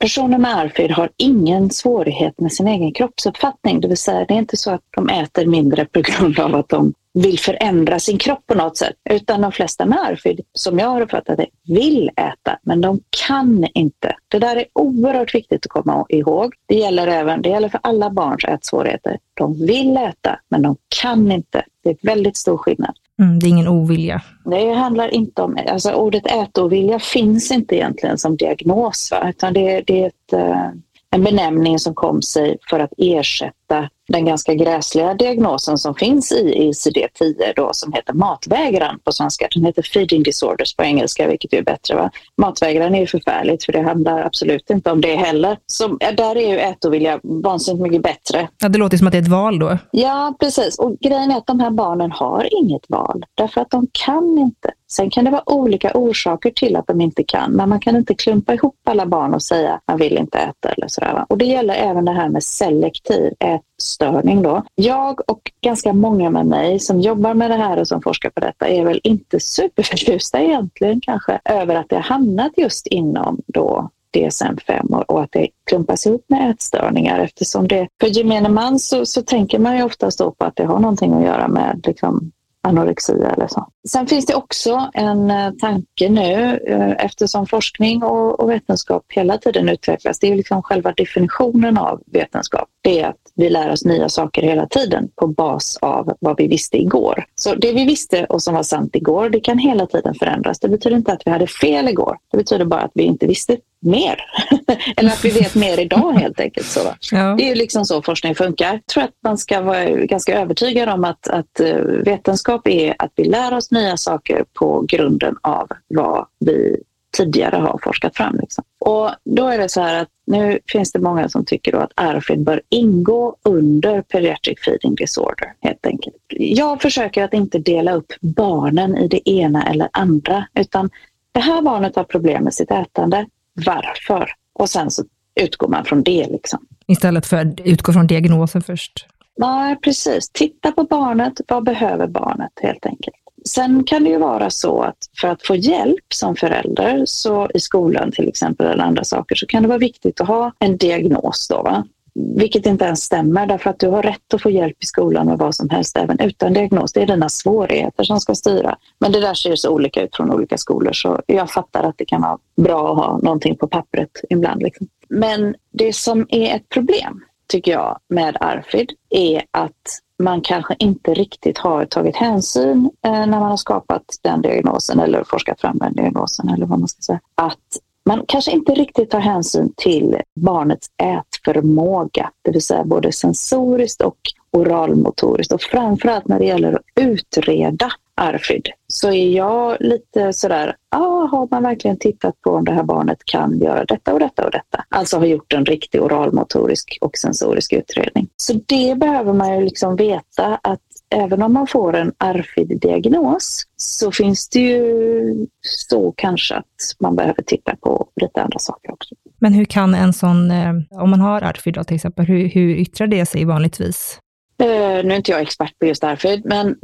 Personer 0.02 0.38
med 0.38 0.58
ARFID 0.58 0.92
har 0.92 1.10
ingen 1.18 1.70
svårighet 1.70 2.40
med 2.40 2.54
sin 2.54 2.68
egen 2.68 2.94
kroppsuppfattning. 2.94 3.82
Det 3.82 3.88
vill 3.88 3.98
säga, 3.98 4.26
det 4.28 4.34
är 4.34 4.38
inte 4.38 4.58
så 4.58 4.72
att 4.72 4.82
de 4.96 5.10
äter 5.10 5.46
mindre 5.46 5.86
på 5.86 6.02
grund 6.02 6.40
av 6.40 6.56
att 6.56 6.70
de 6.70 6.94
vill 7.14 7.40
förändra 7.40 8.00
sin 8.00 8.18
kropp 8.18 8.48
på 8.48 8.56
något 8.56 8.78
sätt. 8.78 8.96
Utan 9.10 9.42
de 9.42 9.52
flesta 9.52 9.86
med 9.86 10.00
ARFID, 10.00 10.42
som 10.54 10.80
jag 10.80 10.88
har 10.88 11.02
uppfattat 11.02 11.38
det, 11.38 11.48
vill 11.68 12.10
äta, 12.16 12.60
men 12.62 12.82
de 12.82 13.00
kan 13.28 13.68
inte. 13.74 14.16
Det 14.28 14.40
där 14.40 14.56
är 14.56 14.66
oerhört 14.74 15.36
viktigt 15.36 15.66
att 15.66 15.72
komma 15.72 16.06
ihåg. 16.10 16.54
Det 16.66 16.76
gäller 16.76 17.08
även 17.08 17.42
det 17.42 17.50
gäller 17.50 17.70
för 17.70 17.80
alla 17.84 18.10
barns 18.10 18.44
ätsvårigheter. 18.44 19.18
De 19.34 19.66
vill 19.66 19.98
äta, 19.98 20.40
men 20.50 20.62
de 20.62 20.78
kan 21.02 21.32
inte. 21.32 21.64
Det 21.84 21.90
är 21.90 21.98
väldigt 22.02 22.38
stor 22.38 22.58
skillnad. 22.58 22.96
Mm, 23.20 23.40
det 23.40 23.48
är 23.48 23.50
ingen 23.50 23.68
ovilja. 23.68 24.22
Det 24.46 24.74
handlar 24.74 25.14
inte 25.14 25.42
om, 25.42 25.58
alltså 25.68 25.92
ordet 25.94 26.26
ätovilja 26.26 27.00
finns 27.00 27.52
inte 27.52 27.76
egentligen 27.76 28.18
som 28.18 28.36
diagnos, 28.38 29.12
va? 29.12 29.30
utan 29.30 29.54
det, 29.54 29.82
det 29.82 30.04
är 30.04 30.08
ett, 30.08 30.34
eh, 30.34 30.70
en 31.16 31.24
benämning 31.24 31.80
som 31.80 31.96
kom 31.96 32.22
sig 32.22 32.58
för 32.70 32.80
att 32.80 32.94
ersätta 32.98 33.90
den 34.08 34.26
ganska 34.26 34.54
gräsliga 34.54 35.14
diagnosen 35.14 35.78
som 35.78 35.96
finns 35.96 36.32
i 36.32 36.72
ICD-10 36.72 37.54
då, 37.56 37.70
som 37.74 37.94
heter 37.94 38.14
matvägran 38.14 39.00
på 39.04 39.12
svenska. 39.12 39.48
Den 39.56 39.66
heter 39.66 39.82
feeding 39.82 40.24
disorders 40.24 40.76
på 40.76 40.84
engelska, 40.84 41.28
vilket 41.28 41.54
är 41.54 41.62
bättre. 41.62 41.96
Va? 41.96 42.12
Matvägran 42.38 42.96
är 42.96 43.00
ju 43.00 43.08
förfärligt 43.08 43.64
för 43.64 43.74
det 43.74 43.82
handlar 43.82 44.22
absolut 44.22 44.70
inte 44.70 44.92
om 44.92 45.02
det 45.02 45.16
heller. 45.16 45.58
Så 45.68 45.88
där 45.98 46.38
är 46.38 46.50
ju 46.50 46.60
ätovilja 46.60 47.20
vansinnigt 47.24 47.84
mycket 47.84 48.04
bättre. 48.04 48.48
Ja, 48.62 48.70
det 48.70 48.80
låter 48.80 48.98
som 48.98 49.08
att 49.08 49.12
det 49.12 49.18
är 49.18 49.22
ett 49.22 49.28
val 49.28 49.60
då. 49.60 49.78
Ja, 49.92 50.36
precis. 50.40 50.80
Och 50.80 50.98
grejen 51.00 51.32
är 51.32 51.38
att 51.38 51.48
de 51.48 51.60
här 51.60 51.72
barnen 51.72 52.12
har 52.12 52.48
inget 52.64 52.90
val 52.90 53.24
därför 53.36 53.62
att 53.62 53.70
de 53.70 53.88
kan 53.92 54.38
inte. 54.38 54.72
Sen 54.92 55.10
kan 55.10 55.26
det 55.26 55.32
vara 55.32 55.50
olika 55.50 55.92
orsaker 55.94 56.52
till 56.52 56.76
att 56.76 56.88
de 56.88 57.02
inte 57.02 57.24
kan, 57.24 57.52
men 57.52 57.70
man 57.70 57.80
kan 57.80 57.96
inte 57.96 58.16
klumpa 58.16 58.54
ihop 58.54 58.76
alla 58.84 59.06
barn 59.06 59.34
och 59.34 59.44
säga 59.44 59.74
att 59.74 59.82
man 59.88 59.98
vill 59.98 60.18
inte 60.18 60.38
äta 60.38 60.70
eller 60.70 60.88
sådär. 60.88 61.26
Och 61.30 61.38
det 61.38 61.46
gäller 61.46 61.74
även 61.74 62.06
det 62.06 62.12
här 62.12 62.30
med 62.30 62.44
selektiv 62.44 63.34
ätstörning 63.40 64.42
då. 64.42 64.64
Jag 64.76 65.30
och 65.30 65.52
ganska 65.62 65.94
många 65.94 66.30
med 66.30 66.46
mig 66.46 66.80
som 66.80 67.02
jobbar 67.02 67.34
med 67.34 67.52
det 67.52 67.58
här 67.58 67.80
och 67.80 67.88
som 67.88 68.02
forskar 68.02 68.30
på 68.30 68.40
detta 68.40 68.68
är 68.68 68.86
väl 68.86 69.02
inte 69.04 69.40
superförtjusta 69.40 70.42
egentligen 70.42 71.02
kanske 71.02 71.40
över 71.46 71.76
att 71.76 71.90
det 71.90 71.96
har 71.96 72.04
hamnat 72.04 72.52
just 72.58 72.88
inom 72.88 73.42
då 73.48 73.90
DSM-5 74.14 75.04
och 75.04 75.22
att 75.22 75.32
det 75.32 75.48
klumpas 75.70 76.06
ihop 76.06 76.26
med 76.28 76.52
ätstörningar 76.52 77.20
eftersom 77.20 77.68
det 77.68 77.88
för 78.00 78.08
gemene 78.08 78.50
man 78.50 78.80
så, 78.80 79.06
så 79.06 79.22
tänker 79.22 79.60
man 79.60 79.78
ju 79.78 79.84
oftast 79.84 80.20
då 80.20 80.32
på 80.32 80.46
att 80.46 80.56
det 80.56 80.66
har 80.66 80.80
någonting 80.80 81.14
att 81.14 81.24
göra 81.24 81.48
med 81.48 81.82
liksom, 81.88 82.32
anorexia 82.64 83.30
eller 83.30 83.48
så. 83.48 83.68
Sen 83.90 84.08
finns 84.08 84.26
det 84.26 84.36
också 84.36 84.90
en 84.94 85.32
eh, 85.32 85.52
tanke 85.52 86.10
nu 86.10 86.60
eh, 86.68 87.06
eftersom 87.06 87.48
forskning 87.48 88.04
och 88.04 88.50
vetenskap 88.50 89.06
hela 89.10 89.38
tiden 89.38 89.70
utvecklas. 89.70 90.20
Det 90.20 90.32
är 90.32 90.36
liksom 90.36 90.64
själva 90.64 90.92
definitionen 90.92 91.78
av 91.78 92.02
vetenskap. 92.06 92.70
Det 92.82 93.00
är 93.00 93.08
att 93.08 93.18
vi 93.36 93.50
lär 93.50 93.72
oss 93.72 93.86
nya 93.86 94.10
saker 94.10 94.42
hela 94.42 94.68
tiden 94.68 95.10
på 95.16 95.28
bas 95.28 95.78
av 95.82 96.14
vad 96.20 96.38
vi 96.38 96.48
visste 96.48 96.78
igår. 96.78 97.26
Så 97.36 97.56
det 97.56 97.72
vi 97.74 97.86
visste 97.86 98.26
och 98.26 98.44
som 98.44 98.54
var 98.54 98.64
sant 98.64 98.96
igår, 98.96 99.30
det 99.30 99.40
kan 99.40 99.58
hela 99.58 99.86
tiden 99.86 100.16
förändras. 100.16 100.60
Det 100.60 100.70
betyder 100.70 100.98
inte 100.98 101.14
att 101.14 101.22
vi 101.26 101.32
hade 101.32 101.48
fel 101.48 101.88
igår. 101.88 102.18
Det 102.32 102.38
betyder 102.38 102.66
bara 102.66 102.82
att 102.82 102.92
vi 102.94 103.04
inte 103.04 103.28
visste 103.28 103.58
mer. 103.82 104.22
Eller 104.98 105.10
att 105.10 105.26
vi 105.26 105.30
vet 105.30 105.56
mer 105.56 105.80
idag 105.80 106.14
helt 106.14 106.40
enkelt. 106.40 106.68
Så. 106.68 106.80
Ja. 107.12 107.36
Det 107.38 107.44
är 107.44 107.48
ju 107.48 107.56
liksom 107.56 107.86
så 107.86 108.02
forskning 108.02 108.36
funkar. 108.36 108.74
Jag 108.74 108.86
tror 108.86 109.04
att 109.04 109.16
man 109.24 109.38
ska 109.38 109.62
vara 109.62 109.90
ganska 109.90 110.42
övertygad 110.42 110.90
om 110.90 111.04
att, 111.04 111.28
att 111.28 111.60
eh, 111.60 111.76
vetenskap 112.06 112.68
är 112.68 112.96
att 113.00 113.12
vi 113.16 113.24
lär 113.24 113.54
oss 113.54 113.72
nya 113.72 113.98
saker 113.98 114.46
på 114.54 114.86
grunden 114.88 115.36
av 115.42 115.68
vad 115.88 116.26
vi 116.40 116.78
tidigare 117.12 117.56
har 117.56 117.80
forskat 117.84 118.18
fram. 118.18 118.38
Liksom. 118.42 118.64
Och 118.80 119.10
då 119.24 119.48
är 119.48 119.58
det 119.58 119.70
så 119.70 119.82
här 119.82 120.02
att 120.02 120.08
nu 120.28 120.60
finns 120.68 120.92
det 120.92 121.00
många 121.00 121.30
som 121.30 121.46
tycker 121.46 121.76
att 121.76 121.92
RFID 121.96 122.44
bör 122.44 122.62
ingå 122.70 123.36
under 123.44 124.02
pediatric 124.02 124.60
feeding 124.60 124.96
disorder 124.96 125.54
helt 125.62 125.86
enkelt. 125.86 126.16
Jag 126.30 126.82
försöker 126.82 127.24
att 127.24 127.34
inte 127.34 127.60
dela 127.60 127.94
upp 127.94 128.14
barnen 128.22 128.98
i 128.98 129.08
det 129.08 129.30
ena 129.30 129.68
eller 129.68 129.90
andra 129.94 130.46
utan 130.54 130.90
det 131.32 131.40
här 131.40 131.62
barnet 131.62 131.96
har 131.96 132.04
problem 132.04 132.44
med 132.44 132.54
sitt 132.54 132.72
ätande. 132.72 133.26
Varför? 133.54 134.32
Och 134.54 134.70
sen 134.70 134.92
så 134.92 135.04
utgår 135.42 135.68
man 135.68 135.86
från 135.86 136.04
det. 136.04 136.28
Liksom. 136.28 136.60
Istället 136.88 137.26
för 137.26 137.38
att 137.38 137.60
utgå 137.60 137.94
från 137.94 138.08
diagnosen 138.08 138.62
först? 138.62 139.08
Nej, 139.38 139.76
precis. 139.76 140.30
Titta 140.30 140.72
på 140.72 140.84
barnet. 140.84 141.34
Vad 141.48 141.64
behöver 141.64 142.08
barnet 142.08 142.52
helt 142.62 142.86
enkelt? 142.86 143.16
Sen 143.50 143.84
kan 143.84 144.04
det 144.04 144.10
ju 144.10 144.18
vara 144.18 144.50
så 144.50 144.82
att 144.82 144.98
för 145.22 145.28
att 145.28 145.48
få 145.48 145.56
hjälp 145.56 146.14
som 146.14 146.36
förälder 146.36 147.04
så 147.06 147.50
i 147.54 147.60
skolan 147.60 148.12
till 148.12 148.28
exempel 148.28 148.68
eller 148.68 148.84
andra 148.84 149.04
saker 149.04 149.36
så 149.36 149.46
kan 149.46 149.64
det 149.64 149.70
vara 149.70 149.80
viktigt 149.80 150.22
att 150.22 150.28
ha 150.28 150.54
en 150.60 150.78
diagnos. 150.78 151.48
Då, 151.48 151.62
va? 151.62 151.86
Vilket 152.14 152.66
inte 152.66 152.86
ens 152.86 153.00
stämmer 153.04 153.48
därför 153.48 153.70
att 153.70 153.80
du 153.80 153.88
har 153.88 154.04
rätt 154.04 154.34
att 154.34 154.42
få 154.42 154.50
hjälp 154.50 154.78
i 154.80 154.86
skolan 154.86 155.28
med 155.28 155.38
vad 155.38 155.56
som 155.56 155.70
helst 155.70 155.98
även 155.98 156.20
utan 156.20 156.54
diagnos. 156.54 156.94
Det 156.94 157.02
är 157.02 157.08
dina 157.08 157.30
svårigheter 157.30 158.04
som 158.04 158.20
ska 158.20 158.36
styra. 158.36 158.78
Men 159.00 159.12
det 159.12 159.20
där 159.20 159.34
ser 159.34 159.56
så 159.56 159.70
olika 159.70 160.02
ut 160.02 160.16
från 160.16 160.32
olika 160.34 160.58
skolor 160.58 160.94
så 160.94 161.22
jag 161.26 161.52
fattar 161.52 161.84
att 161.84 161.98
det 161.98 162.06
kan 162.06 162.22
vara 162.22 162.38
bra 162.56 162.92
att 162.92 162.98
ha 162.98 163.18
någonting 163.18 163.58
på 163.58 163.68
pappret 163.68 164.12
ibland. 164.30 164.64
Liksom. 164.64 164.88
Men 165.10 165.56
det 165.72 165.96
som 165.96 166.28
är 166.30 166.56
ett 166.56 166.70
problem 166.70 167.22
tycker 167.48 167.72
jag 167.72 168.00
med 168.10 168.38
ARFID 168.40 168.92
är 169.10 169.44
att 169.52 170.02
man 170.22 170.42
kanske 170.42 170.76
inte 170.80 171.14
riktigt 171.14 171.58
har 171.58 171.86
tagit 171.86 172.16
hänsyn 172.16 172.92
eh, 173.06 173.12
när 173.12 173.28
man 173.28 173.50
har 173.50 173.58
skapat 173.58 174.04
den 174.22 174.42
diagnosen 174.42 175.00
eller 175.00 175.24
forskat 175.24 175.62
fram 175.62 175.78
den 175.78 175.94
diagnosen 175.94 176.50
eller 176.50 176.66
vad 176.66 176.80
man 176.80 176.88
ska 176.88 177.02
säga. 177.02 177.20
Att 177.36 177.58
man 178.06 178.24
kanske 178.28 178.52
inte 178.52 178.72
riktigt 178.72 179.10
tar 179.10 179.20
hänsyn 179.20 179.74
till 179.78 180.22
barnets 180.36 180.88
ätförmåga, 180.98 182.30
det 182.42 182.52
vill 182.52 182.62
säga 182.62 182.84
både 182.84 183.12
sensoriskt 183.12 184.02
och 184.02 184.18
oralmotoriskt 184.52 185.54
och 185.54 185.62
framförallt 185.62 186.28
när 186.28 186.40
det 186.40 186.46
gäller 186.46 186.74
att 186.74 186.82
utreda 186.96 187.92
Arfid 188.16 188.68
så 188.88 189.12
är 189.12 189.30
jag 189.30 189.78
lite 189.80 190.34
sådär, 190.34 190.76
ah, 190.90 191.26
har 191.26 191.48
man 191.52 191.64
verkligen 191.64 191.98
tittat 191.98 192.42
på 192.42 192.50
om 192.50 192.66
det 192.66 192.72
här 192.72 192.84
barnet 192.84 193.18
kan 193.26 193.60
göra 193.60 193.86
detta 193.86 194.14
och 194.14 194.20
detta 194.20 194.46
och 194.46 194.52
detta? 194.52 194.86
Alltså 194.90 195.18
har 195.18 195.26
gjort 195.26 195.54
en 195.54 195.66
riktig 195.66 196.02
oralmotorisk 196.02 196.98
och 197.02 197.18
sensorisk 197.18 197.74
utredning. 197.74 198.30
Så 198.38 198.54
det 198.66 198.98
behöver 198.98 199.34
man 199.34 199.56
ju 199.56 199.64
liksom 199.66 199.96
veta 199.96 200.60
att 200.62 200.80
även 201.12 201.42
om 201.42 201.54
man 201.54 201.68
får 201.68 201.96
en 201.96 202.14
ARFID-diagnos 202.18 203.68
så 203.76 204.12
finns 204.12 204.50
det 204.50 204.60
ju 204.60 205.48
så 205.62 206.14
kanske 206.18 206.56
att 206.56 206.96
man 207.00 207.16
behöver 207.16 207.44
titta 207.44 207.76
på 207.76 208.08
lite 208.22 208.42
andra 208.42 208.60
saker 208.60 208.92
också. 208.92 209.16
Men 209.40 209.54
hur 209.54 209.66
kan 209.66 209.96
en 209.96 210.14
sån, 210.14 210.52
eh, 210.52 210.74
om 210.90 211.10
man 211.10 211.22
har 211.22 211.42
ARFID 211.42 211.74
då 211.74 211.84
till 211.84 211.96
exempel, 211.96 212.26
hur, 212.26 212.50
hur 212.50 212.76
yttrar 212.76 213.08
det 213.08 213.26
sig 213.26 213.46
vanligtvis? 213.46 214.20
Uh, 214.62 214.68
nu 214.68 215.14
är 215.14 215.16
inte 215.16 215.32
jag 215.32 215.42
expert 215.42 215.80
på 215.80 215.86
just 215.86 216.04
ARFID, 216.04 216.46
men 216.46 216.76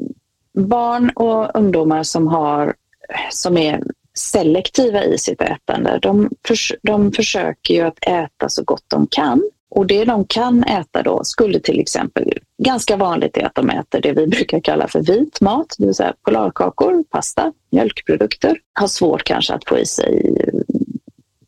barn 0.54 1.10
och 1.16 1.56
ungdomar 1.56 2.04
som, 2.04 2.28
har, 2.28 2.74
som 3.32 3.58
är 3.58 3.84
selektiva 4.13 5.04
i 5.04 5.18
sitt 5.18 5.42
ätande, 5.42 6.00
de, 6.02 6.30
förs 6.48 6.74
de 6.82 7.12
försöker 7.12 7.74
ju 7.74 7.82
att 7.82 8.08
äta 8.08 8.50
så 8.50 8.63
gott 8.63 8.84
de 8.88 9.08
kan. 9.08 9.44
Och 9.78 9.88
det 9.88 10.06
de 10.06 10.26
kan 10.26 10.63
äta 10.63 11.04
då 11.04 11.24
skulle 11.24 11.60
till 11.60 11.80
exempel, 11.80 12.34
ganska 12.63 12.96
vanligt 12.96 13.38
är 13.38 13.46
att 13.46 13.56
de 13.56 13.70
äter 13.70 14.02
det 14.02 14.12
vi 14.12 14.28
brukar 14.28 14.60
kalla 14.60 14.88
för 14.88 15.02
vit 15.02 15.42
mat, 15.42 15.76
det 15.78 15.86
vill 15.86 15.96
säga 15.96 16.13
polarkakor, 16.24 17.04
pasta, 17.10 17.54
mjölkprodukter. 17.72 18.58
Har 18.74 18.88
svårt 18.88 19.24
kanske 19.24 19.54
att 19.54 19.68
få 19.68 19.78
i 19.78 19.86
sig 19.86 20.36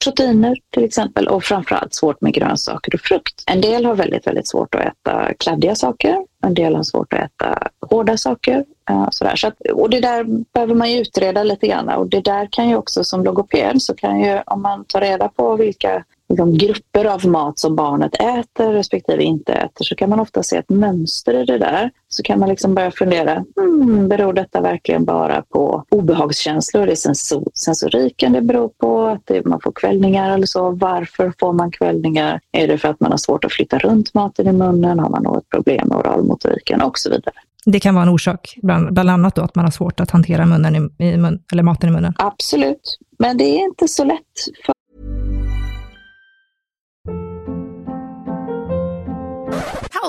proteiner 0.04 0.58
till 0.74 0.84
exempel 0.84 1.28
och 1.28 1.44
framförallt 1.44 1.96
svårt 1.96 2.22
med 2.22 2.34
grönsaker 2.34 2.96
och 2.96 3.00
frukt. 3.00 3.44
En 3.48 3.62
del 3.62 3.86
har 3.86 3.96
väldigt, 3.96 4.28
väldigt 4.28 4.48
svårt 4.48 4.76
att 4.76 4.82
äta 4.82 5.34
kladdiga 5.34 5.76
saker. 5.76 6.26
En 6.44 6.54
del 6.54 6.76
har 6.76 6.84
svårt 6.84 7.14
att 7.14 7.20
äta 7.20 7.68
hårda 7.90 8.18
saker. 8.18 8.66
Eh, 8.90 9.08
sådär. 9.12 9.36
Så 9.36 9.48
att, 9.48 9.62
och 9.74 9.90
det 9.90 10.00
där 10.00 10.26
behöver 10.54 10.76
man 10.76 10.92
ju 10.92 11.02
utreda 11.02 11.44
lite 11.44 11.68
grann 11.68 11.90
och 11.90 12.10
det 12.10 12.22
där 12.22 12.48
kan 12.52 12.70
ju 12.70 12.76
också 12.76 13.04
som 13.04 13.24
logoped 13.24 13.82
så 13.82 13.96
kan 13.96 14.20
ju 14.20 14.42
om 14.46 14.62
man 14.62 14.86
tar 14.86 15.02
reda 15.02 15.28
på 15.28 15.56
vilka 15.56 16.04
liksom, 16.30 16.58
grupper 16.58 17.06
av 17.06 17.26
mat 17.26 17.60
som 17.60 17.76
barnet 17.76 18.16
äter 18.16 18.74
respektive 18.74 19.24
inte 19.24 19.54
äter 19.54 19.86
så 19.86 19.96
kan 19.96 20.10
man 20.10 20.20
ofta 20.20 20.44
se 20.44 20.58
ett 20.58 20.70
mönster 20.70 21.34
i 21.34 21.46
det 21.46 21.58
där. 21.58 21.92
Så 22.08 22.24
kan 22.24 22.40
man 22.40 22.50
liksom 22.50 22.76
börja 22.76 22.92
fundera, 22.92 23.44
hmm, 23.56 24.08
beror 24.08 24.34
detta 24.34 24.62
verkligen 24.62 25.06
bara 25.06 25.42
på 25.42 25.84
obehagskänslor? 25.90 26.86
Det 26.86 26.92
är 26.92 26.96
sensor 26.96 27.44
sensoriken 27.54 28.34
det 28.34 28.42
beror 28.42 28.70
på, 28.70 29.06
att 29.06 29.22
det, 29.26 29.46
man 29.46 29.60
får 29.64 29.72
kvällningar 29.72 30.34
eller 30.34 30.46
så. 30.46 30.72
Varför 30.72 31.34
får 31.40 31.54
man 31.54 31.72
kvällningar? 31.72 32.40
Är 32.52 32.68
det 32.68 32.78
för 32.78 32.88
att 32.90 33.00
man 33.00 33.12
har 33.12 33.18
svårt 33.18 33.46
att 33.46 33.54
flytta 33.54 33.80
runt 33.80 34.14
maten 34.14 34.48
i 34.48 34.52
munnen? 34.52 35.00
Har 35.00 35.10
man 35.10 35.24
något 35.24 35.50
problem 35.50 35.88
med 35.88 35.98
oralmotoriken 35.98 36.82
och 36.82 37.00
så 37.00 37.10
vidare? 37.10 37.34
Det 37.66 37.80
kan 37.80 37.96
vara 37.96 38.04
en 38.04 38.10
orsak, 38.10 38.58
bland, 38.62 38.94
bland 38.94 39.10
annat 39.10 39.36
då 39.36 39.42
att 39.42 39.56
man 39.56 39.66
har 39.66 39.72
svårt 39.72 40.00
att 40.00 40.12
hantera 40.12 40.46
munnen 40.46 40.76
i, 40.76 41.04
i 41.04 41.18
mun, 41.18 41.40
eller 41.52 41.64
maten 41.64 41.90
i 41.90 41.92
munnen. 41.92 42.14
Absolut, 42.18 42.98
men 43.20 43.38
det 43.38 43.44
är 43.44 43.64
inte 43.64 43.88
så 43.88 44.04
lätt. 44.04 44.20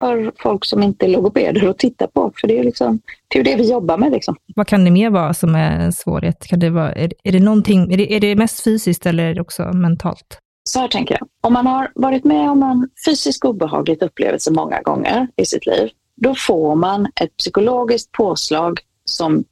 För 0.00 0.32
folk 0.38 0.64
som 0.64 0.82
inte 0.82 1.06
är 1.06 1.08
logopeder 1.08 1.68
att 1.68 1.78
titta 1.78 2.06
på, 2.06 2.32
för 2.40 2.48
det 2.48 2.58
är 2.58 2.64
liksom 2.64 3.00
det, 3.28 3.38
är 3.38 3.44
det 3.44 3.56
vi 3.56 3.70
jobbar 3.70 3.98
med 3.98 4.12
liksom. 4.12 4.36
Vad 4.56 4.66
kan 4.66 4.84
det 4.84 4.90
mer 4.90 5.10
vara 5.10 5.34
som 5.34 5.54
är 5.54 5.80
en 5.80 5.92
svårighet? 5.92 6.46
Kan 6.46 6.58
det 6.58 6.70
vara, 6.70 6.92
är, 6.92 7.12
är 7.24 7.32
det 7.32 7.40
någonting, 7.40 7.92
är 7.92 7.96
det, 7.96 8.12
är 8.12 8.20
det 8.20 8.36
mest 8.36 8.64
fysiskt 8.64 9.06
eller 9.06 9.24
är 9.24 9.34
det 9.34 9.40
också 9.40 9.62
mentalt? 9.62 10.38
Så 10.64 10.78
här 10.80 10.88
tänker 10.88 11.16
jag. 11.20 11.28
Om 11.40 11.52
man 11.52 11.66
har 11.66 11.92
varit 11.94 12.24
med 12.24 12.50
om 12.50 12.62
en 12.62 12.88
fysiskt 13.04 13.44
obehagligt 13.44 14.02
upplevelse 14.02 14.50
många 14.50 14.82
gånger 14.82 15.28
i 15.36 15.46
sitt 15.46 15.66
liv, 15.66 15.90
då 16.16 16.34
får 16.34 16.74
man 16.74 17.06
ett 17.20 17.36
psykologiskt 17.36 18.12
påslag 18.12 18.80
som 19.04 19.44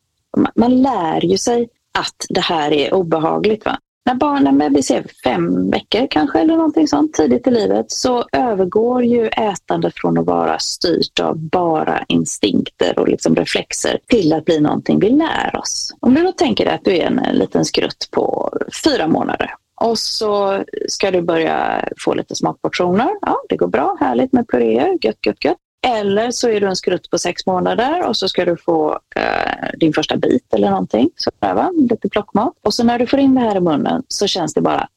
man 0.56 0.82
lär 0.82 1.24
ju 1.24 1.38
sig 1.38 1.68
att 1.98 2.26
det 2.28 2.40
här 2.40 2.72
är 2.72 2.94
obehagligt. 2.94 3.64
Va? 3.64 3.78
När 4.08 4.14
barnen 4.14 4.58
bebis 4.58 4.90
är 4.90 5.04
fem 5.24 5.70
veckor 5.70 6.06
kanske 6.10 6.40
eller 6.40 6.56
någonting 6.56 6.88
sånt 6.88 7.14
tidigt 7.14 7.46
i 7.46 7.50
livet 7.50 7.90
så 7.90 8.24
övergår 8.32 9.04
ju 9.04 9.26
ätandet 9.26 9.94
från 9.96 10.18
att 10.18 10.26
vara 10.26 10.58
styrt 10.58 11.20
av 11.20 11.38
bara 11.38 12.04
instinkter 12.08 12.98
och 12.98 13.08
liksom 13.08 13.36
reflexer 13.36 13.98
till 14.06 14.32
att 14.32 14.44
bli 14.44 14.60
någonting 14.60 14.98
vi 14.98 15.10
lär 15.10 15.56
oss. 15.56 15.94
Om 16.00 16.14
du 16.14 16.22
då 16.22 16.32
tänker 16.32 16.64
dig 16.64 16.74
att 16.74 16.84
du 16.84 16.96
är 16.96 17.06
en 17.06 17.20
liten 17.32 17.64
skrutt 17.64 18.08
på 18.10 18.52
fyra 18.84 19.08
månader 19.08 19.54
och 19.80 19.98
så 19.98 20.64
ska 20.88 21.10
du 21.10 21.22
börja 21.22 21.88
få 22.04 22.14
lite 22.14 22.34
smakportioner. 22.34 23.10
Ja, 23.20 23.36
det 23.48 23.56
går 23.56 23.68
bra, 23.68 23.96
härligt 24.00 24.32
med 24.32 24.48
puréer, 24.48 24.98
gött, 25.00 25.26
gött, 25.26 25.44
gött. 25.44 25.58
Eller 25.86 26.30
så 26.30 26.48
är 26.48 26.60
du 26.60 26.66
en 26.66 26.76
skrutt 26.76 27.10
på 27.10 27.18
sex 27.18 27.46
månader 27.46 28.06
och 28.06 28.16
så 28.16 28.28
ska 28.28 28.44
du 28.44 28.56
få 28.56 29.00
eh, 29.16 29.68
din 29.78 29.92
första 29.92 30.16
bit 30.16 30.54
eller 30.54 30.70
någonting. 30.70 31.10
Så 31.16 31.30
va? 31.40 31.72
Lite 31.90 32.08
plockmat. 32.08 32.54
Och 32.62 32.74
så 32.74 32.84
när 32.84 32.98
du 32.98 33.06
får 33.06 33.18
in 33.18 33.34
det 33.34 33.40
här 33.40 33.56
i 33.56 33.60
munnen 33.60 34.02
så 34.08 34.26
känns 34.26 34.54
det 34.54 34.60
bara 34.60 34.88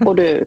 och 0.06 0.16
du 0.16 0.44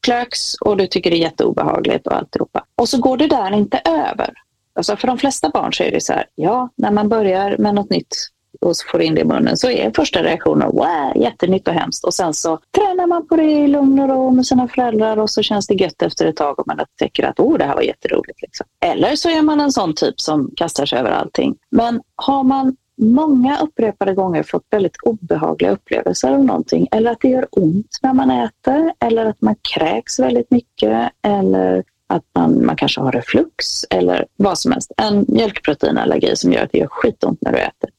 klöks 0.00 0.54
och 0.54 0.76
du 0.76 0.86
tycker 0.86 1.10
det 1.10 1.16
är 1.16 1.20
jätteobehagligt 1.20 2.06
och 2.06 2.16
alltihopa. 2.16 2.64
Och 2.74 2.88
så 2.88 2.98
går 2.98 3.16
det 3.16 3.26
där 3.26 3.52
inte 3.52 3.80
över. 3.84 4.34
Alltså 4.74 4.96
för 4.96 5.06
de 5.06 5.18
flesta 5.18 5.48
barn 5.48 5.72
så 5.72 5.82
är 5.82 5.90
det 5.90 6.00
så 6.00 6.12
här, 6.12 6.26
ja, 6.34 6.68
när 6.76 6.90
man 6.90 7.08
börjar 7.08 7.56
med 7.58 7.74
något 7.74 7.90
nytt 7.90 8.16
och 8.62 8.76
så 8.76 8.88
får 8.88 8.98
du 8.98 9.04
in 9.04 9.14
det 9.14 9.20
i 9.20 9.24
munnen 9.24 9.56
så 9.56 9.70
är 9.70 9.90
första 9.96 10.22
reaktionen 10.22 10.70
wow, 10.70 11.12
jättenytt 11.16 11.68
och 11.68 11.74
hemskt. 11.74 12.04
Och 12.04 12.14
sen 12.14 12.34
så 12.34 12.58
tränar 12.76 13.06
man 13.06 13.28
på 13.28 13.36
det 13.36 13.50
i 13.50 13.66
lugn 13.66 13.98
och 13.98 14.08
ro 14.08 14.30
med 14.30 14.46
sina 14.46 14.68
föräldrar 14.68 15.16
och 15.16 15.30
så 15.30 15.42
känns 15.42 15.66
det 15.66 15.74
gött 15.74 16.02
efter 16.02 16.26
ett 16.26 16.36
tag 16.36 16.58
och 16.58 16.66
man 16.66 16.80
upptäcker 16.80 17.24
att 17.24 17.40
oh, 17.40 17.58
det 17.58 17.64
här 17.64 17.74
var 17.74 17.82
jätteroligt. 17.82 18.42
Liksom. 18.42 18.66
Eller 18.84 19.16
så 19.16 19.28
är 19.30 19.42
man 19.42 19.60
en 19.60 19.72
sån 19.72 19.94
typ 19.94 20.20
som 20.20 20.50
kastar 20.56 20.86
sig 20.86 20.98
över 20.98 21.10
allting. 21.10 21.54
Men 21.70 22.00
har 22.16 22.44
man 22.44 22.76
många 22.96 23.60
upprepade 23.60 24.14
gånger 24.14 24.42
fått 24.42 24.66
väldigt 24.70 24.96
obehagliga 25.02 25.70
upplevelser 25.70 26.32
av 26.32 26.44
någonting 26.44 26.88
eller 26.92 27.10
att 27.10 27.20
det 27.20 27.28
gör 27.28 27.46
ont 27.50 27.98
när 28.02 28.14
man 28.14 28.30
äter 28.30 28.92
eller 29.00 29.26
att 29.26 29.40
man 29.40 29.54
kräks 29.74 30.18
väldigt 30.18 30.50
mycket 30.50 31.10
eller 31.22 31.84
att 32.06 32.24
man, 32.34 32.66
man 32.66 32.76
kanske 32.76 33.00
har 33.00 33.12
reflux 33.12 33.84
eller 33.90 34.26
vad 34.36 34.58
som 34.58 34.72
helst. 34.72 34.92
En 34.96 35.24
mjölkproteinallergi 35.28 36.36
som 36.36 36.52
gör 36.52 36.62
att 36.62 36.72
det 36.72 36.78
gör 36.78 36.86
skitont 36.86 37.38
när 37.42 37.52
du 37.52 37.58
äter. 37.58 37.90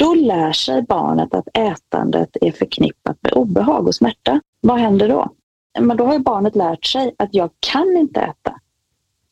Då 0.00 0.14
lär 0.14 0.52
sig 0.52 0.82
barnet 0.82 1.34
att 1.34 1.48
ätandet 1.54 2.36
är 2.40 2.52
förknippat 2.52 3.16
med 3.20 3.32
obehag 3.32 3.86
och 3.86 3.94
smärta. 3.94 4.40
Vad 4.60 4.78
händer 4.78 5.08
då? 5.08 5.30
Men 5.80 5.96
då 5.96 6.04
har 6.04 6.18
barnet 6.18 6.56
lärt 6.56 6.84
sig 6.84 7.14
att 7.18 7.28
jag 7.34 7.50
kan 7.60 7.96
inte 7.96 8.20
äta. 8.20 8.54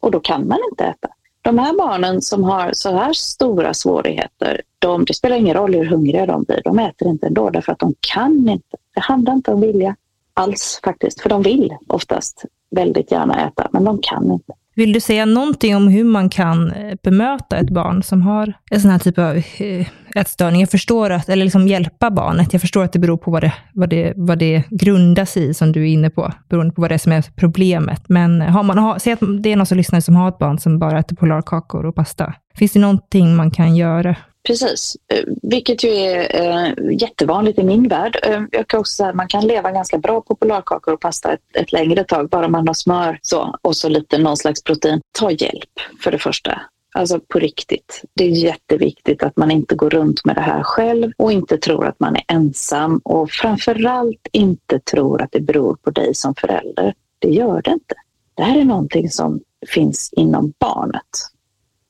Och 0.00 0.10
då 0.10 0.20
kan 0.20 0.48
man 0.48 0.58
inte 0.70 0.84
äta. 0.84 1.08
De 1.42 1.58
här 1.58 1.76
barnen 1.78 2.22
som 2.22 2.44
har 2.44 2.70
så 2.72 2.90
här 2.90 3.12
stora 3.12 3.74
svårigheter, 3.74 4.62
de, 4.78 5.04
det 5.04 5.14
spelar 5.14 5.36
ingen 5.36 5.54
roll 5.54 5.74
hur 5.74 5.84
hungriga 5.84 6.26
de 6.26 6.42
blir, 6.42 6.60
de 6.64 6.78
äter 6.78 7.08
inte 7.08 7.26
ändå 7.26 7.50
därför 7.50 7.72
att 7.72 7.78
de 7.78 7.94
kan 8.00 8.48
inte. 8.48 8.76
Det 8.94 9.00
handlar 9.00 9.32
inte 9.32 9.52
om 9.52 9.60
vilja 9.60 9.96
alls 10.34 10.80
faktiskt, 10.84 11.20
för 11.20 11.28
de 11.28 11.42
vill 11.42 11.76
oftast 11.86 12.44
väldigt 12.70 13.12
gärna 13.12 13.46
äta, 13.46 13.68
men 13.72 13.84
de 13.84 13.98
kan 14.02 14.32
inte. 14.32 14.52
Vill 14.78 14.92
du 14.92 15.00
säga 15.00 15.24
någonting 15.24 15.76
om 15.76 15.88
hur 15.88 16.04
man 16.04 16.28
kan 16.28 16.70
eh, 16.70 16.94
bemöta 17.02 17.56
ett 17.56 17.70
barn 17.70 18.02
som 18.02 18.22
har 18.22 18.52
en 18.70 18.80
sån 18.80 18.90
här 18.90 18.98
typ 18.98 19.18
av 19.18 19.36
eh, 19.36 19.86
ätstörning? 20.14 20.60
Jag 20.60 20.70
förstår 20.70 21.10
att, 21.10 21.28
eller 21.28 21.44
liksom 21.44 21.68
hjälpa 21.68 22.10
barnet. 22.10 22.52
Jag 22.52 22.60
förstår 22.60 22.84
att 22.84 22.92
det 22.92 22.98
beror 22.98 23.16
på 23.16 23.30
vad 23.30 23.42
det, 23.42 23.52
vad 23.72 23.88
det, 23.88 24.12
vad 24.16 24.38
det 24.38 24.62
grundas 24.70 25.36
i, 25.36 25.54
som 25.54 25.72
du 25.72 25.82
är 25.82 25.86
inne 25.86 26.10
på, 26.10 26.32
beroende 26.48 26.74
på 26.74 26.80
vad 26.80 26.90
det 26.90 26.94
är 26.94 26.98
som 26.98 27.12
är 27.12 27.24
problemet. 27.36 28.02
Men 28.08 28.42
eh, 28.42 28.48
har 28.48 28.62
man, 28.62 28.78
har, 28.78 28.98
säg 28.98 29.12
att 29.12 29.42
det 29.42 29.52
är 29.52 29.56
någon 29.56 29.66
som 29.66 29.76
lyssnar 29.76 30.00
som 30.00 30.16
har 30.16 30.28
ett 30.28 30.38
barn 30.38 30.58
som 30.58 30.78
bara 30.78 30.98
äter 30.98 31.16
polarkakor 31.16 31.86
och 31.86 31.94
pasta. 31.94 32.34
Finns 32.54 32.72
det 32.72 32.80
någonting 32.80 33.36
man 33.36 33.50
kan 33.50 33.76
göra? 33.76 34.16
Precis, 34.48 34.96
eh, 35.12 35.24
vilket 35.42 35.84
ju 35.84 35.90
är 35.90 36.34
eh, 36.34 37.00
jättevanligt 37.00 37.58
i 37.58 37.62
min 37.62 37.88
värld. 37.88 38.18
Eh, 38.22 38.42
jag 38.50 38.68
kan 38.68 38.80
också 38.80 38.92
säga 38.92 39.08
att 39.08 39.14
man 39.14 39.28
kan 39.28 39.46
leva 39.46 39.72
ganska 39.72 39.98
bra 39.98 40.20
på 40.20 40.34
polarkakor 40.34 40.94
och 40.94 41.00
pasta 41.00 41.32
ett, 41.32 41.40
ett, 41.54 41.72
längre 41.72 42.04
tag, 42.04 42.28
bara 42.28 42.48
man 42.48 42.68
har 42.68 42.74
smör 42.74 43.18
så, 43.22 43.54
och 43.62 43.76
så 43.76 43.88
lite 43.88 44.18
någon 44.18 44.36
slags 44.36 44.62
protein. 44.62 45.00
Ta 45.18 45.30
hjälp 45.30 45.70
för 46.04 46.10
det 46.10 46.18
första. 46.18 46.60
Alltså 46.94 47.20
på 47.28 47.38
riktigt. 47.38 48.02
Det 48.14 48.24
är 48.24 48.28
jätteviktigt 48.28 49.22
att 49.22 49.36
man 49.36 49.50
inte 49.50 49.74
går 49.74 49.90
runt 49.90 50.24
med 50.24 50.36
det 50.36 50.40
här 50.40 50.62
själv 50.62 51.12
och 51.16 51.32
inte 51.32 51.58
tror 51.58 51.86
att 51.86 52.00
man 52.00 52.16
är 52.16 52.24
ensam 52.28 53.00
och 53.04 53.30
framförallt 53.30 54.28
inte 54.32 54.78
tror 54.78 55.22
att 55.22 55.32
det 55.32 55.40
beror 55.40 55.76
på 55.76 55.90
dig 55.90 56.14
som 56.14 56.34
förälder. 56.34 56.94
Det 57.18 57.30
gör 57.30 57.62
det 57.62 57.70
inte. 57.70 57.94
Det 58.34 58.42
här 58.42 58.60
är 58.60 58.64
någonting 58.64 59.10
som 59.10 59.40
finns 59.66 60.12
inom 60.12 60.52
barnet. 60.58 61.37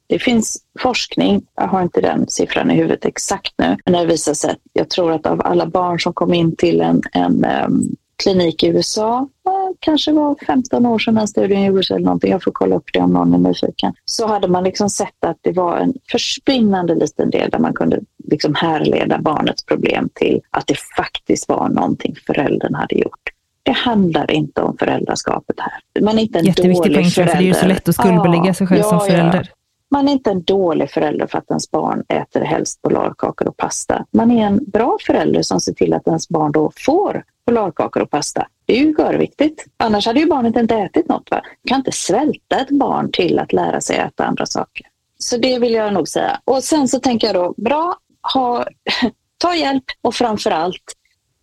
Det 0.09 0.19
finns 0.19 0.59
forskning, 0.81 1.43
jag 1.57 1.69
har 1.69 1.83
inte 1.83 2.01
den 2.01 2.29
siffran 2.29 2.71
i 2.71 2.75
huvudet 2.75 3.05
exakt 3.05 3.55
nu, 3.59 3.77
men 3.85 3.95
det 3.95 4.07
visar 4.07 4.35
sig 4.35 4.51
att 4.51 4.59
jag 4.73 4.91
tror 4.91 5.13
att 5.13 5.27
av 5.27 5.43
alla 5.45 5.67
barn 5.67 6.01
som 6.01 6.13
kom 6.13 6.35
in 6.35 6.57
till 6.57 6.81
en, 6.81 7.03
en 7.13 7.45
um, 7.45 7.97
klinik 8.23 8.63
i 8.63 8.67
USA, 8.67 9.29
kanske 9.81 10.13
var 10.13 10.37
15 10.47 10.87
år 10.87 10.99
sedan 10.99 11.15
den 11.15 11.29
studien 11.29 11.65
gjordes 11.65 11.91
eller 11.91 12.05
någonting, 12.05 12.31
jag 12.31 12.43
får 12.43 12.53
kolla 12.53 12.77
upp 12.77 12.91
det 12.93 13.01
om 13.01 13.13
någon 13.13 13.35
är 13.35 13.39
nyfiken, 13.39 13.93
så 14.05 14.27
hade 14.27 14.49
man 14.49 14.65
liksom 14.65 14.91
sett 14.91 15.25
att 15.27 15.37
det 15.41 15.53
var 15.53 15.77
en 15.77 15.95
försvinnande 16.11 16.95
liten 16.95 17.31
del 17.31 17.51
där 17.51 17.59
man 17.59 17.75
kunde 17.75 18.01
liksom 18.25 18.55
härleda 18.55 19.19
barnets 19.19 19.65
problem 19.65 20.09
till 20.15 20.41
att 20.51 20.67
det 20.67 20.79
faktiskt 20.97 21.49
var 21.49 21.69
någonting 21.69 22.17
föräldern 22.27 22.75
hade 22.75 22.95
gjort. 22.95 23.29
Det 23.63 23.73
handlar 23.73 24.31
inte 24.31 24.63
om 24.63 24.77
föräldraskapet 24.79 25.57
här. 25.59 26.03
Man 26.03 26.19
är 26.19 26.23
inte 26.23 26.39
en 26.39 26.45
Jätteviktig 26.45 26.83
dålig 26.83 26.95
poäng, 26.95 27.11
förälder. 27.11 27.33
för 27.33 27.39
det 27.39 27.45
är 27.45 27.49
ju 27.49 27.55
så 27.55 27.67
lätt 27.67 27.89
att 27.89 27.95
skuldbelägga 27.95 28.55
sig 28.55 28.67
själv 28.67 28.81
ja, 28.81 28.89
som 28.89 29.01
förälder. 29.01 29.51
Man 29.91 30.09
är 30.09 30.13
inte 30.13 30.31
en 30.31 30.43
dålig 30.43 30.91
förälder 30.91 31.27
för 31.27 31.39
att 31.39 31.51
ens 31.51 31.71
barn 31.71 32.05
äter 32.09 32.41
helst 32.41 32.83
polarkakor 32.83 33.49
och 33.49 33.57
pasta. 33.57 34.05
Man 34.11 34.31
är 34.31 34.47
en 34.47 34.71
bra 34.71 34.99
förälder 35.07 35.43
som 35.43 35.61
ser 35.61 35.73
till 35.73 35.95
att 35.95 36.07
ens 36.07 36.29
barn 36.29 36.53
då 36.53 36.73
får 36.77 37.25
polarkakor 37.45 38.03
och 38.03 38.11
pasta. 38.11 38.49
Det 38.67 38.73
är 38.73 38.85
ju 38.85 38.95
görviktigt. 38.99 39.65
Annars 39.77 40.07
hade 40.07 40.21
ju 40.21 40.27
barnet 40.27 40.57
inte 40.57 40.75
ätit 40.75 41.09
något. 41.09 41.31
Va? 41.31 41.43
Du 41.63 41.69
kan 41.69 41.79
inte 41.79 41.93
svälta 41.93 42.61
ett 42.61 42.71
barn 42.71 43.13
till 43.13 43.39
att 43.39 43.53
lära 43.53 43.81
sig 43.81 43.97
äta 43.97 44.25
andra 44.25 44.47
saker. 44.47 44.87
Så 45.19 45.37
det 45.37 45.59
vill 45.59 45.73
jag 45.73 45.93
nog 45.93 46.09
säga. 46.09 46.41
Och 46.45 46.65
sen 46.65 46.89
så 46.89 47.01
tänker 47.01 47.27
jag 47.27 47.37
då, 47.37 47.55
bra, 47.57 47.97
ha, 48.35 48.67
ta 49.39 49.55
hjälp 49.55 49.85
och 50.03 50.15
framför 50.15 50.51
allt 50.51 50.83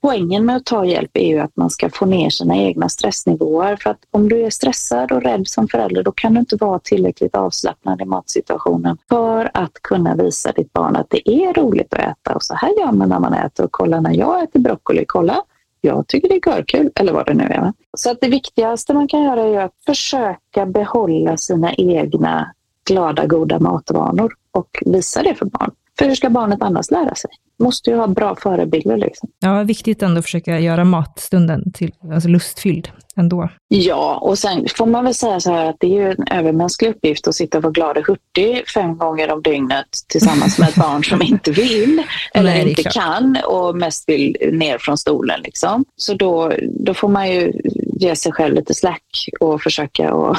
Poängen 0.05 0.45
med 0.45 0.55
att 0.55 0.65
ta 0.65 0.85
hjälp 0.85 1.11
är 1.13 1.27
ju 1.27 1.39
att 1.39 1.57
man 1.57 1.69
ska 1.69 1.89
få 1.89 2.05
ner 2.05 2.29
sina 2.29 2.57
egna 2.57 2.89
stressnivåer. 2.89 3.75
För 3.75 3.89
att 3.89 3.97
om 4.11 4.29
du 4.29 4.41
är 4.41 4.49
stressad 4.49 5.11
och 5.11 5.21
rädd 5.21 5.47
som 5.47 5.67
förälder 5.67 6.03
då 6.03 6.11
kan 6.11 6.33
du 6.33 6.39
inte 6.39 6.55
vara 6.55 6.79
tillräckligt 6.79 7.35
avslappnad 7.35 8.01
i 8.01 8.05
matsituationen 8.05 8.97
för 9.09 9.51
att 9.53 9.73
kunna 9.73 10.15
visa 10.15 10.51
ditt 10.51 10.73
barn 10.73 10.95
att 10.95 11.09
det 11.09 11.29
är 11.29 11.53
roligt 11.53 11.93
att 11.93 11.99
äta. 11.99 12.35
Och 12.35 12.43
så 12.43 12.53
här 12.53 12.79
gör 12.79 12.91
man 12.91 13.09
när 13.09 13.19
man 13.19 13.33
äter. 13.33 13.65
Och 13.65 13.71
kolla 13.71 13.99
när 13.99 14.13
jag 14.13 14.43
äter 14.43 14.59
broccoli, 14.59 15.05
kolla 15.07 15.43
jag 15.81 16.07
tycker 16.07 16.29
det 16.29 16.35
är 16.35 16.55
görkul, 16.55 16.91
eller 16.95 17.13
vad 17.13 17.25
det 17.25 17.33
nu 17.33 17.43
är. 17.43 17.73
Så 17.97 18.11
att 18.11 18.21
det 18.21 18.27
viktigaste 18.27 18.93
man 18.93 19.07
kan 19.07 19.23
göra 19.23 19.41
är 19.41 19.59
att 19.59 19.75
försöka 19.85 20.65
behålla 20.65 21.37
sina 21.37 21.73
egna 21.73 22.53
glada, 22.87 23.25
goda 23.25 23.59
matvanor 23.59 24.33
och 24.51 24.83
visa 24.85 25.23
det 25.23 25.35
för 25.35 25.45
barn. 25.45 25.71
För 25.97 26.05
hur 26.05 26.15
ska 26.15 26.29
barnet 26.29 26.61
annars 26.61 26.91
lära 26.91 27.15
sig? 27.15 27.31
Måste 27.59 27.89
ju 27.89 27.95
ha 27.95 28.07
bra 28.07 28.35
förebilder. 28.35 28.97
Liksom. 28.97 29.29
Ja, 29.39 29.63
viktigt 29.63 30.03
ändå 30.03 30.19
att 30.19 30.25
försöka 30.25 30.59
göra 30.59 30.83
matstunden 30.83 31.71
till, 31.71 31.91
alltså 32.13 32.29
lustfylld 32.29 32.89
ändå. 33.15 33.49
Ja, 33.67 34.17
och 34.21 34.39
sen 34.39 34.67
får 34.75 34.85
man 34.85 35.03
väl 35.03 35.13
säga 35.13 35.39
så 35.39 35.51
här 35.51 35.65
att 35.65 35.75
det 35.79 35.87
är 35.87 35.91
ju 35.91 36.11
en 36.11 36.27
övermänsklig 36.31 36.89
uppgift 36.89 37.27
att 37.27 37.35
sitta 37.35 37.57
och 37.57 37.63
vara 37.63 37.71
glad 37.71 37.97
och 37.97 38.07
hurtig 38.07 38.69
fem 38.69 38.97
gånger 38.97 39.31
om 39.31 39.41
dygnet 39.41 39.85
tillsammans 40.07 40.59
med 40.59 40.69
ett 40.69 40.75
barn 40.75 41.03
som 41.03 41.21
inte 41.21 41.51
vill 41.51 42.03
eller 42.33 42.51
Nej, 42.51 42.69
inte 42.69 42.83
kan 42.83 43.37
och 43.45 43.75
mest 43.75 44.09
vill 44.09 44.37
ner 44.51 44.77
från 44.77 44.97
stolen. 44.97 45.41
Liksom. 45.41 45.85
Så 45.95 46.13
då, 46.13 46.53
då 46.79 46.93
får 46.93 47.09
man 47.09 47.31
ju 47.31 47.53
ge 47.99 48.15
sig 48.15 48.31
själv 48.31 48.55
lite 48.55 48.73
slack 48.73 49.29
och 49.39 49.61
försöka 49.61 50.13
och 50.13 50.37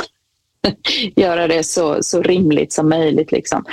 göra 1.17 1.49
det 1.49 1.65
så, 1.65 2.03
så 2.03 2.23
rimligt 2.23 2.73
som 2.73 2.89
möjligt. 2.89 3.33
Liksom. 3.33 3.65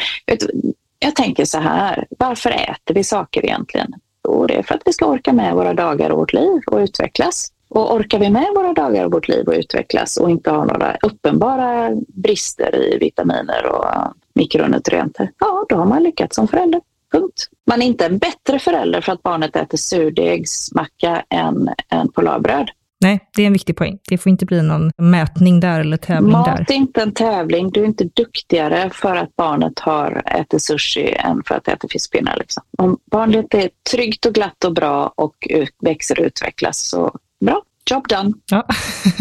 Jag 1.04 1.16
tänker 1.16 1.46
så 1.46 1.60
här, 1.60 2.08
varför 2.20 2.50
äter 2.50 2.94
vi 2.94 3.04
saker 3.04 3.46
egentligen? 3.46 3.94
Jo, 4.28 4.48
det 4.48 4.56
är 4.56 4.63
för 4.63 4.76
att 4.76 4.82
vi 4.86 4.94
ska 4.94 5.06
orka 5.06 5.34
med 5.34 5.54
våra 5.54 5.74
dagar 5.74 6.10
och 6.10 6.18
vårt 6.18 6.34
liv 6.34 6.62
och 6.68 6.78
utvecklas. 6.78 7.52
Och 7.70 7.96
orkar 7.96 8.20
vi 8.20 8.30
med 8.30 8.48
våra 8.56 8.74
dagar 8.74 9.06
och 9.06 9.12
vårt 9.12 9.28
liv 9.28 9.48
och 9.48 9.54
utvecklas 9.54 10.18
och 10.18 10.30
inte 10.30 10.52
har 10.52 10.66
några 10.66 10.98
uppenbara 11.04 11.92
brister 12.08 12.76
i 12.76 12.98
vitaminer 12.98 13.66
och 13.66 13.86
mikronutrienter, 14.34 15.32
ja, 15.39 15.66
då 15.70 15.76
har 15.76 15.86
man 15.86 16.04
lyckats 16.04 16.36
som 16.36 16.48
förälder. 16.48 16.82
Punkt. 17.12 17.50
Man 17.68 17.82
är 17.82 17.86
inte 17.86 18.06
en 18.06 18.18
bättre 18.18 18.60
förälder 18.60 19.02
för 19.02 19.12
att 19.12 19.24
barnet 19.24 19.56
äter 19.56 19.78
surdegsmacka 19.78 21.24
än, 21.30 21.70
än 21.89 22.12
polarbröd. 22.12 22.70
Nej, 23.04 23.20
det 23.36 23.42
är 23.42 23.48
en 23.48 23.54
viktig 23.54 23.78
poäng. 23.78 24.00
Det 24.10 24.18
får 24.18 24.30
inte 24.30 24.46
bli 24.46 24.62
någon 24.62 24.92
mätning 24.98 25.60
där 25.60 25.80
eller 25.80 25.98
tävling 25.98 26.32
Mat 26.32 26.46
där. 26.46 26.60
Mat 26.60 26.70
är 26.70 26.74
inte 26.74 27.02
en 27.02 27.13
tävling. 27.13 27.70
Du 27.70 27.82
är 27.82 27.86
inte 27.86 28.04
duktigare 28.04 28.89
för 28.94 29.16
att 29.16 29.36
barnet 29.36 29.80
har 29.80 30.22
ätit 30.26 30.62
sushi 30.62 31.16
än 31.16 31.42
för 31.48 31.56
att 31.56 31.68
äta 31.68 31.88
fiskpinnar. 31.92 32.38
Liksom. 32.38 32.63
Om 32.78 32.98
barnet 33.12 33.54
är 33.54 33.70
tryggt 33.92 34.26
och 34.26 34.34
glatt 34.34 34.63
och 34.63 34.74
bra 34.74 35.13
och 35.16 35.36
växer 35.82 36.20
och 36.20 36.26
utvecklas, 36.26 36.89
så 36.89 37.16
bra. 37.46 37.62
Job 37.89 38.08
done. 38.08 38.34
Ja. 38.46 38.68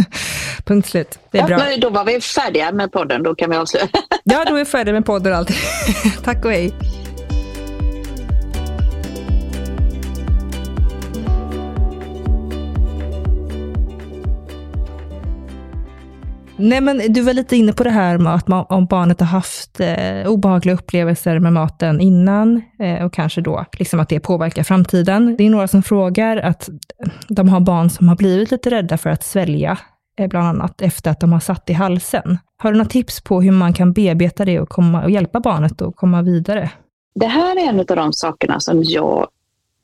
Punkt 0.65 0.89
slut. 0.89 1.19
Det 1.31 1.39
är 1.39 1.51
ja, 1.51 1.57
bra. 1.57 1.77
Då 1.79 1.91
var 1.91 2.05
vi 2.05 2.21
färdiga 2.21 2.73
med 2.73 2.93
podden. 2.93 3.23
Då 3.23 3.35
kan 3.35 3.51
vi 3.51 3.57
avsluta. 3.57 3.99
ja, 4.25 4.45
då 4.45 4.55
är 4.55 4.59
vi 4.59 4.65
färdiga 4.65 4.95
med 4.95 5.07
podden 5.07 5.33
och 5.33 5.39
allt. 5.39 5.51
Tack 6.25 6.45
och 6.45 6.51
hej. 6.51 7.02
Nej, 16.63 16.81
men 16.81 17.13
du 17.13 17.21
var 17.21 17.33
lite 17.33 17.57
inne 17.57 17.73
på 17.73 17.85
det 17.85 17.91
här 17.91 18.19
med 18.19 18.35
att 18.35 18.49
man, 18.49 18.67
om 18.69 18.87
barnet 18.87 19.21
har 19.21 19.27
haft 19.27 19.81
eh, 19.81 20.27
obehagliga 20.27 20.75
upplevelser 20.75 21.39
med 21.39 21.53
maten 21.53 22.01
innan 22.01 22.63
eh, 22.79 23.05
och 23.05 23.13
kanske 23.13 23.41
då 23.41 23.65
liksom 23.73 24.01
att 24.01 24.09
det 24.09 24.21
påverkar 24.21 24.63
framtiden. 24.63 25.37
Det 25.39 25.45
är 25.45 25.51
några 25.51 25.69
som 25.69 25.83
frågar 25.83 26.37
att 26.37 26.69
de 27.29 27.49
har 27.49 27.61
barn 27.61 27.91
som 27.91 28.09
har 28.09 28.17
blivit 28.17 28.51
lite 28.51 28.71
rädda 28.71 28.99
för 28.99 29.11
att 29.11 29.25
svälja, 29.25 29.79
eh, 30.19 30.29
bland 30.29 30.47
annat 30.47 30.83
efter 30.83 31.11
att 31.11 31.21
de 31.21 31.33
har 31.33 31.41
satt 31.41 31.71
i 31.71 31.73
halsen. 31.73 32.39
Har 32.57 32.73
du 32.73 32.79
några 32.79 32.91
tips 32.91 33.21
på 33.21 33.43
hur 33.43 33.53
man 33.53 33.73
kan 33.73 33.93
bearbeta 33.93 34.45
det 34.45 34.61
och, 34.61 34.69
komma, 34.69 35.03
och 35.03 35.11
hjälpa 35.11 35.41
barnet 35.41 35.83
att 35.83 35.97
komma 35.97 36.23
vidare? 36.23 36.71
Det 37.15 37.27
här 37.27 37.57
är 37.57 37.69
en 37.69 37.81
av 37.81 37.87
de 37.87 38.13
sakerna 38.13 38.61
som 38.61 38.83
jag 38.83 39.27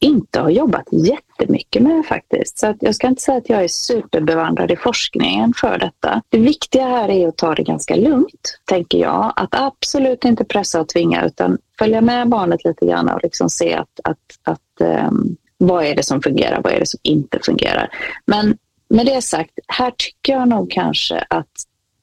inte 0.00 0.40
har 0.40 0.50
jobbat 0.50 0.86
jättemycket 0.92 1.82
med 1.82 2.06
faktiskt. 2.06 2.58
Så 2.58 2.66
att 2.66 2.76
jag 2.80 2.94
ska 2.94 3.06
inte 3.06 3.22
säga 3.22 3.38
att 3.38 3.48
jag 3.48 3.64
är 3.64 3.68
superbevandrad 3.68 4.70
i 4.70 4.76
forskningen 4.76 5.54
för 5.56 5.78
detta. 5.78 6.22
Det 6.28 6.38
viktiga 6.38 6.86
här 6.86 7.08
är 7.08 7.28
att 7.28 7.36
ta 7.36 7.54
det 7.54 7.62
ganska 7.62 7.96
lugnt, 7.96 8.58
tänker 8.64 8.98
jag. 8.98 9.32
Att 9.36 9.54
absolut 9.54 10.24
inte 10.24 10.44
pressa 10.44 10.80
och 10.80 10.88
tvinga 10.88 11.26
utan 11.26 11.58
följa 11.78 12.00
med 12.00 12.28
barnet 12.28 12.64
lite 12.64 12.86
grann 12.86 13.08
och 13.08 13.20
liksom 13.22 13.50
se 13.50 13.74
att, 13.74 14.00
att, 14.04 14.18
att 14.42 15.06
um, 15.08 15.36
vad 15.58 15.84
är 15.84 15.94
det 15.94 16.02
som 16.02 16.22
fungerar, 16.22 16.60
vad 16.62 16.72
är 16.72 16.80
det 16.80 16.86
som 16.86 17.00
inte 17.02 17.38
fungerar. 17.42 17.88
Men 18.26 18.58
med 18.88 19.06
det 19.06 19.22
sagt, 19.22 19.58
här 19.66 19.92
tycker 19.96 20.32
jag 20.32 20.48
nog 20.48 20.70
kanske 20.70 21.24
att 21.30 21.48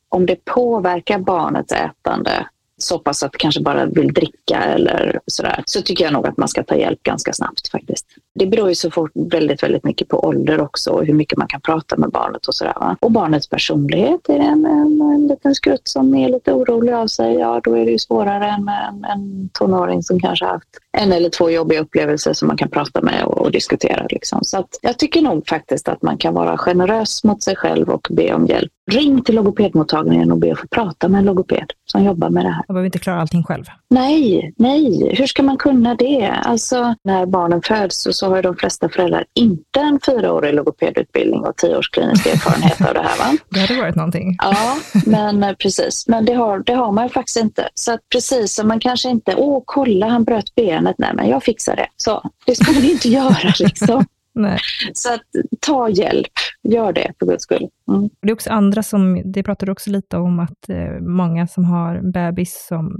om 0.10 0.25
det 0.25 0.45
påverkar 0.45 1.19
barnets 1.19 1.73
ätande 1.73 2.47
så 2.77 2.99
pass 2.99 3.23
att 3.23 3.38
kanske 3.38 3.61
bara 3.61 3.85
vill 3.85 4.13
dricka 4.13 4.63
eller 4.63 5.19
sådär, 5.27 5.63
så 5.65 5.81
tycker 5.81 6.03
jag 6.03 6.13
nog 6.13 6.27
att 6.27 6.38
man 6.38 6.47
ska 6.47 6.63
ta 6.63 6.75
hjälp 6.75 7.03
ganska 7.03 7.33
snabbt 7.33 7.67
faktiskt. 7.71 8.05
Det 8.39 8.45
beror 8.45 8.69
ju 8.69 8.75
så 8.75 8.91
fort 8.91 9.11
väldigt, 9.13 9.63
väldigt 9.63 9.83
mycket 9.83 10.07
på 10.07 10.25
ålder 10.25 10.61
också 10.61 10.91
och 10.91 11.05
hur 11.05 11.13
mycket 11.13 11.38
man 11.38 11.47
kan 11.47 11.61
prata 11.61 11.97
med 11.97 12.09
barnet 12.09 12.45
och 12.47 12.55
sådär. 12.55 12.73
Va? 12.79 12.97
Och 12.99 13.11
barnets 13.11 13.49
personlighet, 13.49 14.29
är 14.29 14.39
det 14.39 14.45
en, 14.45 14.65
en, 14.65 15.01
en 15.01 15.27
liten 15.27 15.55
skrutt 15.55 15.88
som 15.88 16.15
är 16.15 16.29
lite 16.29 16.53
orolig 16.53 16.93
av 16.93 17.07
sig, 17.07 17.33
ja 17.33 17.61
då 17.63 17.73
är 17.73 17.85
det 17.85 17.91
ju 17.91 17.99
svårare 17.99 18.45
än 18.45 18.65
med 18.65 18.88
en, 18.89 19.05
en 19.05 19.49
tonåring 19.53 20.03
som 20.03 20.19
kanske 20.19 20.45
haft 20.45 20.69
en 20.97 21.13
eller 21.13 21.29
två 21.29 21.49
jobbiga 21.49 21.79
upplevelser 21.79 22.33
som 22.33 22.47
man 22.47 22.57
kan 22.57 22.69
prata 22.69 23.01
med 23.01 23.25
och, 23.25 23.38
och 23.38 23.51
diskutera. 23.51 24.07
Liksom. 24.09 24.39
Så 24.41 24.57
att 24.57 24.79
jag 24.81 24.97
tycker 24.97 25.21
nog 25.21 25.47
faktiskt 25.47 25.88
att 25.88 26.01
man 26.01 26.17
kan 26.17 26.33
vara 26.33 26.57
generös 26.57 27.23
mot 27.23 27.43
sig 27.43 27.55
själv 27.55 27.89
och 27.89 28.07
be 28.09 28.33
om 28.33 28.45
hjälp. 28.45 28.71
Ring 28.91 29.23
till 29.23 29.35
logopedmottagningen 29.35 30.31
och 30.31 30.38
be 30.38 30.51
att 30.51 30.59
få 30.59 30.67
prata 30.67 31.07
med 31.07 31.19
en 31.19 31.25
logoped 31.25 31.71
som 31.85 32.03
jobbar 32.03 32.29
med 32.29 32.45
det 32.45 32.49
här. 32.49 32.64
Man 32.67 32.75
behöver 32.75 32.86
inte 32.86 32.99
klara 32.99 33.21
allting 33.21 33.43
själv. 33.43 33.63
Nej, 33.89 34.54
nej. 34.58 35.15
Hur 35.17 35.28
ska 35.28 35.43
man 35.43 35.58
kunna 35.58 35.95
det? 35.95 36.32
Alltså, 36.43 36.95
när 37.04 37.25
barnen 37.25 37.62
föds 37.62 38.08
så 38.12 38.30
har 38.30 38.41
de 38.41 38.56
flesta 38.56 38.89
föräldrar 38.89 39.25
inte 39.34 39.80
en 39.80 39.99
fyraårig 40.06 40.54
logopedutbildning 40.54 41.41
och 41.41 41.58
tio 41.58 41.78
års 41.78 41.89
klinisk 41.89 42.25
erfarenhet 42.25 42.82
av 42.82 42.93
det 42.93 42.99
här. 42.99 43.17
Va? 43.17 43.38
Det 43.49 43.60
hade 43.60 43.82
varit 43.82 43.95
någonting. 43.95 44.36
Ja, 44.39 44.78
men 45.06 45.43
eh, 45.43 45.54
precis. 45.54 46.08
Men 46.08 46.25
det 46.25 46.34
har, 46.34 46.60
det 46.60 46.73
har 46.73 46.91
man 46.91 47.10
faktiskt 47.10 47.38
inte. 47.38 47.69
Så 47.73 47.93
att 47.93 47.99
precis 48.12 48.56
som 48.56 48.67
man 48.67 48.80
kanske 48.80 49.10
inte, 49.10 49.36
åh 49.36 49.62
kolla 49.65 50.08
han 50.08 50.23
bröt 50.23 50.56
benet, 50.56 50.95
nej 50.97 51.12
men 51.13 51.30
jag 51.30 51.43
fixar 51.43 51.75
det. 51.75 51.88
Så, 51.97 52.30
det 52.45 52.56
ska 52.56 52.71
man 52.71 52.84
inte 52.84 53.10
göra 53.19 53.54
liksom. 53.60 54.06
Nej. 54.35 54.59
Så 54.93 55.13
att, 55.13 55.21
ta 55.59 55.89
hjälp, 55.89 56.31
gör 56.63 56.93
det 56.93 57.13
för 57.19 57.25
guds 57.25 57.43
skull. 57.43 57.69
Mm. 57.87 58.09
Det 58.21 58.29
är 58.29 58.33
också 58.33 58.49
andra 58.49 58.83
som, 58.83 59.31
det 59.31 59.43
pratade 59.43 59.71
också 59.71 59.89
lite 59.89 60.17
om 60.17 60.39
att 60.39 60.69
eh, 60.69 60.99
många 60.99 61.47
som 61.47 61.65
har 61.65 62.11
bebis 62.11 62.65
som 62.67 62.99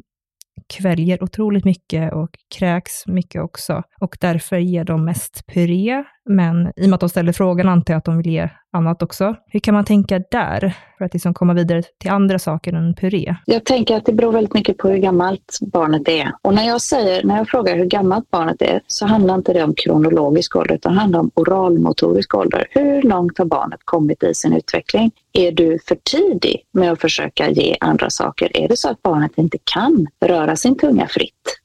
kväljer 0.68 1.24
otroligt 1.24 1.66
mycket 1.66 2.14
och 2.14 2.30
kräks 2.58 3.08
mycket 3.08 3.42
också. 3.42 3.84
Och 4.02 4.18
därför 4.20 4.58
ger 4.58 4.84
de 4.84 5.06
mest 5.06 5.46
puré. 5.54 6.04
Men 6.26 6.72
i 6.76 6.86
och 6.86 6.90
med 6.90 6.94
att 6.94 7.00
de 7.00 7.10
ställer 7.10 7.32
frågan 7.32 7.70
antar 7.70 7.94
jag 7.94 7.98
att 7.98 8.06
de 8.06 8.18
vill 8.18 8.28
ge 8.28 8.50
annat 8.74 9.04
också. 9.04 9.36
Hur 9.48 9.60
kan 9.60 9.74
man 9.74 9.86
tänka 9.86 10.22
där 10.32 10.76
för 10.98 11.06
att 11.06 11.14
liksom 11.14 11.34
komma 11.34 11.54
vidare 11.54 11.84
till 12.00 12.12
andra 12.12 12.40
saker 12.40 12.74
än 12.74 12.96
puré? 12.96 13.36
Jag 13.46 13.66
tänker 13.66 13.98
att 13.98 14.06
det 14.06 14.14
beror 14.14 14.32
väldigt 14.32 14.54
mycket 14.54 14.78
på 14.78 14.90
hur 14.90 14.98
gammalt 14.98 15.58
barnet 15.62 16.08
är. 16.08 16.32
Och 16.42 16.54
när 16.54 16.68
jag, 16.68 16.82
säger, 16.82 17.24
när 17.24 17.38
jag 17.38 17.48
frågar 17.48 17.78
hur 17.78 17.86
gammalt 17.86 18.32
barnet 18.32 18.62
är 18.62 18.82
så 18.88 19.06
handlar 19.06 19.36
inte 19.36 19.54
det 19.54 19.64
om 19.64 19.74
kronologisk 19.74 20.56
ålder 20.56 20.76
utan 20.76 20.94
det 20.94 21.00
handlar 21.00 21.20
om 21.20 21.32
oralmotorisk 21.34 22.36
ålder. 22.36 22.68
Hur 22.70 23.02
långt 23.02 23.38
har 23.38 23.46
barnet 23.46 23.80
kommit 23.84 24.24
i 24.24 24.34
sin 24.34 24.54
utveckling? 24.54 25.12
Är 25.34 25.52
du 25.52 25.80
för 25.88 25.98
tidig 26.04 26.62
med 26.72 26.92
att 26.92 27.02
försöka 27.02 27.50
ge 27.50 27.78
andra 27.80 28.10
saker? 28.10 28.58
Är 28.58 28.68
det 28.68 28.78
så 28.78 28.90
att 28.90 29.02
barnet 29.02 29.32
inte 29.36 29.58
kan 29.64 30.08
röra 30.26 30.56
sin 30.56 30.78
tunga 30.78 31.08
fritt? 31.08 31.62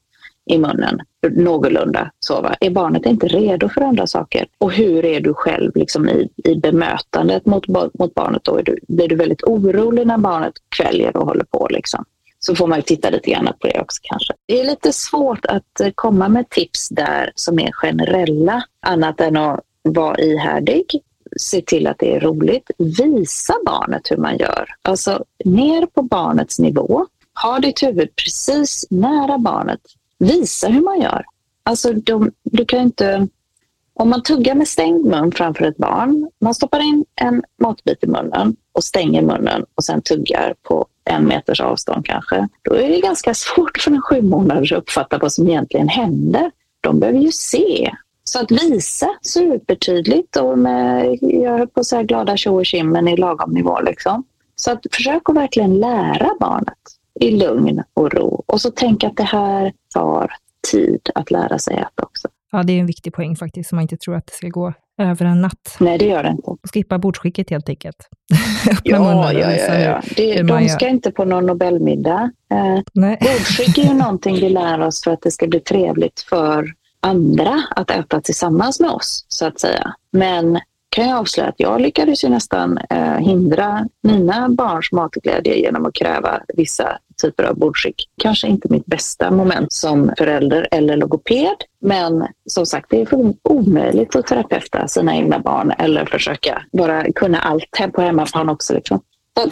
I 0.46 0.58
munnen 0.58 1.00
någorlunda. 1.28 2.10
Så, 2.20 2.40
va? 2.40 2.54
Är 2.60 2.70
barnet 2.70 3.06
inte 3.06 3.28
redo 3.28 3.68
för 3.68 3.80
andra 3.80 4.06
saker? 4.06 4.46
Och 4.58 4.72
hur 4.72 5.04
är 5.04 5.20
du 5.20 5.34
själv 5.34 5.72
liksom, 5.74 6.08
i, 6.08 6.28
i 6.44 6.54
bemötandet 6.54 7.46
mot, 7.46 7.68
mot 7.68 8.14
barnet? 8.14 8.44
Då 8.44 8.56
är 8.56 8.62
du, 8.62 8.78
blir 8.88 9.08
du 9.08 9.14
väldigt 9.14 9.42
orolig 9.42 10.06
när 10.06 10.18
barnet 10.18 10.54
kväljer 10.68 11.16
och 11.16 11.26
håller 11.26 11.44
på? 11.44 11.68
Liksom? 11.70 12.04
Så 12.38 12.54
får 12.54 12.66
man 12.66 12.78
ju 12.78 12.82
titta 12.82 13.10
lite 13.10 13.30
grann 13.30 13.48
på 13.60 13.66
det 13.66 13.80
också 13.80 14.00
kanske. 14.02 14.34
Det 14.46 14.60
är 14.60 14.64
lite 14.64 14.92
svårt 14.92 15.46
att 15.46 15.80
komma 15.94 16.28
med 16.28 16.50
tips 16.50 16.88
där 16.88 17.32
som 17.34 17.58
är 17.58 17.72
generella, 17.72 18.62
annat 18.86 19.20
än 19.20 19.36
att 19.36 19.60
vara 19.82 20.18
ihärdig 20.18 20.84
se 21.36 21.62
till 21.62 21.86
att 21.86 21.98
det 21.98 22.16
är 22.16 22.20
roligt. 22.20 22.70
Visa 22.78 23.54
barnet 23.66 24.10
hur 24.10 24.16
man 24.16 24.36
gör. 24.36 24.66
Alltså 24.82 25.24
ner 25.44 25.86
på 25.86 26.02
barnets 26.02 26.58
nivå. 26.58 27.06
Ha 27.42 27.58
ditt 27.58 27.82
huvud 27.82 28.16
precis 28.16 28.86
nära 28.90 29.38
barnet 29.38 29.80
visa 30.20 30.68
hur 30.68 30.80
man 30.80 31.00
gör. 31.00 31.24
Alltså, 31.62 31.92
de, 31.92 32.30
du 32.42 32.64
kan 32.64 32.80
inte... 32.80 33.28
Om 33.94 34.10
man 34.10 34.22
tuggar 34.22 34.54
med 34.54 34.68
stängd 34.68 35.06
mun 35.06 35.32
framför 35.32 35.64
ett 35.64 35.76
barn, 35.76 36.30
man 36.40 36.54
stoppar 36.54 36.80
in 36.80 37.04
en 37.14 37.42
matbit 37.62 38.04
i 38.04 38.06
munnen 38.06 38.56
och 38.72 38.84
stänger 38.84 39.22
munnen 39.22 39.66
och 39.74 39.84
sen 39.84 40.02
tuggar 40.02 40.54
på 40.62 40.86
en 41.04 41.24
meters 41.24 41.60
avstånd 41.60 42.06
kanske, 42.06 42.48
då 42.62 42.74
är 42.74 42.88
det 42.88 43.00
ganska 43.00 43.34
svårt 43.34 43.78
för 43.78 43.90
en 43.90 44.02
sju 44.02 44.22
månaders 44.22 44.72
att 44.72 44.78
uppfatta 44.78 45.18
vad 45.18 45.32
som 45.32 45.48
egentligen 45.48 45.88
hände. 45.88 46.50
De 46.80 47.00
behöver 47.00 47.18
ju 47.18 47.32
se. 47.32 47.90
Så 48.24 48.40
att 48.40 48.50
visa 48.50 49.08
supertydligt 49.22 50.36
och 50.36 50.58
med, 50.58 51.18
jag 51.20 51.58
höll 51.58 51.68
på 51.68 51.80
att 51.80 51.86
säga 51.86 52.02
glada 52.02 52.36
tjo 52.36 52.60
och 52.60 52.74
i 52.74 53.16
lagom 53.16 53.54
nivå. 53.54 53.80
Liksom. 53.80 54.24
Så 54.56 54.70
att 54.70 54.86
försök 54.92 55.28
att 55.28 55.36
verkligen 55.36 55.80
lära 55.80 56.30
barnet 56.40 56.99
i 57.20 57.30
lugn 57.30 57.82
och 57.94 58.14
ro. 58.14 58.44
Och 58.46 58.60
så 58.60 58.70
tänk 58.70 59.04
att 59.04 59.16
det 59.16 59.22
här 59.22 59.72
tar 59.94 60.32
tid 60.70 61.10
att 61.14 61.30
lära 61.30 61.58
sig 61.58 61.76
äta 61.76 62.02
också. 62.02 62.28
Ja, 62.52 62.62
det 62.62 62.72
är 62.72 62.80
en 62.80 62.86
viktig 62.86 63.12
poäng 63.12 63.36
faktiskt, 63.36 63.70
så 63.70 63.76
man 63.76 63.82
inte 63.82 63.96
tror 63.96 64.16
att 64.16 64.26
det 64.26 64.32
ska 64.32 64.48
gå 64.48 64.72
över 64.98 65.26
en 65.26 65.40
natt. 65.40 65.76
Nej, 65.80 65.98
det 65.98 66.04
gör 66.04 66.22
det 66.22 66.28
inte. 66.28 66.42
Och 66.42 66.58
skippa 66.72 66.98
bordsskicket 66.98 67.50
helt 67.50 67.68
enkelt. 67.68 68.08
ja, 68.84 69.32
ja, 69.32 69.52
ja, 69.52 69.78
ja. 69.78 70.02
Det, 70.16 70.42
de 70.42 70.68
ska 70.68 70.88
inte 70.88 71.10
på 71.10 71.24
någon 71.24 71.46
Nobelmiddag. 71.46 72.30
Eh, 72.52 73.16
Bordsskick 73.20 73.78
är 73.78 73.82
ju 73.82 73.94
någonting 73.94 74.34
vi 74.34 74.48
lär 74.48 74.80
oss 74.80 75.04
för 75.04 75.10
att 75.10 75.22
det 75.22 75.30
ska 75.30 75.46
bli 75.46 75.60
trevligt 75.60 76.20
för 76.20 76.74
andra 77.00 77.62
att 77.76 77.90
äta 77.90 78.20
tillsammans 78.20 78.80
med 78.80 78.90
oss, 78.90 79.24
så 79.28 79.46
att 79.46 79.60
säga. 79.60 79.94
Men 80.12 80.60
kan 80.90 81.08
jag 81.08 81.18
avslöja 81.18 81.48
att 81.48 81.60
jag 81.60 81.80
lyckades 81.80 82.24
ju 82.24 82.28
nästan 82.28 82.78
eh, 82.90 83.18
hindra 83.18 83.86
mina 84.02 84.48
barns 84.48 84.92
matglädje 84.92 85.58
genom 85.58 85.86
att 85.86 85.94
kräva 85.94 86.40
vissa 86.54 86.98
typer 87.22 87.44
av 87.44 87.58
bordskick. 87.58 88.08
Kanske 88.22 88.48
inte 88.48 88.68
mitt 88.70 88.86
bästa 88.86 89.30
moment 89.30 89.72
som 89.72 90.12
förälder 90.18 90.68
eller 90.70 90.96
logoped, 90.96 91.56
men 91.80 92.26
som 92.46 92.66
sagt, 92.66 92.86
det 92.90 93.00
är 93.00 93.06
för 93.06 93.34
omöjligt 93.42 94.16
att 94.16 94.26
terapeuta 94.26 94.88
sina 94.88 95.16
egna 95.16 95.38
barn 95.38 95.72
eller 95.78 96.06
försöka 96.06 96.62
bara 96.72 97.12
kunna 97.12 97.38
allt 97.38 97.92
på 97.94 98.00
hemmaplan 98.00 98.48
också. 98.48 98.74
Liksom. 98.74 99.00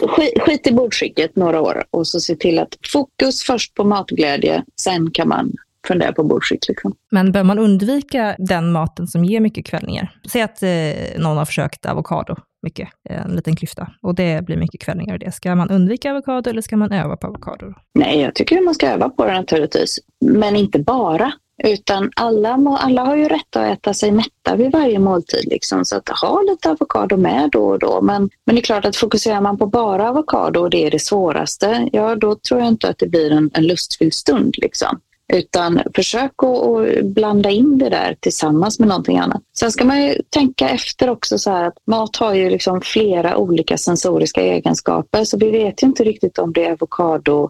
Skit, 0.01 0.41
skit 0.41 0.67
i 0.67 0.71
bordskicket 0.71 1.35
några 1.35 1.61
år 1.61 1.83
och 1.91 2.07
så 2.07 2.19
se 2.19 2.35
till 2.35 2.59
att 2.59 2.77
fokus 2.93 3.43
först 3.43 3.75
på 3.75 3.83
matglädje, 3.83 4.63
sen 4.81 5.11
kan 5.11 5.27
man 5.27 5.53
fundera 5.87 6.13
på 6.13 6.23
bordsskick. 6.23 6.67
Liksom. 6.67 6.95
Men 7.11 7.31
bör 7.31 7.43
man 7.43 7.59
undvika 7.59 8.35
den 8.39 8.71
maten 8.71 9.07
som 9.07 9.25
ger 9.25 9.39
mycket 9.39 9.65
kvällningar? 9.65 10.19
Säg 10.31 10.41
att 10.41 10.63
eh, 10.63 10.69
någon 11.17 11.37
har 11.37 11.45
försökt 11.45 11.85
avokado 11.85 12.35
mycket, 12.61 12.89
en 13.09 13.35
liten 13.35 13.55
klyfta, 13.55 13.87
och 14.01 14.15
det 14.15 14.45
blir 14.45 14.57
mycket 14.57 14.81
kvällningar 14.81 15.15
i 15.15 15.17
det. 15.17 15.31
Ska 15.31 15.55
man 15.55 15.69
undvika 15.69 16.11
avokado 16.11 16.49
eller 16.49 16.61
ska 16.61 16.77
man 16.77 16.91
öva 16.91 17.17
på 17.17 17.27
avokado? 17.27 17.73
Nej, 17.93 18.21
jag 18.21 18.35
tycker 18.35 18.61
man 18.61 18.75
ska 18.75 18.87
öva 18.87 19.09
på 19.09 19.25
det 19.25 19.33
naturligtvis, 19.33 19.99
men 20.25 20.55
inte 20.55 20.79
bara. 20.79 21.33
Utan 21.63 22.11
alla, 22.15 22.77
alla 22.79 23.05
har 23.05 23.15
ju 23.15 23.27
rätt 23.27 23.55
att 23.55 23.77
äta 23.77 23.93
sig 23.93 24.11
mätta 24.11 24.55
vid 24.55 24.71
varje 24.71 24.99
måltid. 24.99 25.45
Liksom. 25.47 25.85
Så 25.85 25.97
att 25.97 26.09
ha 26.09 26.41
lite 26.41 26.69
avokado 26.69 27.17
med 27.17 27.49
då 27.51 27.63
och 27.63 27.79
då. 27.79 28.01
Men, 28.01 28.29
men 28.45 28.55
det 28.55 28.59
är 28.59 28.63
klart 28.63 28.85
att 28.85 28.95
fokuserar 28.95 29.41
man 29.41 29.57
på 29.57 29.65
bara 29.65 30.09
avokado 30.09 30.59
och 30.59 30.69
det 30.69 30.85
är 30.85 30.91
det 30.91 30.99
svåraste, 30.99 31.89
ja 31.91 32.15
då 32.15 32.35
tror 32.35 32.59
jag 32.59 32.69
inte 32.69 32.89
att 32.89 32.97
det 32.97 33.07
blir 33.07 33.31
en, 33.31 33.49
en 33.53 33.67
lustfylld 33.67 34.13
stund. 34.13 34.55
Liksom. 34.57 34.99
Utan 35.33 35.81
försök 35.95 36.31
att 36.43 37.05
blanda 37.05 37.49
in 37.49 37.77
det 37.77 37.89
där 37.89 38.17
tillsammans 38.19 38.79
med 38.79 38.87
någonting 38.87 39.17
annat. 39.17 39.41
Sen 39.59 39.71
ska 39.71 39.85
man 39.85 40.03
ju 40.03 40.15
tänka 40.29 40.69
efter 40.69 41.09
också 41.09 41.37
så 41.37 41.49
här 41.49 41.63
att 41.63 41.77
mat 41.85 42.15
har 42.15 42.33
ju 42.33 42.49
liksom 42.49 42.81
flera 42.81 43.37
olika 43.37 43.77
sensoriska 43.77 44.41
egenskaper 44.41 45.23
så 45.23 45.37
vi 45.37 45.51
vet 45.51 45.83
ju 45.83 45.87
inte 45.87 46.03
riktigt 46.03 46.37
om 46.37 46.53
det 46.53 46.65
är 46.65 46.71
avokado 46.71 47.49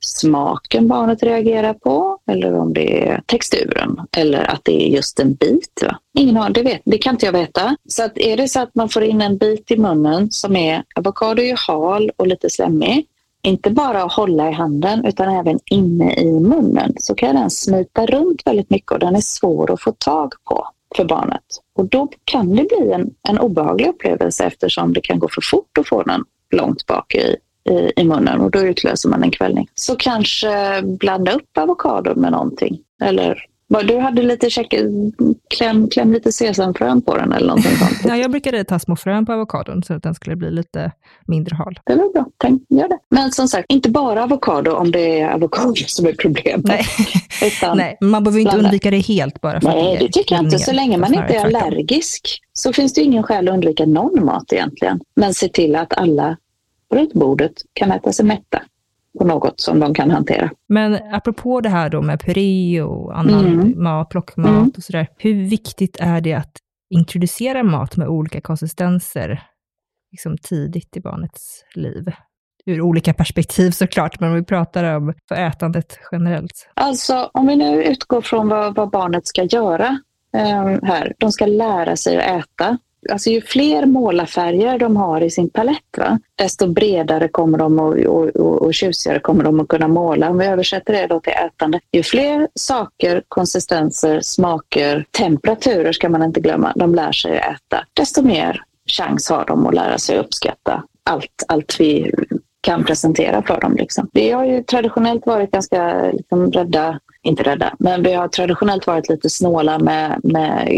smaken 0.00 0.88
barnet 0.88 1.22
reagerar 1.22 1.74
på 1.74 2.18
eller 2.30 2.54
om 2.54 2.74
det 2.74 3.08
är 3.08 3.22
texturen 3.26 4.00
eller 4.16 4.50
att 4.50 4.60
det 4.64 4.82
är 4.82 4.88
just 4.88 5.20
en 5.20 5.34
bit. 5.34 5.82
Va? 5.82 5.98
Ingen 6.18 6.36
har, 6.36 6.50
det, 6.50 6.62
vet, 6.62 6.82
det 6.84 6.98
kan 6.98 7.14
inte 7.14 7.26
jag 7.26 7.32
veta. 7.32 7.76
Så 7.88 8.04
att 8.04 8.18
är 8.18 8.36
det 8.36 8.48
så 8.48 8.60
att 8.60 8.74
man 8.74 8.88
får 8.88 9.02
in 9.02 9.20
en 9.20 9.38
bit 9.38 9.70
i 9.70 9.76
munnen 9.76 10.30
som 10.30 10.56
är, 10.56 10.82
avokado 10.94 11.42
är 11.42 11.46
ju 11.46 11.54
hal 11.66 12.10
och 12.16 12.26
lite 12.26 12.50
slemmig, 12.50 13.06
inte 13.42 13.70
bara 13.70 14.02
att 14.02 14.12
hålla 14.12 14.50
i 14.50 14.52
handen 14.52 15.04
utan 15.04 15.28
även 15.28 15.58
inne 15.70 16.14
i 16.14 16.40
munnen 16.40 16.92
så 16.96 17.14
kan 17.14 17.34
den 17.34 17.50
smita 17.50 18.06
runt 18.06 18.42
väldigt 18.46 18.70
mycket 18.70 18.92
och 18.92 18.98
den 18.98 19.16
är 19.16 19.20
svår 19.20 19.72
att 19.72 19.82
få 19.82 19.92
tag 19.92 20.32
på 20.44 20.68
för 20.96 21.04
barnet. 21.04 21.44
Och 21.74 21.84
då 21.84 22.08
kan 22.24 22.56
det 22.56 22.64
bli 22.68 22.92
en, 22.92 23.10
en 23.28 23.38
obehaglig 23.38 23.88
upplevelse 23.88 24.44
eftersom 24.44 24.92
det 24.92 25.00
kan 25.00 25.18
gå 25.18 25.28
för 25.28 25.40
fort 25.40 25.78
att 25.78 25.88
få 25.88 26.02
den 26.02 26.24
långt 26.50 26.86
bak 26.86 27.14
i, 27.14 27.36
i, 27.70 27.92
i 27.96 28.04
munnen 28.04 28.40
och 28.40 28.50
då 28.50 28.58
utlöser 28.58 29.08
man 29.08 29.22
en 29.22 29.30
kvällning. 29.30 29.68
Så 29.74 29.96
kanske 29.96 30.82
blanda 30.82 31.32
upp 31.32 31.58
avokadon 31.58 32.20
med 32.20 32.32
någonting 32.32 32.78
eller 33.02 33.47
du 33.68 33.98
hade 33.98 34.22
lite 34.22 34.50
check, 34.50 34.74
kläm, 35.50 35.88
kläm 35.88 36.12
lite 36.12 36.32
sesamfrön 36.32 37.02
på 37.02 37.16
den 37.16 37.32
eller 37.32 37.46
någonting 37.46 37.76
sånt. 37.76 37.90
Ja, 38.04 38.16
jag 38.16 38.30
brukade 38.30 38.64
ta 38.64 38.78
små 38.78 38.96
frön 38.96 39.26
på 39.26 39.32
avokadon 39.32 39.82
så 39.82 39.94
att 39.94 40.02
den 40.02 40.14
skulle 40.14 40.36
bli 40.36 40.50
lite 40.50 40.92
mindre 41.26 41.56
hal. 41.56 41.78
Det 41.84 41.94
var 41.94 42.12
bra, 42.12 42.26
tänk, 42.38 42.62
gör 42.68 42.88
det. 42.88 42.98
Men 43.10 43.32
som 43.32 43.48
sagt, 43.48 43.66
inte 43.68 43.90
bara 43.90 44.24
avokado 44.24 44.72
om 44.72 44.90
det 44.90 45.20
är 45.20 45.30
avokado 45.30 45.74
som 45.86 46.06
är 46.06 46.12
problemet. 46.12 46.64
Nej, 46.64 46.84
Nej 47.74 47.98
man 48.00 48.24
behöver 48.24 48.40
inte 48.40 48.50
blanda. 48.50 48.68
undvika 48.68 48.90
det 48.90 48.98
helt 48.98 49.40
bara 49.40 49.60
för 49.60 49.68
Nej, 49.68 49.96
det 50.00 50.08
tycker 50.12 50.34
jag 50.34 50.44
inte. 50.44 50.58
Så 50.58 50.72
länge 50.72 50.98
man 50.98 51.14
inte 51.14 51.34
är 51.34 51.44
allergisk 51.44 52.40
så 52.52 52.72
finns 52.72 52.92
det 52.92 53.00
ingen 53.00 53.22
skäl 53.22 53.48
att 53.48 53.54
undvika 53.54 53.86
någon 53.86 54.24
mat 54.24 54.52
egentligen. 54.52 55.00
Men 55.16 55.34
se 55.34 55.48
till 55.48 55.76
att 55.76 55.92
alla 55.92 56.36
runt 56.94 57.12
bordet 57.12 57.52
kan 57.72 57.92
äta 57.92 58.12
sig 58.12 58.24
mätta 58.24 58.62
på 59.18 59.24
något 59.24 59.60
som 59.60 59.80
de 59.80 59.94
kan 59.94 60.10
hantera. 60.10 60.50
Men 60.68 60.98
apropå 61.12 61.60
det 61.60 61.68
här 61.68 61.90
då 61.90 62.02
med 62.02 62.20
puré 62.20 62.82
och 62.82 63.18
annan 63.18 63.46
mm. 63.46 63.82
mat, 63.82 64.10
plockmat 64.10 64.48
mm. 64.48 64.72
och 64.76 64.82
sådär. 64.82 65.08
Hur 65.18 65.48
viktigt 65.48 65.96
är 66.00 66.20
det 66.20 66.34
att 66.34 66.52
introducera 66.90 67.62
mat 67.62 67.96
med 67.96 68.08
olika 68.08 68.40
konsistenser 68.40 69.42
liksom 70.10 70.38
tidigt 70.38 70.96
i 70.96 71.00
barnets 71.00 71.64
liv? 71.74 72.12
Ur 72.66 72.80
olika 72.80 73.14
perspektiv 73.14 73.70
såklart, 73.70 74.20
men 74.20 74.30
om 74.30 74.34
vi 74.34 74.44
pratar 74.44 74.96
om 74.96 75.14
för 75.28 75.34
ätandet 75.34 75.98
generellt. 76.12 76.68
Alltså 76.74 77.30
om 77.34 77.46
vi 77.46 77.56
nu 77.56 77.84
utgår 77.84 78.20
från 78.20 78.48
vad, 78.48 78.74
vad 78.74 78.90
barnet 78.90 79.26
ska 79.26 79.42
göra 79.42 79.98
eh, 80.34 80.78
här. 80.82 81.14
De 81.18 81.32
ska 81.32 81.46
lära 81.46 81.96
sig 81.96 82.16
att 82.16 82.44
äta 82.44 82.78
alltså 83.10 83.30
ju 83.30 83.40
fler 83.40 83.86
målarfärger 83.86 84.78
de 84.78 84.96
har 84.96 85.20
i 85.20 85.30
sin 85.30 85.50
palett, 85.50 85.98
va, 85.98 86.18
desto 86.34 86.66
bredare 86.66 87.28
kommer 87.28 87.58
de 87.58 87.78
och, 87.78 87.96
och, 87.98 88.26
och, 88.28 88.62
och 88.62 88.74
tjusigare 88.74 89.20
kommer 89.20 89.44
de 89.44 89.60
att 89.60 89.68
kunna 89.68 89.88
måla. 89.88 90.30
Om 90.30 90.38
vi 90.38 90.46
översätter 90.46 90.92
det 90.92 91.06
då 91.06 91.20
till 91.20 91.32
ätande. 91.32 91.80
Ju 91.92 92.02
fler 92.02 92.48
saker, 92.54 93.22
konsistenser, 93.28 94.20
smaker, 94.20 95.04
temperaturer 95.10 95.92
ska 95.92 96.08
man 96.08 96.22
inte 96.22 96.40
glömma, 96.40 96.72
de 96.76 96.94
lär 96.94 97.12
sig 97.12 97.38
att 97.38 97.54
äta, 97.54 97.84
desto 97.92 98.22
mer 98.22 98.62
chans 98.86 99.30
har 99.30 99.44
de 99.44 99.66
att 99.66 99.74
lära 99.74 99.98
sig 99.98 100.18
uppskatta 100.18 100.84
allt, 101.02 101.44
allt 101.48 101.80
vi 101.80 102.12
kan 102.60 102.84
presentera 102.84 103.42
för 103.42 103.60
dem. 103.60 103.76
Liksom. 103.76 104.08
Vi 104.12 104.30
har 104.30 104.44
ju 104.44 104.62
traditionellt 104.62 105.26
varit 105.26 105.50
ganska 105.50 106.10
liksom, 106.12 106.52
rädda, 106.52 107.00
inte 107.22 107.42
rädda, 107.42 107.74
men 107.78 108.02
vi 108.02 108.12
har 108.12 108.28
traditionellt 108.28 108.86
varit 108.86 109.08
lite 109.08 109.30
snåla 109.30 109.78
med, 109.78 110.20
med 110.22 110.68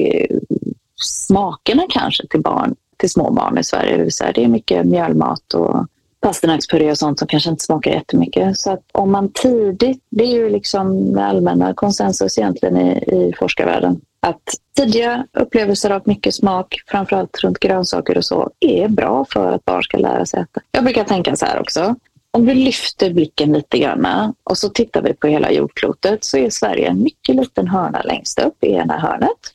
smakerna 1.00 1.82
kanske 1.88 2.26
till 2.26 2.40
barn, 2.40 2.74
till 2.96 3.10
små 3.10 3.30
barn 3.30 3.58
i 3.58 3.64
Sverige. 3.64 3.96
Det, 3.96 4.10
säga, 4.10 4.32
det 4.32 4.44
är 4.44 4.48
mycket 4.48 4.86
mjölmat 4.86 5.54
och 5.54 5.86
pasternakspuré 6.20 6.90
och 6.90 6.98
sånt 6.98 7.18
som 7.18 7.28
kanske 7.28 7.50
inte 7.50 7.64
smakar 7.64 7.90
jättemycket. 7.90 8.58
Så 8.58 8.72
att 8.72 8.82
om 8.92 9.12
man 9.12 9.32
tidigt, 9.32 10.02
det 10.10 10.24
är 10.24 10.32
ju 10.32 10.50
liksom 10.50 11.18
allmänna 11.18 11.74
konsensus 11.74 12.38
egentligen 12.38 12.76
i, 12.76 12.90
i 12.90 13.32
forskarvärlden, 13.38 14.00
att 14.20 14.42
tidiga 14.76 15.26
upplevelser 15.32 15.90
av 15.90 16.02
mycket 16.04 16.34
smak, 16.34 16.82
framförallt 16.86 17.38
runt 17.44 17.58
grönsaker 17.58 18.16
och 18.16 18.24
så, 18.24 18.50
är 18.60 18.88
bra 18.88 19.26
för 19.32 19.52
att 19.52 19.64
barn 19.64 19.82
ska 19.82 19.98
lära 19.98 20.26
sig 20.26 20.40
äta. 20.40 20.60
Jag 20.72 20.84
brukar 20.84 21.04
tänka 21.04 21.36
så 21.36 21.46
här 21.46 21.60
också. 21.60 21.94
Om 22.32 22.46
vi 22.46 22.54
lyfter 22.54 23.12
blicken 23.12 23.52
lite 23.52 23.78
grann 23.78 24.34
och 24.44 24.58
så 24.58 24.68
tittar 24.68 25.02
vi 25.02 25.14
på 25.14 25.26
hela 25.26 25.52
jordklotet 25.52 26.24
så 26.24 26.36
är 26.36 26.50
Sverige 26.50 26.88
en 26.88 27.02
mycket 27.02 27.36
liten 27.36 27.68
hörna 27.68 28.02
längst 28.02 28.38
upp 28.38 28.64
i 28.64 28.72
ena 28.72 28.98
hörnet. 28.98 29.54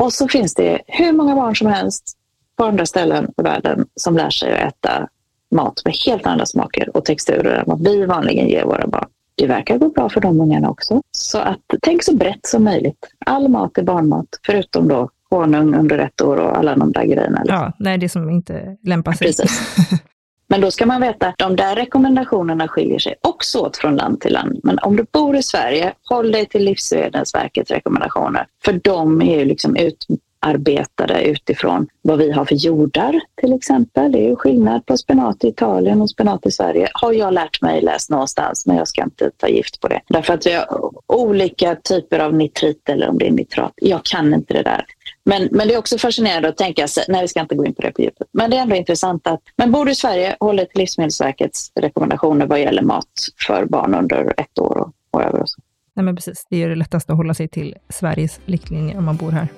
Och 0.00 0.12
så 0.12 0.28
finns 0.28 0.54
det 0.54 0.80
hur 0.86 1.12
många 1.12 1.34
barn 1.34 1.56
som 1.56 1.66
helst 1.66 2.16
på 2.56 2.64
andra 2.64 2.86
ställen 2.86 3.32
i 3.38 3.42
världen 3.42 3.86
som 3.94 4.16
lär 4.16 4.30
sig 4.30 4.52
att 4.52 4.68
äta 4.68 5.08
mat 5.50 5.82
med 5.84 5.94
helt 6.06 6.26
andra 6.26 6.46
smaker 6.46 6.96
och 6.96 7.04
texturer 7.04 7.58
än 7.58 7.64
vad 7.66 7.84
vi 7.84 8.06
vanligen 8.06 8.48
ger 8.48 8.64
våra 8.64 8.86
barn. 8.86 9.06
Det 9.34 9.46
verkar 9.46 9.78
gå 9.78 9.88
bra 9.88 10.08
för 10.08 10.20
de 10.20 10.40
ungarna 10.40 10.70
också. 10.70 11.02
Så 11.10 11.38
att 11.38 11.60
tänk 11.82 12.02
så 12.02 12.16
brett 12.16 12.46
som 12.46 12.64
möjligt. 12.64 13.08
All 13.26 13.48
mat 13.48 13.78
är 13.78 13.82
barnmat, 13.82 14.26
förutom 14.46 14.88
då 14.88 15.10
honung 15.30 15.74
under 15.74 15.98
ett 15.98 16.20
år 16.20 16.36
och 16.36 16.58
alla 16.58 16.76
de 16.76 16.92
där 16.92 17.04
grejerna. 17.04 17.38
Liksom. 17.42 17.56
Ja, 17.56 17.72
nej, 17.78 17.98
det 17.98 18.08
som 18.08 18.30
inte 18.30 18.76
lämpar 18.82 19.12
sig. 19.12 19.26
Precis. 19.26 19.76
Men 20.50 20.60
då 20.60 20.70
ska 20.70 20.86
man 20.86 21.00
veta 21.00 21.26
att 21.28 21.38
de 21.38 21.56
där 21.56 21.76
rekommendationerna 21.76 22.68
skiljer 22.68 22.98
sig 22.98 23.14
också 23.20 23.58
åt 23.58 23.76
från 23.76 23.96
land 23.96 24.20
till 24.20 24.32
land. 24.32 24.60
Men 24.62 24.78
om 24.78 24.96
du 24.96 25.06
bor 25.12 25.36
i 25.36 25.42
Sverige, 25.42 25.92
håll 26.08 26.32
dig 26.32 26.46
till 26.46 26.64
Livsmedelsverkets 26.64 27.70
rekommendationer. 27.70 28.46
För 28.64 28.72
de 28.72 29.22
är 29.22 29.38
ju 29.38 29.44
liksom 29.44 29.76
utarbetade 29.76 31.22
utifrån 31.22 31.88
vad 32.02 32.18
vi 32.18 32.32
har 32.32 32.44
för 32.44 32.54
jordar 32.54 33.20
till 33.40 33.52
exempel. 33.52 34.12
Det 34.12 34.18
är 34.18 34.28
ju 34.28 34.36
skillnad 34.36 34.86
på 34.86 34.96
spenat 34.96 35.44
i 35.44 35.48
Italien 35.48 36.02
och 36.02 36.10
spenat 36.10 36.46
i 36.46 36.50
Sverige. 36.50 36.88
Har 36.92 37.12
jag 37.12 37.34
lärt 37.34 37.62
mig 37.62 37.80
läst 37.82 38.10
någonstans, 38.10 38.66
men 38.66 38.76
jag 38.76 38.88
ska 38.88 39.02
inte 39.02 39.30
ta 39.36 39.48
gift 39.48 39.80
på 39.80 39.88
det. 39.88 40.00
Därför 40.08 40.34
att 40.34 40.46
vi 40.46 40.52
har 40.52 40.90
olika 41.06 41.74
typer 41.74 42.18
av 42.18 42.34
nitrit 42.34 42.88
eller 42.88 43.08
om 43.08 43.18
det 43.18 43.26
är 43.26 43.32
nitrat. 43.32 43.72
Jag 43.76 44.04
kan 44.04 44.34
inte 44.34 44.54
det 44.54 44.62
där. 44.62 44.84
Men, 45.30 45.48
men 45.50 45.68
det 45.68 45.74
är 45.74 45.78
också 45.78 45.98
fascinerande 45.98 46.48
att 46.48 46.56
tänka 46.56 46.88
sig, 46.88 47.04
nej 47.08 47.22
vi 47.22 47.28
ska 47.28 47.40
inte 47.40 47.54
gå 47.54 47.66
in 47.66 47.74
på 47.74 47.82
det 47.82 47.92
på 47.92 48.02
djupet, 48.02 48.28
men 48.32 48.50
det 48.50 48.56
är 48.56 48.60
ändå 48.60 48.76
intressant 48.76 49.26
att, 49.26 49.40
men 49.56 49.72
bor 49.72 49.84
du 49.84 49.92
i 49.92 49.94
Sverige, 49.94 50.36
håll 50.40 50.56
dig 50.56 50.68
till 50.68 50.78
Livsmedelsverkets 50.78 51.72
rekommendationer 51.74 52.46
vad 52.46 52.60
gäller 52.60 52.82
mat 52.82 53.06
för 53.46 53.64
barn 53.64 53.94
under 53.94 54.34
ett 54.40 54.58
år 54.58 54.76
och, 54.78 54.92
och 55.10 55.22
över. 55.22 55.40
Och 55.40 55.48
så. 55.48 55.60
Nej 55.94 56.04
men 56.04 56.16
precis, 56.16 56.46
det 56.50 56.62
är 56.62 56.68
det 56.68 56.74
lättaste 56.74 57.12
att 57.12 57.18
hålla 57.18 57.34
sig 57.34 57.48
till 57.48 57.74
Sveriges 57.88 58.40
riktlinjer 58.44 58.98
om 58.98 59.04
man 59.04 59.16
bor 59.16 59.30
här. 59.30 59.48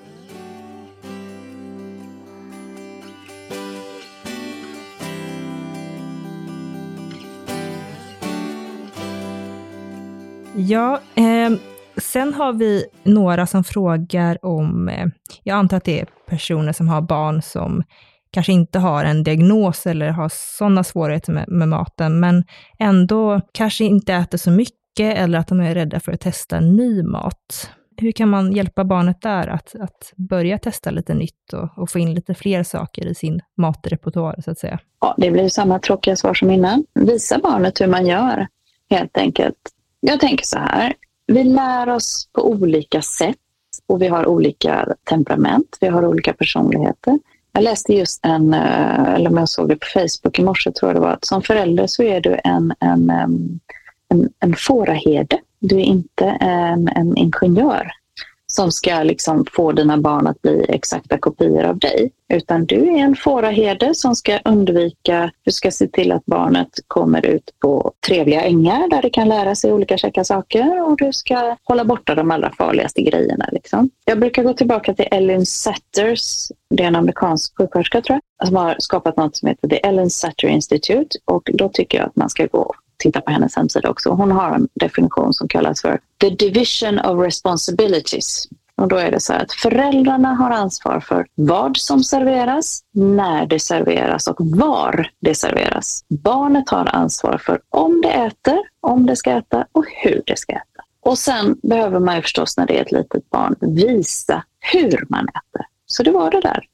Ja, 10.56 11.00
eh, 11.14 11.50
Sen 12.02 12.34
har 12.34 12.52
vi 12.52 12.84
några 13.02 13.46
som 13.46 13.64
frågar 13.64 14.44
om, 14.44 14.88
eh, 14.88 15.06
jag 15.42 15.54
antar 15.54 15.76
att 15.76 15.84
det 15.84 16.00
är 16.00 16.06
personer 16.26 16.72
som 16.72 16.88
har 16.88 17.00
barn 17.00 17.42
som 17.42 17.82
kanske 18.30 18.52
inte 18.52 18.78
har 18.78 19.04
en 19.04 19.24
diagnos 19.24 19.86
eller 19.86 20.08
har 20.08 20.30
sådana 20.58 20.84
svårigheter 20.84 21.32
med, 21.32 21.48
med, 21.48 21.68
maten, 21.68 22.20
men 22.20 22.44
ändå 22.78 23.40
kanske 23.52 23.84
inte 23.84 24.14
äter 24.14 24.38
så 24.38 24.50
mycket 24.50 25.18
eller 25.18 25.38
att 25.38 25.48
de 25.48 25.60
är 25.60 25.74
rädda 25.74 26.00
för 26.00 26.12
att 26.12 26.20
testa 26.20 26.60
ny 26.60 27.02
mat. 27.02 27.70
Hur 27.96 28.12
kan 28.12 28.28
man 28.28 28.52
hjälpa 28.52 28.84
barnet 28.84 29.22
där 29.22 29.48
att, 29.48 29.74
att 29.80 30.12
börja 30.16 30.58
testa 30.58 30.90
lite 30.90 31.14
nytt 31.14 31.52
och, 31.52 31.78
och 31.78 31.90
få 31.90 31.98
in 31.98 32.14
lite 32.14 32.34
fler 32.34 32.62
saker 32.62 33.06
i 33.06 33.14
sin 33.14 33.40
matrepertoar, 33.56 34.40
så 34.44 34.50
att 34.50 34.58
säga? 34.58 34.78
Ja, 35.00 35.14
det 35.18 35.30
blir 35.30 35.48
samma 35.48 35.78
tråkiga 35.78 36.16
svar 36.16 36.34
som 36.34 36.50
innan. 36.50 36.84
Visa 36.94 37.38
barnet 37.38 37.80
hur 37.80 37.86
man 37.86 38.06
gör, 38.06 38.46
helt 38.90 39.18
enkelt. 39.18 39.56
Jag 40.00 40.20
tänker 40.20 40.44
så 40.44 40.58
här, 40.58 40.94
vi 41.26 41.44
lär 41.44 41.88
oss 41.88 42.28
på 42.32 42.48
olika 42.48 43.02
sätt 43.02 43.36
och 43.86 44.02
vi 44.02 44.08
har 44.08 44.26
olika 44.26 44.88
temperament, 45.04 45.78
vi 45.80 45.86
har 45.86 46.06
olika 46.06 46.32
personligheter. 46.32 47.18
Jag 47.52 47.64
läste 47.64 47.94
just 47.94 48.26
en, 48.26 48.54
eh, 48.54 49.14
eller 49.14 49.30
om 49.30 49.36
jag 49.36 49.48
såg 49.48 49.68
det 49.68 49.76
på 49.76 49.86
Facebook 49.86 50.38
i 50.38 50.42
morse 50.42 50.72
tror 50.72 50.88
jag 50.88 50.96
det 50.96 51.00
var, 51.00 51.12
att 51.12 51.24
som 51.24 51.42
förälder 51.42 51.86
så 51.86 52.02
är 52.02 52.20
du 52.20 52.40
en, 52.44 52.74
en, 52.80 53.10
en, 53.10 54.30
en 54.40 54.54
fåraherde. 54.56 55.38
Du 55.58 55.76
är 55.76 55.84
inte 55.84 56.24
en, 56.40 56.88
en 56.88 57.16
ingenjör 57.16 57.92
som 58.54 58.72
ska 58.72 59.02
liksom 59.02 59.44
få 59.52 59.72
dina 59.72 59.98
barn 59.98 60.26
att 60.26 60.42
bli 60.42 60.64
exakta 60.68 61.18
kopior 61.18 61.64
av 61.64 61.78
dig. 61.78 62.10
Utan 62.32 62.64
du 62.64 62.88
är 62.88 62.98
en 62.98 63.16
fåraherde 63.16 63.94
som 63.94 64.16
ska 64.16 64.38
undvika, 64.44 65.30
du 65.44 65.52
ska 65.52 65.70
se 65.70 65.88
till 65.88 66.12
att 66.12 66.26
barnet 66.26 66.68
kommer 66.88 67.26
ut 67.26 67.50
på 67.60 67.92
trevliga 68.06 68.42
ängar 68.42 68.88
där 68.88 69.02
det 69.02 69.10
kan 69.10 69.28
lära 69.28 69.54
sig 69.54 69.72
olika 69.72 69.98
käcka 69.98 70.24
saker 70.24 70.82
och 70.82 70.96
du 70.96 71.12
ska 71.12 71.56
hålla 71.64 71.84
borta 71.84 72.14
de 72.14 72.30
allra 72.30 72.52
farligaste 72.52 73.02
grejerna. 73.02 73.48
Liksom. 73.52 73.90
Jag 74.04 74.20
brukar 74.20 74.42
gå 74.42 74.52
tillbaka 74.52 74.94
till 74.94 75.08
Ellen 75.10 75.46
Satters, 75.46 76.48
det 76.70 76.82
är 76.82 76.88
en 76.88 76.96
amerikansk 76.96 77.56
sjuksköterska 77.58 78.00
tror 78.00 78.20
jag, 78.38 78.48
som 78.48 78.56
har 78.56 78.76
skapat 78.78 79.16
något 79.16 79.36
som 79.36 79.48
heter 79.48 79.68
The 79.68 79.86
Ellen 79.86 80.10
Satter 80.10 80.48
Institute 80.48 81.18
och 81.24 81.50
då 81.54 81.68
tycker 81.68 81.98
jag 81.98 82.06
att 82.06 82.16
man 82.16 82.30
ska 82.30 82.46
gå 82.46 82.74
titta 83.02 83.20
på 83.20 83.30
hennes 83.30 83.56
hemsida 83.56 83.90
också. 83.90 84.10
Hon 84.10 84.32
har 84.32 84.54
en 84.54 84.68
definition 84.74 85.34
som 85.34 85.48
kallas 85.48 85.80
för 85.82 86.00
The 86.20 86.30
Division 86.30 86.98
of 86.98 87.24
Responsibilities. 87.24 88.48
Och 88.76 88.88
då 88.88 88.96
är 88.96 89.10
det 89.10 89.20
så 89.20 89.32
här 89.32 89.40
att 89.40 89.52
föräldrarna 89.52 90.34
har 90.34 90.50
ansvar 90.50 91.00
för 91.00 91.26
vad 91.34 91.76
som 91.76 92.04
serveras, 92.04 92.80
när 92.92 93.46
det 93.46 93.60
serveras 93.60 94.26
och 94.26 94.36
var 94.38 95.06
det 95.20 95.34
serveras. 95.34 96.04
Barnet 96.08 96.70
har 96.70 96.94
ansvar 96.94 97.38
för 97.38 97.60
om 97.70 98.00
det 98.00 98.08
äter, 98.08 98.58
om 98.80 99.06
det 99.06 99.16
ska 99.16 99.30
äta 99.30 99.66
och 99.72 99.84
hur 100.02 100.22
det 100.26 100.38
ska 100.38 100.52
äta. 100.52 100.82
Och 101.00 101.18
sen 101.18 101.56
behöver 101.62 102.00
man 102.00 102.16
ju 102.16 102.22
förstås 102.22 102.56
när 102.56 102.66
det 102.66 102.78
är 102.78 102.82
ett 102.82 102.92
litet 102.92 103.30
barn 103.30 103.56
visa 103.60 104.44
hur 104.60 105.06
man 105.08 105.28
äter. 105.28 105.66
Så 105.86 106.02
det 106.02 106.10
var 106.10 106.30
det 106.30 106.40
där. 106.40 106.64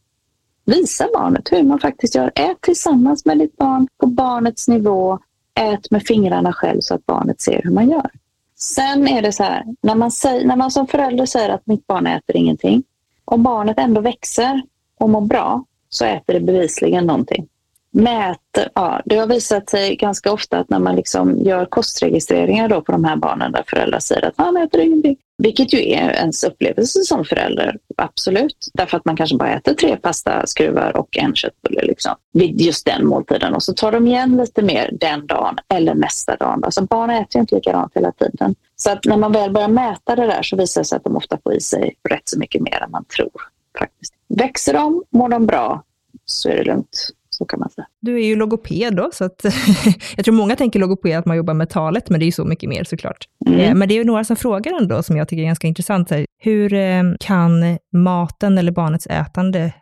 Visa 0.64 1.08
barnet 1.14 1.52
hur 1.52 1.62
man 1.62 1.78
faktiskt 1.78 2.14
gör. 2.14 2.32
Ät 2.34 2.60
tillsammans 2.60 3.24
med 3.24 3.38
ditt 3.38 3.56
barn 3.56 3.88
på 4.00 4.06
barnets 4.06 4.68
nivå. 4.68 5.18
Ät 5.58 5.90
med 5.90 6.02
fingrarna 6.06 6.52
själv 6.52 6.80
så 6.80 6.94
att 6.94 7.06
barnet 7.06 7.40
ser 7.40 7.60
hur 7.64 7.70
man 7.70 7.90
gör. 7.90 8.10
Sen 8.56 9.08
är 9.08 9.22
det 9.22 9.32
så 9.32 9.42
här, 9.42 9.64
när 9.80 9.94
man, 9.94 10.10
säger, 10.10 10.46
när 10.46 10.56
man 10.56 10.70
som 10.70 10.86
förälder 10.86 11.26
säger 11.26 11.48
att 11.48 11.66
mitt 11.66 11.86
barn 11.86 12.06
äter 12.06 12.36
ingenting. 12.36 12.82
Om 13.24 13.42
barnet 13.42 13.78
ändå 13.78 14.00
växer 14.00 14.62
och 14.98 15.10
mår 15.10 15.20
bra 15.20 15.64
så 15.88 16.04
äter 16.04 16.34
det 16.34 16.40
bevisligen 16.40 17.06
någonting. 17.06 17.48
Mäter, 17.90 18.68
ja, 18.74 19.02
det 19.04 19.16
har 19.16 19.26
visat 19.26 19.70
sig 19.70 19.96
ganska 19.96 20.32
ofta 20.32 20.58
att 20.58 20.70
när 20.70 20.78
man 20.78 20.96
liksom 20.96 21.38
gör 21.38 21.64
kostregistreringar 21.66 22.68
då 22.68 22.82
på 22.82 22.92
de 22.92 23.04
här 23.04 23.16
barnen 23.16 23.52
där 23.52 23.64
föräldrar 23.66 23.98
säger 23.98 24.24
att 24.24 24.38
man 24.38 24.56
äter 24.56 24.80
ingenting. 24.80 25.16
Vilket 25.42 25.72
ju 25.72 25.78
är 25.78 26.10
ens 26.10 26.44
upplevelse 26.44 27.00
som 27.00 27.24
förälder, 27.24 27.78
absolut. 27.96 28.68
Därför 28.74 28.96
att 28.96 29.04
man 29.04 29.16
kanske 29.16 29.36
bara 29.36 29.54
äter 29.54 29.74
tre 29.74 29.96
pastaskruvar 29.96 30.96
och 30.96 31.18
en 31.18 31.34
köttbulle 31.34 31.82
liksom, 31.82 32.14
vid 32.32 32.60
just 32.60 32.86
den 32.86 33.06
måltiden. 33.06 33.54
Och 33.54 33.62
så 33.62 33.72
tar 33.72 33.92
de 33.92 34.06
igen 34.06 34.36
lite 34.36 34.62
mer 34.62 34.90
den 34.92 35.26
dagen 35.26 35.58
eller 35.68 35.94
nästa 35.94 36.36
dag. 36.36 36.60
Alltså 36.64 36.82
barn 36.82 37.10
äter 37.10 37.36
ju 37.36 37.40
inte 37.40 37.54
likadant 37.54 37.92
hela 37.94 38.12
tiden. 38.12 38.54
Så 38.76 38.90
att 38.90 39.04
när 39.04 39.16
man 39.16 39.32
väl 39.32 39.52
börjar 39.52 39.68
mäta 39.68 40.16
det 40.16 40.26
där 40.26 40.42
så 40.42 40.56
visar 40.56 40.80
det 40.80 40.84
sig 40.84 40.96
att 40.96 41.04
de 41.04 41.16
ofta 41.16 41.38
får 41.42 41.54
i 41.54 41.60
sig 41.60 41.94
rätt 42.08 42.28
så 42.28 42.38
mycket 42.38 42.62
mer 42.62 42.82
än 42.82 42.90
man 42.90 43.04
tror. 43.04 43.42
Faktiskt. 43.78 44.14
Växer 44.28 44.74
de, 44.74 45.04
mår 45.10 45.28
de 45.28 45.46
bra, 45.46 45.82
så 46.24 46.48
är 46.48 46.56
det 46.56 46.64
lugnt. 46.64 47.10
Så 47.38 47.44
kan 47.44 47.60
man 47.60 47.70
säga. 47.70 47.86
Du 48.00 48.14
är 48.14 48.26
ju 48.26 48.36
logoped 48.36 48.96
då, 48.96 49.10
så 49.12 49.24
att 49.24 49.44
jag 50.16 50.24
tror 50.24 50.34
många 50.34 50.56
tänker 50.56 50.78
logoped 50.78 51.18
att 51.18 51.26
man 51.26 51.36
jobbar 51.36 51.54
med 51.54 51.70
talet, 51.70 52.10
men 52.10 52.20
det 52.20 52.24
är 52.24 52.26
ju 52.26 52.32
så 52.32 52.44
mycket 52.44 52.68
mer 52.68 52.84
såklart. 52.84 53.24
Mm. 53.46 53.60
Eh, 53.60 53.74
Men 53.74 53.88
det 53.88 53.94
är 53.94 53.96
ju 53.96 54.04
några 54.04 54.24
som 54.24 54.36
frågar 54.36 54.72
ändå, 54.80 55.02
som 55.02 55.16
jag 55.16 55.28
tycker 55.28 55.42
är 55.42 55.46
ganska 55.46 55.66
intressant. 55.66 56.10
här, 56.10 56.26
Hur 56.38 56.72
eh, 56.74 57.02
kan 57.20 57.78
maten 57.92 58.58
eller 58.58 58.72
barnets 58.72 59.06
ätande 59.06 59.72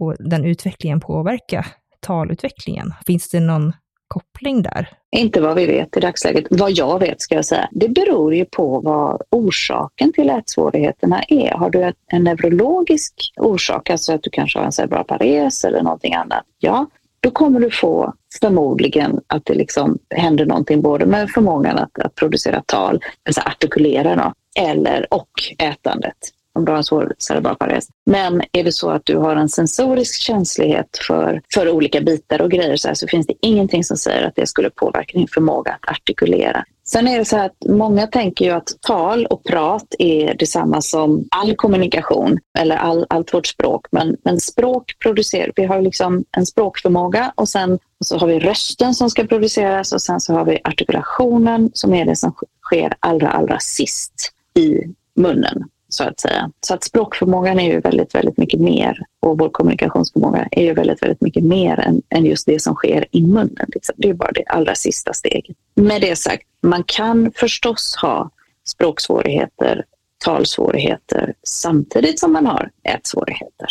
och 0.00 0.16
den 0.18 0.44
utvecklingen 0.44 1.00
påverka 1.00 1.66
talutvecklingen? 2.00 2.94
Finns 3.06 3.30
det 3.30 3.40
någon 3.40 3.72
koppling 4.08 4.62
där? 4.62 4.88
Inte 5.16 5.40
vad 5.40 5.56
vi 5.56 5.66
vet 5.66 5.96
i 5.96 6.00
dagsläget. 6.00 6.46
Vad 6.50 6.72
jag 6.72 6.98
vet 6.98 7.20
ska 7.20 7.34
jag 7.34 7.44
säga. 7.44 7.68
Det 7.72 7.88
beror 7.88 8.34
ju 8.34 8.44
på 8.44 8.80
vad 8.80 9.22
orsaken 9.30 10.12
till 10.12 10.30
ätsvårigheterna 10.30 11.22
är. 11.28 11.50
Har 11.50 11.70
du 11.70 11.92
en 12.12 12.24
neurologisk 12.24 13.14
orsak, 13.36 13.90
alltså 13.90 14.12
att 14.12 14.22
du 14.22 14.30
kanske 14.30 14.58
har 14.58 14.66
en 14.66 14.72
cerebral 14.72 15.04
pares 15.04 15.64
eller 15.64 15.82
någonting 15.82 16.14
annat, 16.14 16.44
ja, 16.58 16.86
då 17.20 17.30
kommer 17.30 17.60
du 17.60 17.70
få 17.70 18.14
förmodligen 18.40 19.20
att 19.26 19.44
det 19.44 19.54
liksom 19.54 19.98
händer 20.10 20.46
någonting 20.46 20.82
både 20.82 21.06
med 21.06 21.30
förmågan 21.30 21.78
att, 21.78 21.98
att 21.98 22.14
producera 22.14 22.62
tal, 22.66 23.00
alltså 23.26 23.40
artikulera 23.40 24.16
då, 24.16 24.32
eller 24.62 25.14
och 25.14 25.30
ätandet 25.58 26.16
om 26.56 26.64
du 26.64 26.72
har 26.72 26.76
en 26.76 26.84
svår 26.84 27.14
cerebral 27.18 27.56
pares. 27.56 27.88
Men 28.06 28.42
är 28.52 28.64
det 28.64 28.72
så 28.72 28.90
att 28.90 29.04
du 29.04 29.16
har 29.16 29.36
en 29.36 29.48
sensorisk 29.48 30.20
känslighet 30.20 30.98
för, 31.06 31.42
för 31.54 31.68
olika 31.68 32.00
bitar 32.00 32.40
och 32.40 32.50
grejer 32.50 32.76
så, 32.76 32.88
här, 32.88 32.94
så 32.94 33.06
finns 33.06 33.26
det 33.26 33.34
ingenting 33.40 33.84
som 33.84 33.96
säger 33.96 34.26
att 34.26 34.36
det 34.36 34.46
skulle 34.46 34.70
påverka 34.70 35.18
din 35.18 35.28
förmåga 35.28 35.72
att 35.72 35.90
artikulera. 35.90 36.64
Sen 36.88 37.08
är 37.08 37.18
det 37.18 37.24
så 37.24 37.36
här 37.36 37.46
att 37.46 37.68
många 37.68 38.06
tänker 38.06 38.44
ju 38.44 38.50
att 38.50 38.68
tal 38.80 39.26
och 39.26 39.44
prat 39.44 39.94
är 39.98 40.34
detsamma 40.34 40.80
som 40.80 41.24
all 41.30 41.56
kommunikation 41.56 42.38
eller 42.58 42.76
all, 42.76 43.06
allt 43.08 43.34
vårt 43.34 43.46
språk. 43.46 43.86
Men, 43.90 44.16
men 44.24 44.40
språk 44.40 44.92
producerar, 44.98 45.52
vi 45.56 45.64
har 45.64 45.82
liksom 45.82 46.24
en 46.36 46.46
språkförmåga 46.46 47.32
och 47.34 47.48
sen 47.48 47.78
så 48.04 48.18
har 48.18 48.26
vi 48.26 48.38
rösten 48.38 48.94
som 48.94 49.10
ska 49.10 49.26
produceras 49.26 49.92
och 49.92 50.02
sen 50.02 50.20
så 50.20 50.32
har 50.32 50.44
vi 50.44 50.58
artikulationen 50.64 51.70
som 51.72 51.94
är 51.94 52.04
det 52.04 52.16
som 52.16 52.34
sker 52.62 52.94
allra, 53.00 53.30
allra 53.30 53.58
sist 53.58 54.32
i 54.54 54.80
munnen 55.16 55.64
så 55.88 56.04
att 56.04 56.20
säga. 56.20 56.50
Så 56.60 56.74
att 56.74 56.84
språkförmågan 56.84 57.60
är 57.60 57.72
ju 57.72 57.80
väldigt, 57.80 58.14
väldigt 58.14 58.36
mycket 58.36 58.60
mer 58.60 58.98
och 59.20 59.38
vår 59.38 59.48
kommunikationsförmåga 59.48 60.48
är 60.50 60.62
ju 60.62 60.74
väldigt, 60.74 61.02
väldigt 61.02 61.20
mycket 61.20 61.44
mer 61.44 61.80
än, 61.80 62.02
än 62.10 62.26
just 62.26 62.46
det 62.46 62.62
som 62.62 62.74
sker 62.74 63.06
i 63.10 63.22
munnen. 63.22 63.66
Liksom. 63.68 63.94
Det 63.98 64.08
är 64.08 64.14
bara 64.14 64.32
det 64.32 64.44
allra 64.46 64.74
sista 64.74 65.12
steget. 65.12 65.56
Med 65.74 66.00
det 66.00 66.16
sagt, 66.16 66.42
man 66.62 66.84
kan 66.84 67.32
förstås 67.36 67.96
ha 68.02 68.30
språksvårigheter, 68.64 69.84
talsvårigheter 70.24 71.34
samtidigt 71.42 72.20
som 72.20 72.32
man 72.32 72.46
har 72.46 72.70
ätsvårigheter 72.82 73.68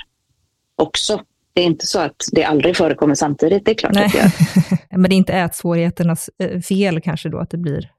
också. 0.75 1.21
Det 1.53 1.61
är 1.61 1.65
inte 1.65 1.87
så 1.87 1.99
att 1.99 2.25
det 2.31 2.43
aldrig 2.43 2.77
förekommer 2.77 3.15
samtidigt, 3.15 3.65
det 3.65 3.71
är 3.71 3.75
klart 3.75 3.93
Nej. 3.93 4.05
att 4.05 4.11
det 4.11 4.17
gör. 4.17 4.31
Men 4.97 5.09
det 5.09 5.15
är 5.15 5.17
inte 5.17 5.33
ätsvårigheternas 5.33 6.29
eh, 6.39 6.61
fel 6.61 7.01
kanske 7.01 7.29
då, 7.29 7.37
att 7.37 7.49
det 7.49 7.57
blir 7.57 7.91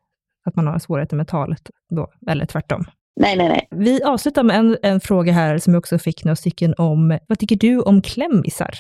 att 0.45 0.57
man 0.57 0.67
har 0.67 0.79
svårigheter 0.79 1.17
med 1.17 1.29
talet 1.29 1.71
då, 1.91 2.13
eller 2.27 2.47
tvärtom. 2.47 2.85
Nej, 3.21 3.37
nej, 3.37 3.49
nej. 3.49 3.69
Vi 3.71 4.03
avslutar 4.03 4.43
med 4.43 4.57
en, 4.57 4.77
en 4.83 5.01
fråga 5.01 5.33
här 5.33 5.59
som 5.59 5.73
jag 5.73 5.79
också 5.79 5.99
fick 5.99 6.25
några 6.25 6.37
stycken 6.37 6.75
om. 6.79 7.19
Vad 7.27 7.39
tycker 7.39 7.57
du 7.57 7.81
om 7.81 8.03
klämmisar 8.03 8.71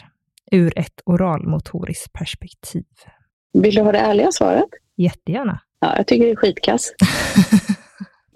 ur 0.52 0.78
ett 0.78 1.00
oralmotoriskt 1.04 2.12
perspektiv? 2.12 2.84
Vill 3.52 3.74
du 3.74 3.82
ha 3.82 3.92
det 3.92 3.98
ärliga 3.98 4.32
svaret? 4.32 4.68
Jättegärna. 4.96 5.60
Ja, 5.80 5.96
jag 5.96 6.06
tycker 6.06 6.24
det 6.24 6.32
är 6.32 6.36
skitkass. 6.36 6.92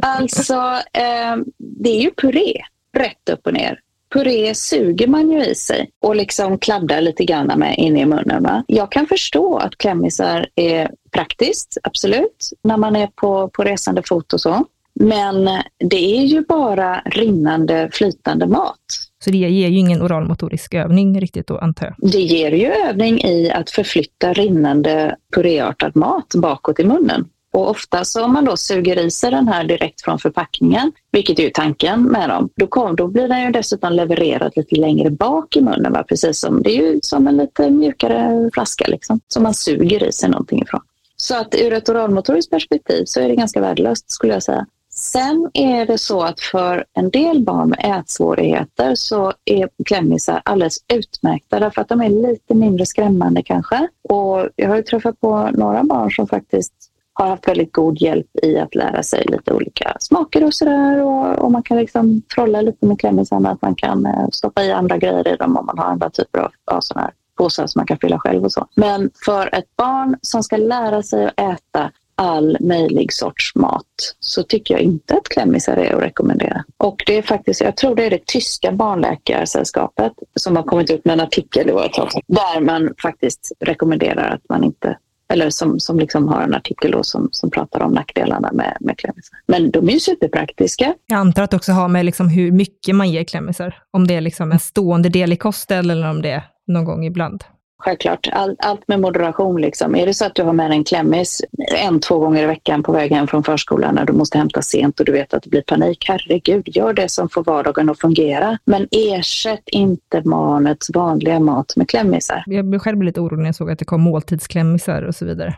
Alltså, 0.03 0.55
eh, 0.93 1.37
det 1.59 1.91
är 1.91 2.01
ju 2.01 2.11
puré, 2.11 2.63
rätt 2.97 3.29
upp 3.29 3.47
och 3.47 3.53
ner. 3.53 3.81
Puré 4.13 4.55
suger 4.55 5.07
man 5.07 5.31
ju 5.31 5.45
i 5.45 5.55
sig 5.55 5.91
och 6.03 6.17
liksom 6.17 6.59
kladdar 6.59 7.01
lite 7.01 7.25
grann 7.25 7.59
med 7.59 7.79
in 7.79 7.97
i 7.97 8.07
munnen. 8.07 8.43
Va? 8.43 8.65
Jag 8.67 8.93
kan 8.93 9.07
förstå 9.07 9.57
att 9.57 9.79
klämmisar 9.79 10.49
är 10.55 10.91
praktiskt, 11.11 11.79
absolut, 11.83 12.51
när 12.63 12.77
man 12.77 12.97
är 12.97 13.07
på, 13.07 13.49
på 13.49 13.65
resande 13.65 14.03
fot 14.09 14.33
och 14.33 14.41
så. 14.41 14.65
Men 15.03 15.49
det 15.79 16.19
är 16.19 16.25
ju 16.25 16.45
bara 16.49 17.01
rinnande, 17.05 17.89
flytande 17.93 18.47
mat. 18.47 18.77
Så 19.25 19.31
det 19.31 19.37
ger 19.37 19.69
ju 19.69 19.79
ingen 19.79 20.03
oralmotorisk 20.03 20.75
övning 20.75 21.21
riktigt 21.21 21.47
då, 21.47 21.59
antar 21.59 21.87
jag. 21.87 22.11
Det 22.11 22.21
ger 22.21 22.53
ju 22.53 22.67
övning 22.67 23.21
i 23.21 23.51
att 23.51 23.71
förflytta 23.71 24.33
rinnande 24.33 25.17
puréartad 25.35 25.97
mat 25.97 26.35
bakåt 26.35 26.81
i 26.81 26.85
munnen. 26.85 27.29
Och 27.53 27.71
ofta 27.71 28.05
så 28.05 28.25
om 28.25 28.33
man 28.33 28.45
då 28.45 28.57
suger 28.57 28.99
i 28.99 29.11
sig 29.11 29.31
den 29.31 29.49
här 29.49 29.65
direkt 29.65 30.03
från 30.03 30.19
förpackningen, 30.19 30.93
vilket 31.13 31.39
är 31.39 31.43
ju 31.43 31.51
tanken 31.51 32.03
med 32.03 32.29
dem, 32.29 32.49
då, 32.57 32.67
kom, 32.67 32.97
då 32.97 33.07
blir 33.09 33.29
den 33.29 33.43
ju 33.43 33.51
dessutom 33.51 33.93
levererad 33.93 34.53
lite 34.57 34.77
längre 34.77 35.11
bak 35.11 35.57
i 35.57 35.61
munnen. 35.61 35.93
Va? 35.93 36.05
Precis 36.09 36.41
som, 36.41 36.63
det 36.63 36.71
är 36.71 36.83
ju 36.83 36.99
som 37.03 37.29
en 37.29 37.37
lite 37.37 37.71
mjukare 37.71 38.51
flaska 38.55 38.85
liksom, 38.89 39.21
som 39.29 39.43
man 39.43 39.55
suger 39.55 40.05
i 40.05 40.13
sig 40.13 40.31
någonting 40.31 40.63
ifrån. 40.63 40.81
Så 41.17 41.37
att 41.37 41.55
ur 41.55 41.73
ett 41.73 41.89
oralmotoriskt 41.89 42.51
perspektiv 42.51 43.05
så 43.07 43.21
är 43.21 43.29
det 43.29 43.37
ganska 43.37 43.61
värdelöst 43.61 44.11
skulle 44.11 44.33
jag 44.33 44.43
säga. 44.43 44.67
Sen 45.01 45.51
är 45.55 45.87
det 45.87 45.99
så 45.99 46.23
att 46.23 46.41
för 46.41 46.85
en 46.93 47.11
del 47.11 47.45
barn 47.45 47.69
med 47.69 48.01
ätsvårigheter 48.01 48.95
så 48.95 49.33
är 49.45 49.69
klämmisar 49.85 50.43
alldeles 50.45 50.77
utmärkta 50.93 51.61
därför 51.61 51.81
att 51.81 51.89
de 51.89 52.01
är 52.01 52.09
lite 52.09 52.55
mindre 52.55 52.87
skrämmande 52.87 53.43
kanske. 53.43 53.89
Och 54.09 54.49
jag 54.57 54.69
har 54.69 54.77
ju 54.77 54.83
träffat 54.83 55.21
på 55.21 55.51
några 55.53 55.85
barn 55.85 56.11
som 56.11 56.27
faktiskt 56.27 56.73
har 57.13 57.27
haft 57.27 57.49
väldigt 57.49 57.73
god 57.73 58.01
hjälp 58.01 58.27
i 58.43 58.59
att 58.59 58.75
lära 58.75 59.03
sig 59.03 59.25
lite 59.29 59.53
olika 59.53 59.97
smaker 60.01 60.45
och 60.45 60.55
sådär. 60.55 61.03
Och, 61.03 61.39
och 61.39 61.53
man 61.53 61.63
kan 61.63 61.77
liksom 61.77 62.23
trolla 62.35 62.61
lite 62.61 62.87
med 62.87 63.01
klämmisarna, 63.01 63.51
att 63.51 63.63
man 63.63 63.75
kan 63.75 64.07
eh, 64.07 64.29
stoppa 64.33 64.65
i 64.65 64.73
andra 64.73 64.99
grejer 64.99 65.29
i 65.29 65.37
dem 65.37 65.57
om 65.57 65.67
man 65.67 65.79
har 65.79 65.85
andra 65.85 66.11
typer 66.11 66.39
av, 66.39 66.51
av 66.65 66.81
sådana 66.81 67.05
här 67.05 67.15
påsar 67.39 67.67
som 67.67 67.81
man 67.81 67.87
kan 67.87 67.99
fylla 67.99 68.19
själv 68.19 68.45
och 68.45 68.53
så. 68.53 68.67
Men 68.75 69.11
för 69.25 69.55
ett 69.55 69.77
barn 69.77 70.17
som 70.23 70.43
ska 70.43 70.57
lära 70.57 71.03
sig 71.03 71.27
att 71.27 71.41
äta 71.41 71.91
all 72.21 72.57
möjlig 72.61 73.13
sorts 73.13 73.55
mat 73.55 73.85
så 74.21 74.43
tycker 74.43 74.75
jag 74.75 74.83
inte 74.83 75.15
att 75.15 75.29
klämmisar 75.29 75.77
är 75.77 75.95
att 75.95 76.03
rekommendera. 76.03 76.65
Och 76.77 77.03
det 77.07 77.19
är 77.19 77.23
faktiskt, 77.23 77.61
jag 77.61 77.77
tror 77.77 77.97
det 77.97 78.07
är 78.07 78.11
det 78.11 78.27
tyska 78.27 78.73
barnläkarsällskapet 78.73 80.13
som 80.35 80.57
har 80.57 80.63
kommit 80.63 80.91
ut 80.91 81.05
med 81.05 81.13
en 81.13 81.21
artikel 81.21 81.67
det 81.67 81.73
var 81.73 81.87
ett 81.87 81.93
tag 81.93 82.09
där 82.27 82.61
man 82.61 82.95
faktiskt 83.03 83.53
rekommenderar 83.61 84.35
att 84.35 84.49
man 84.49 84.65
inte 84.65 84.97
eller 85.33 85.51
som, 85.51 85.81
som 85.81 85.99
liksom 85.99 86.29
har 86.29 86.43
en 86.43 86.55
artikel 86.55 86.91
då 86.91 87.03
som, 87.03 87.29
som 87.33 87.51
pratar 87.51 87.83
om 87.83 87.93
nackdelarna 87.93 88.53
med, 88.53 88.77
med 88.81 88.99
klämmisar. 88.99 89.39
Men 89.47 89.71
de 89.71 89.89
är 89.89 89.93
ju 89.93 90.01
superpraktiska. 90.01 90.95
Jag 91.07 91.19
antar 91.19 91.43
att 91.43 91.51
det 91.51 91.57
också 91.57 91.73
har 91.73 91.89
med 91.89 92.05
liksom 92.05 92.29
hur 92.29 92.53
mycket 92.53 92.95
man 92.95 93.11
ger 93.11 93.25
klämmisar. 93.25 93.83
Om 93.91 94.07
det 94.07 94.15
är 94.15 94.21
liksom 94.21 94.53
en 94.53 94.59
stående 94.59 95.09
del 95.09 95.33
i 95.33 95.37
kosten 95.37 95.91
eller 95.91 96.11
om 96.11 96.23
det 96.23 96.31
är 96.31 96.43
någon 96.67 96.85
gång 96.85 97.05
ibland. 97.05 97.45
Självklart, 97.81 98.29
All, 98.33 98.57
allt 98.59 98.89
med 98.89 99.01
moderation. 99.01 99.61
Liksom. 99.61 99.97
Är 99.97 100.07
det 100.07 100.15
så 100.15 100.25
att 100.25 100.35
du 100.35 100.43
har 100.43 100.53
med 100.53 100.71
en 100.71 100.85
klämmis 100.85 101.43
en, 101.77 102.01
två 102.01 102.19
gånger 102.19 102.43
i 102.43 102.47
veckan 102.47 102.83
på 102.83 102.93
väg 102.93 103.13
hem 103.13 103.27
från 103.27 103.45
förskolan 103.45 103.95
när 103.95 104.05
du 104.05 104.13
måste 104.13 104.39
hämta 104.39 104.63
sent 104.63 105.01
och 105.01 105.07
du 105.07 105.13
vet 105.13 105.35
att 105.35 105.43
det 105.43 105.51
blir 105.51 105.63
panik, 105.63 106.05
herregud, 106.09 106.77
gör 106.77 106.93
det 106.93 107.09
som 107.09 107.29
får 107.29 107.45
vardagen 107.45 107.91
att 107.91 108.01
fungera. 108.01 108.59
Men 108.65 108.89
ersätt 108.91 109.65
inte 109.67 110.21
barnets 110.21 110.91
vanliga 110.95 111.41
mat 111.41 111.77
med 111.77 111.89
klämmisar. 111.89 112.45
Jag 112.47 112.65
blev 112.65 112.79
själv 112.79 113.03
lite 113.03 113.21
orolig 113.21 113.43
när 113.43 113.49
jag 113.49 113.55
såg 113.55 113.71
att 113.71 113.79
det 113.79 113.85
kom 113.85 114.01
måltidsklämmisar 114.01 115.03
och 115.03 115.15
så 115.15 115.25
vidare. 115.25 115.55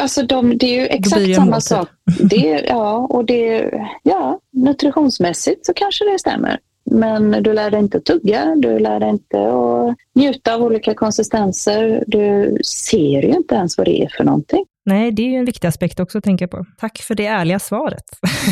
Alltså 0.00 0.22
de, 0.22 0.58
det 0.58 0.66
är 0.66 0.80
ju 0.80 0.86
exakt 0.86 1.34
samma 1.34 1.60
sak. 1.60 1.88
Det, 2.20 2.64
ja, 2.68 2.96
och 3.10 3.24
det, 3.24 3.70
ja, 4.02 4.40
nutritionsmässigt 4.52 5.66
så 5.66 5.74
kanske 5.74 6.04
det 6.04 6.18
stämmer. 6.18 6.58
Men 6.90 7.42
du 7.42 7.52
lär 7.52 7.70
dig 7.70 7.80
inte 7.80 7.98
att 7.98 8.04
tugga, 8.04 8.54
du 8.56 8.78
lär 8.78 9.00
dig 9.00 9.08
inte 9.08 9.38
att 9.38 9.96
njuta 10.14 10.54
av 10.54 10.62
olika 10.62 10.94
konsistenser. 10.94 12.04
Du 12.06 12.58
ser 12.64 13.22
ju 13.22 13.28
inte 13.28 13.54
ens 13.54 13.78
vad 13.78 13.86
det 13.86 14.02
är 14.02 14.08
för 14.16 14.24
någonting. 14.24 14.64
Nej, 14.84 15.12
det 15.12 15.22
är 15.22 15.26
ju 15.26 15.36
en 15.36 15.44
viktig 15.44 15.68
aspekt 15.68 16.00
också 16.00 16.18
att 16.18 16.24
tänka 16.24 16.48
på. 16.48 16.64
Tack 16.78 16.98
för 16.98 17.14
det 17.14 17.26
ärliga 17.26 17.58
svaret. 17.58 18.04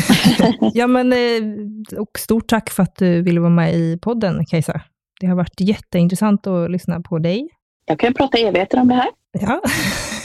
ja, 0.73 0.87
men, 0.87 1.13
eh, 1.13 1.99
och 1.99 2.19
stort 2.19 2.47
tack 2.47 2.69
för 2.69 2.83
att 2.83 2.95
du 2.95 3.21
ville 3.21 3.39
vara 3.39 3.49
med 3.49 3.75
i 3.75 3.97
podden, 4.01 4.45
Kajsa. 4.45 4.81
Det 5.19 5.27
har 5.27 5.35
varit 5.35 5.59
jätteintressant 5.59 6.47
att 6.47 6.71
lyssna 6.71 7.01
på 7.01 7.19
dig. 7.19 7.49
Jag 7.85 7.99
kan 7.99 8.13
prata 8.13 8.37
evigheter 8.37 8.79
om 8.79 8.87
det 8.87 8.93
här. 8.93 9.09
Ja, 9.39 9.61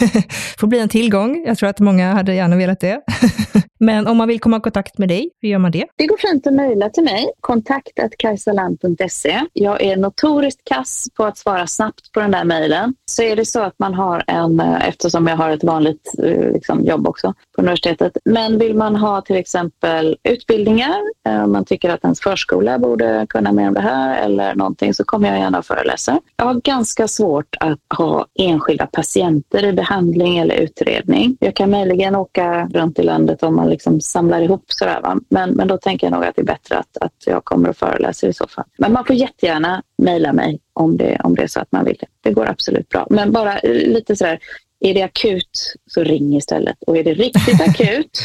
får 0.59 0.67
bli 0.67 0.79
en 0.79 0.89
tillgång. 0.89 1.45
Jag 1.47 1.59
tror 1.59 1.69
att 1.69 1.81
många 1.81 2.13
hade 2.13 2.35
gärna 2.35 2.57
velat 2.57 2.81
det. 2.81 3.01
Men 3.85 4.07
om 4.07 4.17
man 4.17 4.29
vill 4.29 4.41
komma 4.41 4.57
i 4.57 4.61
kontakt 4.61 4.99
med 4.99 5.09
dig, 5.09 5.31
hur 5.41 5.49
gör 5.49 5.59
man 5.59 5.71
det? 5.71 5.85
Det 5.97 6.07
går 6.07 6.17
fint 6.17 6.47
att 6.47 6.53
mejla 6.53 6.91
till 6.91 7.05
mig, 7.05 7.31
kontaktkajsaland.se. 7.41 9.41
Jag 9.53 9.83
är 9.83 9.97
notoriskt 9.97 10.65
kass 10.65 11.09
på 11.17 11.25
att 11.25 11.39
svara 11.39 11.67
snabbt 11.67 12.13
på 12.13 12.21
den 12.21 12.31
där 12.31 12.45
mejlen. 12.45 12.95
Så 13.11 13.23
är 13.23 13.37
det 13.37 13.45
så 13.45 13.61
att 13.61 13.79
man 13.79 13.95
har 13.95 14.25
en, 14.27 14.61
eh, 14.61 14.89
eftersom 14.89 15.27
jag 15.27 15.37
har 15.37 15.51
ett 15.51 15.65
vanligt 15.65 16.15
eh, 16.19 16.53
liksom, 16.53 16.85
jobb 16.85 17.09
också 17.09 17.35
på 17.57 17.63
universitetet, 17.63 18.17
men 18.25 18.59
vill 18.59 18.75
man 18.75 18.97
ha 18.97 19.21
till 19.21 19.37
exempel 19.37 20.17
utbildningar, 20.23 21.01
eh, 21.29 21.45
om 21.45 21.53
man 21.53 21.65
tycker 21.65 21.91
att 21.91 22.05
ens 22.05 22.21
förskola 22.21 22.79
borde 22.79 23.27
kunna 23.29 23.53
mer 23.53 23.69
om 23.69 23.75
det 23.75 23.81
här 23.81 24.25
eller 24.25 24.55
någonting, 24.55 24.95
så 24.95 25.05
kommer 25.05 25.29
jag 25.29 25.39
gärna 25.39 25.59
och 25.59 25.67
föreläser. 25.67 26.19
Jag 26.37 26.45
har 26.45 26.55
ganska 26.55 27.09
svårt 27.09 27.57
att 27.61 27.99
ha 27.99 28.27
enskilda 28.39 28.87
patienter 28.87 29.65
i 29.65 29.73
behandling 29.73 30.39
eller 30.39 30.55
utredning. 30.55 31.37
Jag 31.41 31.57
kan 31.57 31.71
möjligen 31.71 32.17
åka 32.17 32.69
runt 32.73 32.99
i 32.99 33.03
landet 33.03 33.43
om 33.43 33.57
man 33.57 33.72
liksom 33.73 34.01
samlar 34.01 34.41
ihop 34.41 34.65
sådär. 34.67 35.01
Va? 35.03 35.21
Men, 35.29 35.51
men 35.51 35.69
då 35.69 35.79
tänker 35.79 36.07
jag 36.07 36.13
nog 36.13 36.25
att 36.25 36.37
det 36.37 36.43
är 36.43 36.47
bättre 36.47 36.79
att, 36.79 36.97
att 37.01 37.15
jag 37.27 37.45
kommer 37.45 37.69
och 37.69 37.77
föreläser 37.77 38.29
i 38.29 38.33
så 38.33 38.47
fall. 38.49 38.65
Men 38.79 38.93
man 38.93 39.05
får 39.05 39.17
jättegärna 39.17 39.83
mejla 39.99 40.33
mig 40.33 40.61
om 40.73 40.97
det, 40.97 41.21
om 41.25 41.35
det 41.35 41.43
är 41.43 41.47
så 41.47 41.61
att 41.61 41.73
man 41.73 41.85
vill 41.85 41.97
det. 42.01 42.07
Det 42.21 42.33
går 42.33 42.47
absolut 42.47 42.89
bra. 42.89 43.07
Men 43.11 43.33
bara 43.33 43.59
lite 43.63 44.17
sådär, 44.17 44.39
är 44.81 44.95
det 44.95 45.03
akut 45.03 45.75
så 45.87 46.03
ring 46.03 46.37
istället. 46.37 46.77
Och 46.87 46.97
är 46.97 47.05
det 47.05 47.15
riktigt 47.15 47.61
akut 47.69 48.23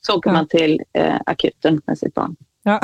så 0.00 0.14
åker 0.14 0.30
man 0.30 0.48
till 0.48 0.80
eh, 0.92 1.16
akuten 1.26 1.80
med 1.86 1.98
sitt 1.98 2.14
barn. 2.14 2.36
Ja, 2.62 2.80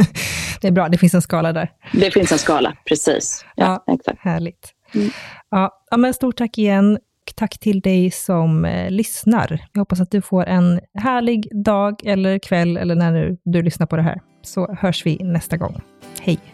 det 0.60 0.68
är 0.68 0.72
bra. 0.72 0.88
Det 0.88 0.98
finns 0.98 1.14
en 1.14 1.22
skala 1.22 1.52
där. 1.52 1.72
Det 1.92 2.10
finns 2.10 2.32
en 2.32 2.38
skala, 2.38 2.76
precis. 2.84 3.44
Ja, 3.56 3.82
ja 3.86 3.94
exakt. 3.94 4.18
Härligt. 4.20 4.72
Mm. 4.94 5.10
Ja, 5.50 5.80
men 5.96 6.14
stort 6.14 6.36
tack 6.36 6.58
igen 6.58 6.98
tack 7.34 7.58
till 7.58 7.80
dig 7.80 8.10
som 8.10 8.64
eh, 8.64 8.90
lyssnar. 8.90 9.66
Jag 9.72 9.80
hoppas 9.80 10.00
att 10.00 10.10
du 10.10 10.20
får 10.20 10.46
en 10.46 10.80
härlig 10.94 11.64
dag 11.64 12.06
eller 12.06 12.38
kväll 12.38 12.76
eller 12.76 12.94
när 12.94 13.12
du, 13.12 13.36
du 13.44 13.62
lyssnar 13.62 13.86
på 13.86 13.96
det 13.96 14.02
här. 14.02 14.20
Så 14.42 14.74
hörs 14.74 15.06
vi 15.06 15.18
nästa 15.22 15.56
gång. 15.56 15.80
Hej! 16.20 16.53